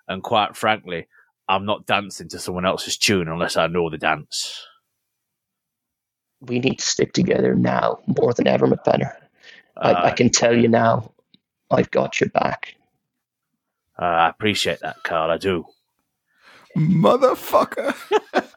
And 0.08 0.22
quite 0.22 0.56
frankly, 0.56 1.08
I'm 1.48 1.66
not 1.66 1.86
dancing 1.86 2.28
to 2.30 2.38
someone 2.38 2.64
else's 2.66 2.96
tune 2.96 3.28
unless 3.28 3.56
I 3.56 3.66
know 3.66 3.90
the 3.90 3.98
dance. 3.98 4.66
We 6.46 6.58
need 6.58 6.78
to 6.80 6.84
stick 6.86 7.12
together 7.12 7.54
now 7.54 7.98
more 8.06 8.32
than 8.34 8.46
ever, 8.46 8.66
McBenner. 8.66 9.12
I, 9.76 9.92
I 9.92 10.10
Uh, 10.10 10.14
can 10.14 10.28
tell 10.30 10.56
you 10.56 10.68
now, 10.68 11.12
I've 11.70 11.90
got 11.90 12.20
your 12.20 12.30
back. 12.30 12.74
uh, 14.00 14.04
I 14.04 14.28
appreciate 14.28 14.80
that, 14.80 14.96
Karl. 15.04 15.30
I 15.30 15.36
do. 15.38 15.64
Motherfucker. 16.76 17.94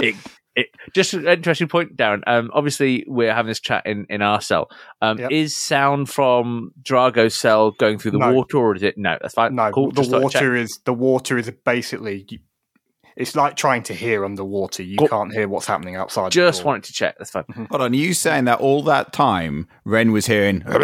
It, 0.00 0.16
it, 0.56 0.66
just 0.92 1.14
an 1.14 1.26
interesting 1.26 1.68
point, 1.68 1.96
Darren. 1.96 2.22
Um, 2.26 2.50
obviously, 2.52 3.04
we're 3.06 3.32
having 3.32 3.48
this 3.48 3.60
chat 3.60 3.86
in, 3.86 4.04
in 4.10 4.20
our 4.20 4.40
cell. 4.40 4.68
Um, 5.00 5.18
Yep. 5.18 5.30
Is 5.30 5.56
sound 5.56 6.10
from 6.10 6.72
Drago's 6.82 7.34
cell 7.36 7.70
going 7.70 7.98
through 7.98 8.10
the 8.10 8.18
No. 8.18 8.34
water, 8.34 8.58
or 8.58 8.74
is 8.76 8.82
it 8.82 8.98
no? 8.98 9.16
That's 9.22 9.32
fine. 9.34 9.54
No, 9.54 9.70
cool. 9.70 9.90
the 9.92 10.02
Just 10.02 10.10
thought 10.10 10.24
I'd 10.24 10.30
check. 10.30 10.42
water 10.42 10.56
is 10.56 10.80
the 10.84 10.92
water 10.92 11.38
is 11.38 11.50
basically 11.64 12.26
it's 13.16 13.36
like 13.36 13.56
trying 13.56 13.82
to 13.84 13.94
hear 13.94 14.24
underwater. 14.24 14.82
You 14.82 14.96
Cool. 14.98 15.08
can't 15.08 15.32
hear 15.32 15.48
what's 15.48 15.66
happening 15.66 15.96
outside. 15.96 16.32
Just 16.32 16.64
wanted 16.64 16.84
to 16.84 16.92
check. 16.92 17.16
That's 17.18 17.30
fine. 17.30 17.44
Hold 17.70 17.82
on, 17.82 17.94
you 17.94 18.14
saying 18.14 18.44
that 18.46 18.60
all 18.60 18.82
that 18.84 19.12
time 19.12 19.68
Wren 19.84 20.12
was 20.12 20.26
hearing? 20.26 20.64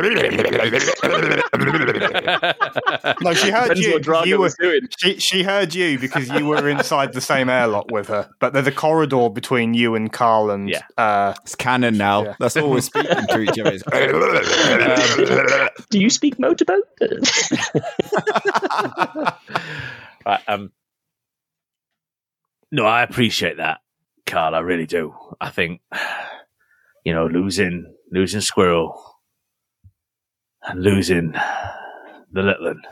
No, 3.23 3.35
she 3.35 3.51
heard 3.51 3.75
Depends 3.75 3.81
you. 3.81 4.01
you 4.25 4.39
were, 4.39 4.51
she, 4.99 5.19
she 5.19 5.43
heard 5.43 5.75
you 5.75 5.99
because 5.99 6.29
you 6.31 6.47
were 6.47 6.69
inside 6.69 7.13
the 7.13 7.21
same 7.21 7.49
airlock 7.49 7.91
with 7.91 8.09
her. 8.09 8.29
But 8.41 8.53
there's 8.53 8.67
a 8.67 8.73
corridor 8.73 9.29
between 9.29 9.75
you 9.75 9.95
and 9.95 10.13
Karl 10.13 10.51
and 10.51 10.69
Yeah. 10.71 10.83
uh, 10.97 11.35
It's 11.43 11.55
canon 11.55 11.97
now. 11.99 12.25
Yeah. 12.25 12.35
That's 12.39 12.57
all 12.57 12.71
we're 12.71 12.81
speaking 12.81 13.27
to 13.29 13.41
each 13.41 13.59
other. 13.59 13.79
Do 15.91 16.01
you 16.01 16.11
speak 16.11 16.39
motorboat? 16.39 16.85
Right, 20.27 20.41
um, 20.49 20.71
no, 22.71 22.85
I 22.85 23.03
appreciate 23.03 23.57
that, 23.59 23.81
Karl. 24.27 24.55
I 24.55 24.61
really 24.61 24.87
do. 24.87 25.15
I 25.41 25.51
think 25.51 25.81
you 27.05 27.13
know 27.13 27.27
losing 27.27 27.95
losing 28.11 28.41
Squirrel 28.41 29.01
and 30.63 30.83
losing 30.83 31.33
the 32.33 32.43
little 32.43 32.65
one 32.65 32.83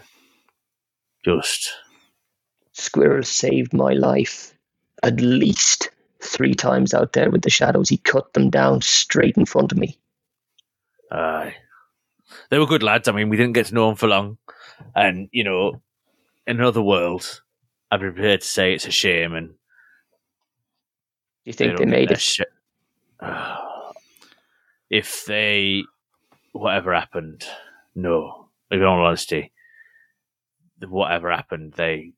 just 1.24 1.72
Squirrel 2.72 3.22
saved 3.22 3.72
my 3.74 3.92
life 3.92 4.54
at 5.02 5.20
least 5.20 5.90
three 6.22 6.54
times 6.54 6.94
out 6.94 7.12
there 7.12 7.30
with 7.30 7.42
the 7.42 7.50
shadows. 7.50 7.88
He 7.88 7.96
cut 7.96 8.32
them 8.32 8.50
down 8.50 8.80
straight 8.82 9.36
in 9.36 9.46
front 9.46 9.72
of 9.72 9.78
me. 9.78 9.98
Aye. 11.10 11.54
They 12.50 12.58
were 12.58 12.66
good 12.66 12.82
lads. 12.82 13.08
I 13.08 13.12
mean, 13.12 13.28
we 13.28 13.36
didn't 13.36 13.54
get 13.54 13.66
to 13.66 13.74
know 13.74 13.88
them 13.88 13.96
for 13.96 14.08
long. 14.08 14.38
And, 14.94 15.28
you 15.32 15.44
know, 15.44 15.80
in 16.46 16.58
another 16.60 16.82
world, 16.82 17.42
I'd 17.90 18.00
be 18.00 18.10
prepared 18.10 18.42
to 18.42 18.46
say 18.46 18.74
it's 18.74 18.86
a 18.86 18.90
shame 18.90 19.34
and 19.34 19.54
you 21.48 21.54
think 21.54 21.76
they, 21.78 21.84
don't 21.84 21.90
made 21.90 22.04
it? 22.04 22.08
their 22.10 22.18
shi- 22.18 22.44
if 24.90 25.24
they, 25.26 25.82
whatever 26.52 26.94
happened, 26.94 27.44
no. 27.94 28.48
In 28.70 28.82
all 28.84 29.04
honesty, 29.04 29.52
whatever 30.86 31.30
happened, 31.30 31.74
they 31.74 32.12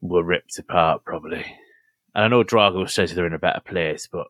were 0.00 0.24
ripped 0.24 0.58
apart 0.58 1.04
probably. 1.04 1.44
And 2.14 2.24
I 2.24 2.28
know 2.28 2.42
Drago 2.44 2.88
says 2.88 3.14
they're 3.14 3.26
in 3.26 3.34
a 3.34 3.38
better 3.38 3.60
place, 3.60 4.08
but 4.10 4.28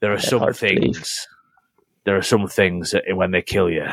there 0.00 0.12
are 0.12 0.16
They're 0.16 0.22
some 0.22 0.38
hard 0.40 0.56
to 0.56 0.68
believe. 0.74 0.96
things. 0.96 1.28
There 2.04 2.16
are 2.16 2.22
some 2.22 2.48
things 2.48 2.92
that 2.92 3.04
when 3.14 3.30
they 3.32 3.42
kill 3.42 3.70
you, 3.70 3.86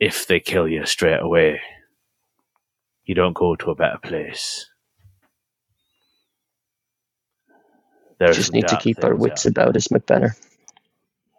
if 0.00 0.26
they 0.26 0.40
kill 0.40 0.66
you 0.66 0.86
straight 0.86 1.20
away, 1.20 1.60
you 3.04 3.14
don't 3.14 3.34
go 3.34 3.56
to 3.56 3.70
a 3.70 3.74
better 3.74 3.98
place. 4.02 4.69
There 8.20 8.28
are 8.30 8.34
Just 8.34 8.52
need 8.52 8.68
to 8.68 8.76
keep 8.76 9.02
our 9.02 9.14
wits 9.16 9.46
out 9.46 9.50
about 9.50 9.76
us, 9.76 9.88
McBenner. 9.88 10.32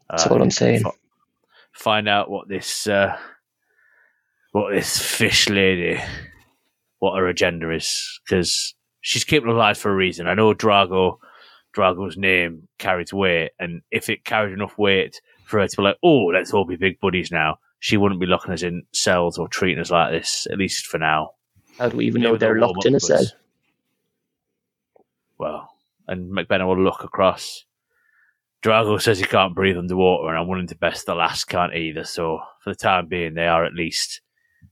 That's 0.10 0.26
all 0.28 0.40
Uh, 0.40 0.44
I'm 0.44 0.52
saying. 0.52 0.82
fi- 0.84 0.90
Find 1.74 2.10
out 2.10 2.30
what 2.30 2.48
this, 2.50 2.88
uh, 2.88 3.16
what 4.52 4.72
this 4.74 5.00
fish 5.00 5.48
lady, 5.48 6.02
what 7.00 7.16
her 7.18 7.28
agenda 7.28 7.70
is, 7.72 8.20
because 8.26 8.74
she's 9.02 9.24
keeping 9.24 9.50
alive 9.50 9.78
for 9.78 9.92
a 9.92 9.96
reason. 9.96 10.28
I 10.28 10.34
know 10.34 10.54
Drago, 10.56 11.18
Drago's 11.72 12.18
name 12.18 12.68
carries 12.80 13.14
weight, 13.14 13.52
and 13.60 13.84
if 13.92 14.10
it 14.10 14.26
carried 14.26 14.54
enough 14.54 14.76
weight 14.78 15.22
for 15.46 15.60
her 15.62 15.68
to 15.68 15.78
be 15.78 15.84
like, 15.84 15.98
"Oh, 16.04 16.26
let's 16.26 16.52
all 16.54 16.66
be 16.66 16.76
big 16.78 17.00
buddies 17.00 17.32
now," 17.32 17.60
she 17.80 17.96
wouldn't 17.96 18.20
be 18.20 18.28
locking 18.28 18.54
us 18.54 18.64
in 18.64 18.84
cells 18.92 19.38
or 19.38 19.48
treating 19.48 19.80
us 19.80 19.92
like 19.92 20.12
this, 20.12 20.48
at 20.52 20.58
least 20.58 20.88
for 20.88 20.98
now. 20.98 21.36
How 21.78 21.90
do 21.90 21.98
we 21.98 22.06
even 22.08 22.22
know 22.24 22.36
they're 22.38 22.60
locked 22.60 22.86
in 22.86 22.96
a 22.96 23.00
cell? 23.00 23.24
Well, 25.38 25.71
and 26.08 26.32
McBenner 26.32 26.68
will 26.68 26.82
look 26.82 27.04
across. 27.04 27.66
Drago 28.64 29.02
says 29.02 29.18
he 29.20 29.26
can't 29.26 29.56
breathe 29.56 29.78
underwater, 29.78 30.30
and 30.30 30.38
I'm 30.38 30.48
willing 30.48 30.68
to 30.68 30.76
best 30.76 31.06
the 31.06 31.16
last 31.16 31.46
can't 31.46 31.76
either. 31.76 32.04
So 32.04 32.40
for 32.64 32.70
the 32.70 32.76
time 32.76 33.08
being, 33.08 33.34
they 33.34 33.48
are 33.48 33.66
at 33.66 33.74
least 33.74 34.22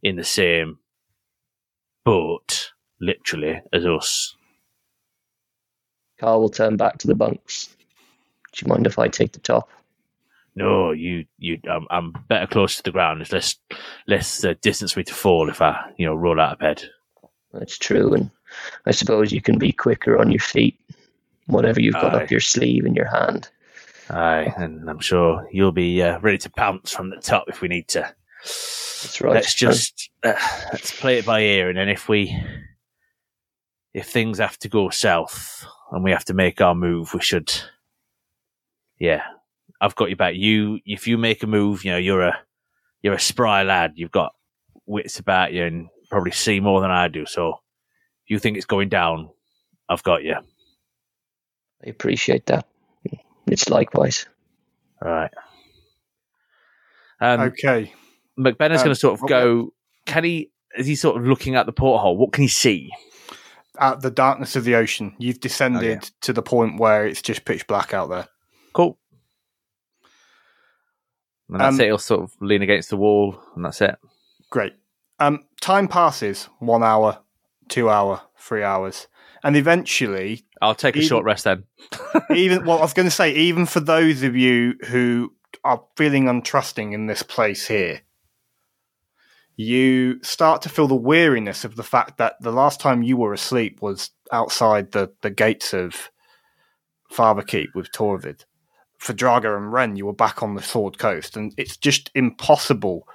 in 0.04 0.16
the 0.16 0.24
same 0.24 0.78
boat, 2.06 2.72
literally, 3.02 3.62
as 3.74 3.86
us. 3.86 4.36
Karl 6.20 6.42
will 6.42 6.50
turn 6.50 6.78
back 6.78 6.98
to 7.00 7.08
the 7.08 7.16
bunks. 7.16 7.76
Do 8.54 8.66
you 8.66 8.70
mind 8.70 8.86
if 8.86 9.00
I 9.00 9.08
take 9.08 9.32
the 9.32 9.40
top? 9.40 9.70
No, 10.56 10.92
you, 10.92 11.26
you, 11.38 11.60
I'm, 11.70 11.88
I'm 11.90 12.12
better 12.28 12.48
close 12.48 12.76
to 12.78 12.84
the 12.84 12.92
ground. 12.92 13.22
It's 13.22 13.32
less, 13.32 13.56
less 14.08 14.44
uh, 14.44 14.56
distance 14.62 14.92
for 14.92 15.00
me 15.00 15.04
to 15.06 15.14
fall 15.14 15.50
if 15.50 15.62
I, 15.62 15.92
you 15.98 16.06
know, 16.06 16.16
roll 16.16 16.40
out 16.40 16.54
of 16.54 16.60
bed. 16.60 16.84
That's 17.54 17.78
true, 17.78 18.14
and 18.14 18.30
I 18.86 18.92
suppose 18.92 19.32
you 19.32 19.42
can 19.42 19.58
be 19.58 19.72
quicker 19.72 20.18
on 20.18 20.32
your 20.32 20.42
feet. 20.42 20.80
Whatever 21.50 21.82
you've 21.82 21.96
got 21.96 22.14
Aye. 22.14 22.24
up 22.24 22.32
your 22.32 22.40
sleeve 22.40 22.86
in 22.86 22.94
your 22.94 23.08
hand. 23.08 23.50
Aye, 24.10 24.54
and 24.58 24.90
I'm 24.90 25.00
sure 25.00 25.48
you'll 25.52 25.72
be 25.72 26.02
uh, 26.02 26.20
ready 26.20 26.38
to 26.40 26.50
pounce 26.52 26.92
from 26.92 27.10
the 27.10 27.18
top 27.18 27.46
if 27.48 27.62
we 27.62 27.68
need 27.68 27.88
to. 27.90 28.02
That's 28.42 29.20
right. 29.22 29.34
Let's 29.34 29.56
just 29.56 30.12
uh, 30.24 30.34
let's 30.72 31.00
play 31.00 31.18
it 31.18 31.26
by 31.26 31.42
ear, 31.42 31.70
and 31.70 31.78
then 31.78 31.90
if 31.90 32.08
we 32.08 32.40
if 33.94 34.08
things 34.08 34.38
have 34.38 34.58
to 34.60 34.70
go 34.70 34.90
south 34.90 35.66
and 35.92 36.04
we 36.04 36.12
have 36.12 36.26
to 36.26 36.34
make 36.34 36.62
our 36.62 36.76
move, 36.76 37.14
we 37.14 37.22
should. 37.22 37.52
Yeah, 39.00 39.24
I've 39.82 39.96
got 39.96 40.10
you 40.10 40.16
back. 40.16 40.36
You, 40.36 40.80
if 40.86 41.08
you 41.08 41.18
make 41.18 41.42
a 41.42 41.48
move, 41.48 41.84
you 41.84 41.92
know 41.92 41.98
you're 41.98 42.22
a 42.22 42.38
you're 43.02 43.14
a 43.16 43.20
spry 43.20 43.64
lad. 43.64 43.94
You've 43.96 44.12
got 44.12 44.34
wits 44.86 45.20
about 45.20 45.54
you, 45.54 45.66
and 45.66 45.90
probably 46.10 46.32
see 46.32 46.60
more 46.60 46.82
than 46.82 46.92
I 46.92 47.08
do. 47.08 47.26
So, 47.26 47.50
if 48.26 48.30
you 48.30 48.40
think 48.40 48.58
it's 48.58 48.66
going 48.66 48.90
down, 48.90 49.30
I've 49.88 50.04
got 50.04 50.24
you. 50.24 50.36
I 51.86 51.90
appreciate 51.90 52.46
that. 52.48 52.66
It's 53.48 53.70
likewise. 53.70 54.26
All 55.02 55.10
right. 55.12 55.32
Um, 57.22 57.42
Okay. 57.42 57.94
McBenner's 58.38 58.80
Um, 58.82 58.86
going 58.86 58.90
to 58.90 58.96
sort 58.96 59.14
of 59.16 59.22
what- 59.22 59.30
go. 59.30 59.74
Can 60.06 60.24
he? 60.24 60.52
Is 60.78 60.88
he 60.88 60.96
sort 60.96 61.18
of 61.18 61.26
looking 61.28 61.56
at 61.56 61.66
the 61.66 61.74
porthole? 61.74 62.16
What 62.18 62.32
can 62.32 62.44
he 62.44 62.48
see? 62.48 62.92
At 63.80 64.02
the 64.02 64.12
darkness 64.12 64.56
of 64.56 64.64
the 64.66 64.76
ocean, 64.76 65.16
you've 65.20 65.40
descended 65.40 65.84
Oh, 65.84 65.88
yeah. 65.88 66.00
to 66.22 66.34
the 66.34 66.42
point 66.42 66.80
where 66.80 67.06
it's 67.08 67.22
just 67.22 67.44
pitch 67.46 67.66
black 67.68 67.94
out 67.94 68.10
there. 68.10 68.28
Cool. 68.74 68.98
And 71.50 71.60
that's 71.60 71.76
Um, 71.76 71.82
it. 71.82 71.86
He'll 71.86 71.98
sort 71.98 72.22
of 72.22 72.34
lean 72.42 72.62
against 72.62 72.90
the 72.90 72.98
wall, 72.98 73.42
and 73.56 73.66
that's 73.66 73.82
it. 73.82 73.96
Great. 74.50 74.74
Um, 75.20 75.46
time 75.62 75.88
passes 75.88 76.46
one 76.60 76.84
hour, 76.84 77.20
two 77.68 77.90
hour, 77.90 78.22
three 78.38 78.64
hours, 78.64 79.08
and 79.44 79.56
eventually, 79.56 80.46
I'll 80.62 80.76
take 80.76 80.96
a 80.96 81.00
Even- 81.00 81.10
short 81.10 81.26
rest 81.26 81.44
then. 81.46 81.64
even 82.36 82.66
well, 82.66 82.80
I 82.80 82.82
was 82.82 82.94
going 82.94 83.08
to 83.08 83.12
say, 83.12 83.34
even 83.34 83.66
for 83.66 83.80
those 83.80 84.24
of 84.24 84.36
you 84.36 84.76
who 84.88 85.34
are 85.64 85.84
feeling 85.96 86.26
untrusting 86.26 86.94
in 86.94 87.08
this 87.08 87.24
place 87.24 87.68
here, 87.68 88.02
you 89.56 90.24
start 90.24 90.62
to 90.62 90.70
feel 90.70 90.88
the 90.88 90.96
weariness 90.96 91.66
of 91.66 91.76
the 91.76 91.84
fact 91.84 92.18
that 92.18 92.36
the 92.40 92.52
last 92.52 92.80
time 92.80 93.04
you 93.04 93.18
were 93.18 93.34
asleep 93.34 93.82
was 93.82 94.12
outside 94.32 94.92
the, 94.94 95.12
the 95.22 95.30
gates 95.30 95.74
of 95.74 96.10
Father 97.10 97.42
Keep 97.42 97.76
with 97.76 97.92
Torvid. 97.92 98.46
For 98.98 99.14
Drago 99.14 99.58
and 99.58 99.72
Wren, 99.72 99.96
you 99.96 100.06
were 100.06 100.14
back 100.14 100.44
on 100.44 100.56
the 100.56 100.62
Sword 100.62 100.98
Coast, 100.98 101.36
and 101.36 101.54
it's 101.58 101.76
just 101.76 102.10
impossible. 102.16 103.08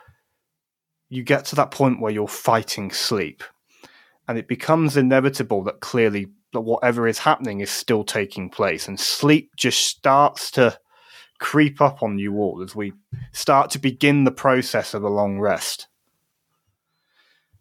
You 1.08 1.22
get 1.22 1.44
to 1.46 1.56
that 1.56 1.70
point 1.70 2.00
where 2.00 2.12
you're 2.12 2.28
fighting 2.28 2.90
sleep, 2.90 3.42
and 4.28 4.38
it 4.38 4.48
becomes 4.48 4.96
inevitable 4.96 5.62
that 5.64 5.80
clearly 5.80 6.28
that 6.52 6.60
whatever 6.60 7.06
is 7.06 7.18
happening 7.18 7.60
is 7.60 7.70
still 7.70 8.04
taking 8.04 8.48
place, 8.48 8.88
and 8.88 8.98
sleep 8.98 9.50
just 9.56 9.86
starts 9.86 10.50
to 10.52 10.78
creep 11.40 11.80
up 11.80 12.02
on 12.02 12.18
you 12.18 12.36
all 12.36 12.62
as 12.62 12.74
we 12.74 12.92
start 13.32 13.70
to 13.70 13.78
begin 13.78 14.24
the 14.24 14.30
process 14.30 14.94
of 14.94 15.02
a 15.02 15.08
long 15.08 15.40
rest. 15.40 15.88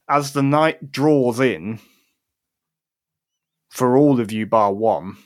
As 0.07 0.33
the 0.33 0.43
night 0.43 0.91
draws 0.91 1.39
in, 1.39 1.79
for 3.69 3.97
all 3.97 4.19
of 4.19 4.31
you 4.31 4.45
bar 4.45 4.71
one, 4.71 5.17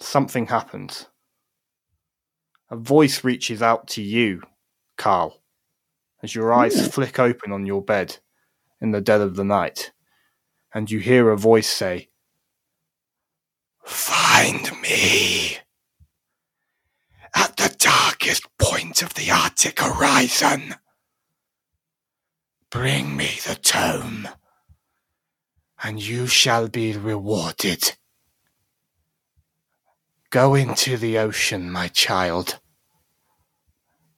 something 0.00 0.46
happens. 0.46 1.06
A 2.70 2.76
voice 2.76 3.22
reaches 3.22 3.62
out 3.62 3.86
to 3.88 4.02
you, 4.02 4.42
Karl, 4.96 5.42
as 6.22 6.34
your 6.34 6.52
eyes 6.52 6.80
hmm. 6.80 6.86
flick 6.86 7.18
open 7.18 7.52
on 7.52 7.66
your 7.66 7.82
bed 7.82 8.16
in 8.80 8.90
the 8.90 9.00
dead 9.00 9.20
of 9.20 9.36
the 9.36 9.44
night, 9.44 9.92
and 10.74 10.90
you 10.90 10.98
hear 10.98 11.30
a 11.30 11.36
voice 11.36 11.68
say, 11.68 12.08
Find 13.84 14.70
me 14.82 15.58
at 17.34 17.56
the 17.56 17.74
darkest 17.78 18.46
point 18.58 19.02
of 19.02 19.14
the 19.14 19.30
Arctic 19.30 19.80
horizon. 19.80 20.74
Bring 22.70 23.16
me 23.16 23.38
the 23.46 23.54
tome, 23.54 24.28
and 25.82 26.02
you 26.02 26.26
shall 26.26 26.68
be 26.68 26.96
rewarded. 26.96 27.96
Go 30.30 30.54
into 30.54 30.96
the 30.96 31.18
ocean, 31.18 31.70
my 31.70 31.88
child, 31.88 32.58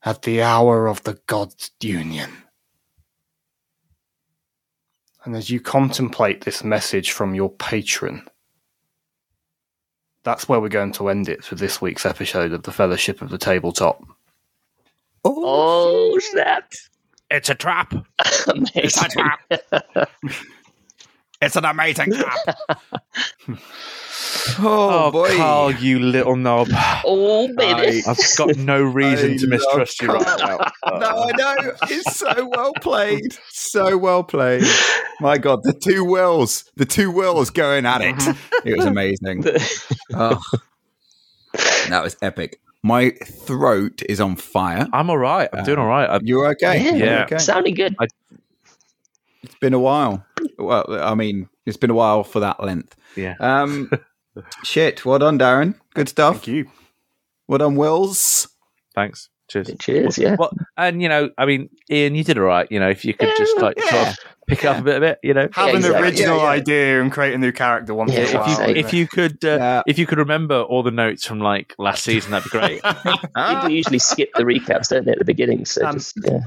at 0.02 0.22
the 0.22 0.42
hour 0.42 0.86
of 0.86 1.02
the 1.04 1.20
God's 1.26 1.70
union. 1.80 2.47
And 5.24 5.36
as 5.36 5.50
you 5.50 5.60
contemplate 5.60 6.42
this 6.42 6.62
message 6.62 7.12
from 7.12 7.34
your 7.34 7.50
patron, 7.50 8.28
that's 10.22 10.48
where 10.48 10.60
we're 10.60 10.68
going 10.68 10.92
to 10.92 11.08
end 11.08 11.28
it 11.28 11.44
for 11.44 11.54
this 11.54 11.80
week's 11.80 12.06
episode 12.06 12.52
of 12.52 12.62
the 12.62 12.72
Fellowship 12.72 13.22
of 13.22 13.30
the 13.30 13.38
Tabletop. 13.38 14.02
Oh, 15.24 16.14
oh 16.14 16.18
snap. 16.18 16.72
It's 17.30 17.50
a 17.50 17.54
trap. 17.54 17.92
Amazing. 18.46 18.72
It's 18.74 18.98
an 21.56 21.64
amazing 21.64 22.12
trap. 22.12 22.58
Oh, 24.60 25.04
oh, 25.06 25.10
boy. 25.10 25.36
Karl, 25.36 25.72
you 25.72 25.98
little 26.00 26.36
knob. 26.36 26.68
Oh, 27.04 27.48
baby. 27.54 28.02
I've 28.06 28.18
got 28.36 28.56
no 28.56 28.82
reason 28.82 29.32
I 29.32 29.36
to 29.36 29.46
mistrust 29.46 30.02
you 30.02 30.08
right 30.08 30.38
now. 30.38 30.58
No, 30.98 31.22
I 31.22 31.32
know. 31.36 31.72
It's 31.84 32.16
so 32.16 32.48
well 32.48 32.72
played. 32.80 33.38
So 33.50 33.96
well 33.96 34.24
played. 34.24 34.64
My 35.20 35.38
God, 35.38 35.60
the 35.62 35.72
two 35.72 36.04
wills, 36.04 36.64
the 36.76 36.84
two 36.84 37.10
wills 37.10 37.50
going 37.50 37.86
at 37.86 38.00
it. 38.00 38.16
Mm-hmm. 38.16 38.68
It 38.68 38.76
was 38.76 38.86
amazing. 38.86 39.44
Oh, 40.14 40.40
that 41.88 42.02
was 42.02 42.16
epic. 42.20 42.60
My 42.82 43.10
throat 43.10 44.02
is 44.08 44.20
on 44.20 44.36
fire. 44.36 44.88
I'm 44.92 45.10
all 45.10 45.18
right. 45.18 45.48
I'm 45.52 45.64
doing 45.64 45.78
uh, 45.78 45.82
all 45.82 45.88
right. 45.88 46.08
I'm, 46.08 46.24
You're 46.24 46.48
okay. 46.52 46.82
Yeah, 46.82 46.90
You're 46.94 47.06
Yeah. 47.06 47.22
okay. 47.24 47.38
Sounding 47.38 47.74
good. 47.74 47.94
It's 49.42 49.54
been 49.60 49.74
a 49.74 49.78
while. 49.78 50.24
Well, 50.58 50.84
I 50.90 51.14
mean, 51.14 51.48
it's 51.66 51.76
been 51.76 51.90
a 51.90 51.94
while 51.94 52.24
for 52.24 52.40
that 52.40 52.62
length. 52.62 52.96
yeah. 53.16 53.34
Um, 53.40 53.90
shit. 54.64 55.04
Well 55.04 55.18
done, 55.18 55.38
Darren. 55.38 55.74
Good 55.94 56.08
stuff. 56.08 56.36
Thank 56.36 56.48
you. 56.48 56.70
Well 57.46 57.58
done, 57.58 57.76
Wills. 57.76 58.48
Thanks. 58.94 59.28
Cheers. 59.48 59.70
Cheers, 59.78 60.18
yeah. 60.18 60.36
Well, 60.38 60.50
and 60.76 61.00
you 61.00 61.08
know, 61.08 61.30
I 61.38 61.46
mean, 61.46 61.70
Ian, 61.90 62.14
you 62.14 62.22
did 62.22 62.36
all 62.36 62.44
right. 62.44 62.70
You 62.70 62.78
know, 62.80 62.90
if 62.90 63.02
you 63.06 63.14
could 63.14 63.30
just 63.38 63.54
Yeah, 63.56 63.62
like 63.62 63.80
sort 63.80 64.08
of 64.08 64.16
pick 64.46 64.58
it 64.62 64.66
up 64.66 64.78
a 64.78 64.82
bit, 64.82 64.96
of 64.96 65.02
it, 65.04 65.18
You 65.22 65.32
know, 65.32 65.48
Have 65.52 65.70
an 65.70 65.76
exactly. 65.76 66.02
original 66.02 66.36
Yeah, 66.36 66.42
yeah. 66.42 66.48
idea 66.50 67.00
and 67.00 67.10
create 67.10 67.32
a 67.32 67.38
new 67.38 67.50
character 67.52 67.94
once 67.94 68.12
Yeah, 68.12 68.18
in 68.18 68.24
a 68.24 68.28
if 68.28 68.34
while. 68.34 68.68
you 68.68 68.76
if 68.76 68.92
you 68.92 69.06
could 69.06 69.42
uh, 69.42 69.48
Yeah. 69.58 69.82
if 69.86 69.98
you 69.98 70.04
could 70.06 70.18
remember 70.18 70.60
all 70.60 70.82
the 70.82 70.90
notes 70.90 71.24
from 71.24 71.40
like 71.40 71.74
last 71.78 72.04
season, 72.04 72.32
that'd 72.32 72.44
be 72.52 72.58
great. 72.58 72.82
People 73.34 73.70
usually 73.70 73.98
skip 73.98 74.30
the 74.34 74.42
recaps, 74.42 74.90
don't 74.90 75.06
they, 75.06 75.12
at 75.12 75.18
the 75.18 75.24
beginning? 75.24 75.64
So 75.64 75.86
Um, 75.86 75.94
just, 75.94 76.18
yeah. 76.22 76.40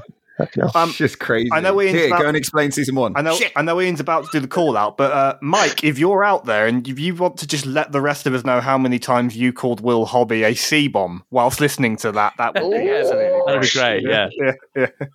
Fucking 0.46 0.62
hell. 0.62 0.70
um, 0.74 0.88
It's 0.90 0.98
just 0.98 1.18
crazy. 1.18 1.48
I 1.52 1.60
know 1.60 1.80
Ian's 1.80 1.98
Here, 1.98 2.06
about- 2.08 2.22
go 2.22 2.28
and 2.28 2.36
explain 2.36 2.70
season 2.70 2.94
one. 2.94 3.12
I 3.16 3.22
know, 3.22 3.38
I 3.56 3.62
know 3.62 3.80
Ian's 3.80 4.00
about 4.00 4.24
to 4.24 4.30
do 4.32 4.40
the 4.40 4.48
call 4.48 4.76
out, 4.76 4.96
but 4.96 5.12
uh, 5.12 5.36
Mike, 5.42 5.84
if 5.84 5.98
you're 5.98 6.24
out 6.24 6.44
there 6.44 6.66
and 6.66 6.86
if 6.88 6.98
you 6.98 7.14
want 7.14 7.36
to 7.38 7.46
just 7.46 7.66
let 7.66 7.92
the 7.92 8.00
rest 8.00 8.26
of 8.26 8.34
us 8.34 8.44
know 8.44 8.60
how 8.60 8.76
many 8.78 8.98
times 8.98 9.36
you 9.36 9.52
called 9.52 9.80
Will 9.80 10.04
Hobby 10.06 10.42
a 10.44 10.54
C 10.54 10.88
bomb 10.88 11.24
whilst 11.30 11.60
listening 11.60 11.96
to 11.98 12.12
that, 12.12 12.34
that 12.38 12.54
would 12.54 12.70
be 12.70 12.88
Ooh. 12.88 12.94
absolutely 12.96 13.40
That'd 13.46 13.62
be 13.62 13.68
great. 13.68 14.04
great. 14.04 14.12
Yeah. 14.12 14.28
yeah, 14.76 14.86
yeah. 15.00 15.06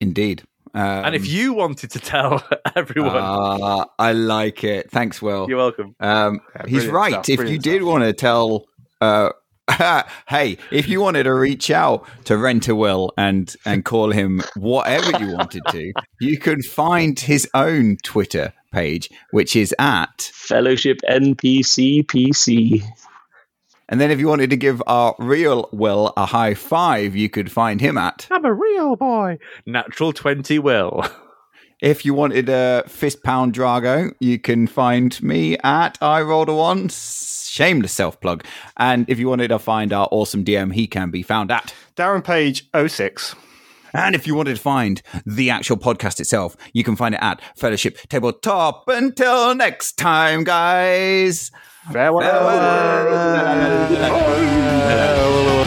Indeed. 0.00 0.42
Um, 0.74 0.82
and 1.06 1.14
if 1.14 1.26
you 1.26 1.54
wanted 1.54 1.90
to 1.92 1.98
tell 2.00 2.44
everyone, 2.76 3.16
uh, 3.16 3.86
I 3.98 4.12
like 4.12 4.62
it. 4.62 4.90
Thanks, 4.90 5.22
Will. 5.22 5.46
you're 5.48 5.56
welcome. 5.56 5.94
Um, 6.00 6.40
Yeah, 6.54 6.66
he's 6.68 6.86
right. 6.86 7.12
stuff, 7.12 7.28
if 7.30 7.30
you 7.30 7.36
brilliant 7.36 7.64
did 7.64 7.76
stuff. 7.80 7.88
want 7.88 8.04
to 8.04 8.12
tell, 8.12 8.66
uh, 9.00 9.30
hey, 10.28 10.58
if 10.70 10.88
you 10.88 11.00
wanted 11.00 11.24
to 11.24 11.34
reach 11.34 11.70
out 11.70 12.06
to 12.24 12.36
Renter 12.36 12.74
Will 12.74 13.12
and 13.16 13.54
and 13.64 13.84
call 13.84 14.12
him 14.12 14.42
whatever 14.56 15.18
you 15.18 15.32
wanted 15.32 15.62
to, 15.70 15.92
you 16.20 16.38
could 16.38 16.64
find 16.64 17.18
his 17.18 17.48
own 17.52 17.96
Twitter 18.04 18.52
page, 18.72 19.10
which 19.32 19.56
is 19.56 19.74
at. 19.78 20.30
Fellowship 20.34 20.98
NPC 21.08 22.04
PC. 22.04 22.82
And 23.88 24.00
then 24.00 24.10
if 24.10 24.20
you 24.20 24.28
wanted 24.28 24.50
to 24.50 24.56
give 24.56 24.82
our 24.86 25.14
real 25.18 25.68
Will 25.72 26.12
a 26.16 26.26
high 26.26 26.54
five, 26.54 27.16
you 27.16 27.28
could 27.28 27.50
find 27.50 27.80
him 27.80 27.98
at. 27.98 28.28
I'm 28.30 28.44
a 28.44 28.52
real 28.52 28.94
boy. 28.94 29.38
Natural 29.66 30.12
twenty 30.12 30.58
will. 30.58 31.04
If 31.82 32.06
you 32.06 32.14
wanted 32.14 32.48
a 32.48 32.84
fist 32.86 33.22
pound 33.22 33.52
Drago, 33.52 34.12
you 34.18 34.38
can 34.38 34.66
find 34.66 35.22
me 35.22 35.58
at 35.58 35.98
I 36.00 36.22
rolled 36.22 36.48
a 36.48 36.54
one. 36.54 36.88
Shameless 37.56 37.92
self 37.92 38.20
plug. 38.20 38.44
And 38.76 39.08
if 39.08 39.18
you 39.18 39.30
wanted 39.30 39.48
to 39.48 39.58
find 39.58 39.90
our 39.90 40.06
awesome 40.10 40.44
DM, 40.44 40.74
he 40.74 40.86
can 40.86 41.10
be 41.10 41.22
found 41.22 41.50
at. 41.50 41.72
Darren 41.96 42.22
Page 42.22 42.68
06. 42.74 43.34
And 43.94 44.14
if 44.14 44.26
you 44.26 44.34
wanted 44.34 44.56
to 44.56 44.60
find 44.62 45.00
the 45.24 45.48
actual 45.48 45.78
podcast 45.78 46.20
itself, 46.20 46.54
you 46.74 46.84
can 46.84 46.96
find 46.96 47.14
it 47.14 47.20
at 47.22 47.40
Fellowship 47.56 47.96
Tabletop. 48.10 48.84
Until 48.88 49.54
next 49.54 49.96
time, 49.96 50.44
guys. 50.44 51.50
Farewell. 51.90 52.20
Farewell. 53.88 55.65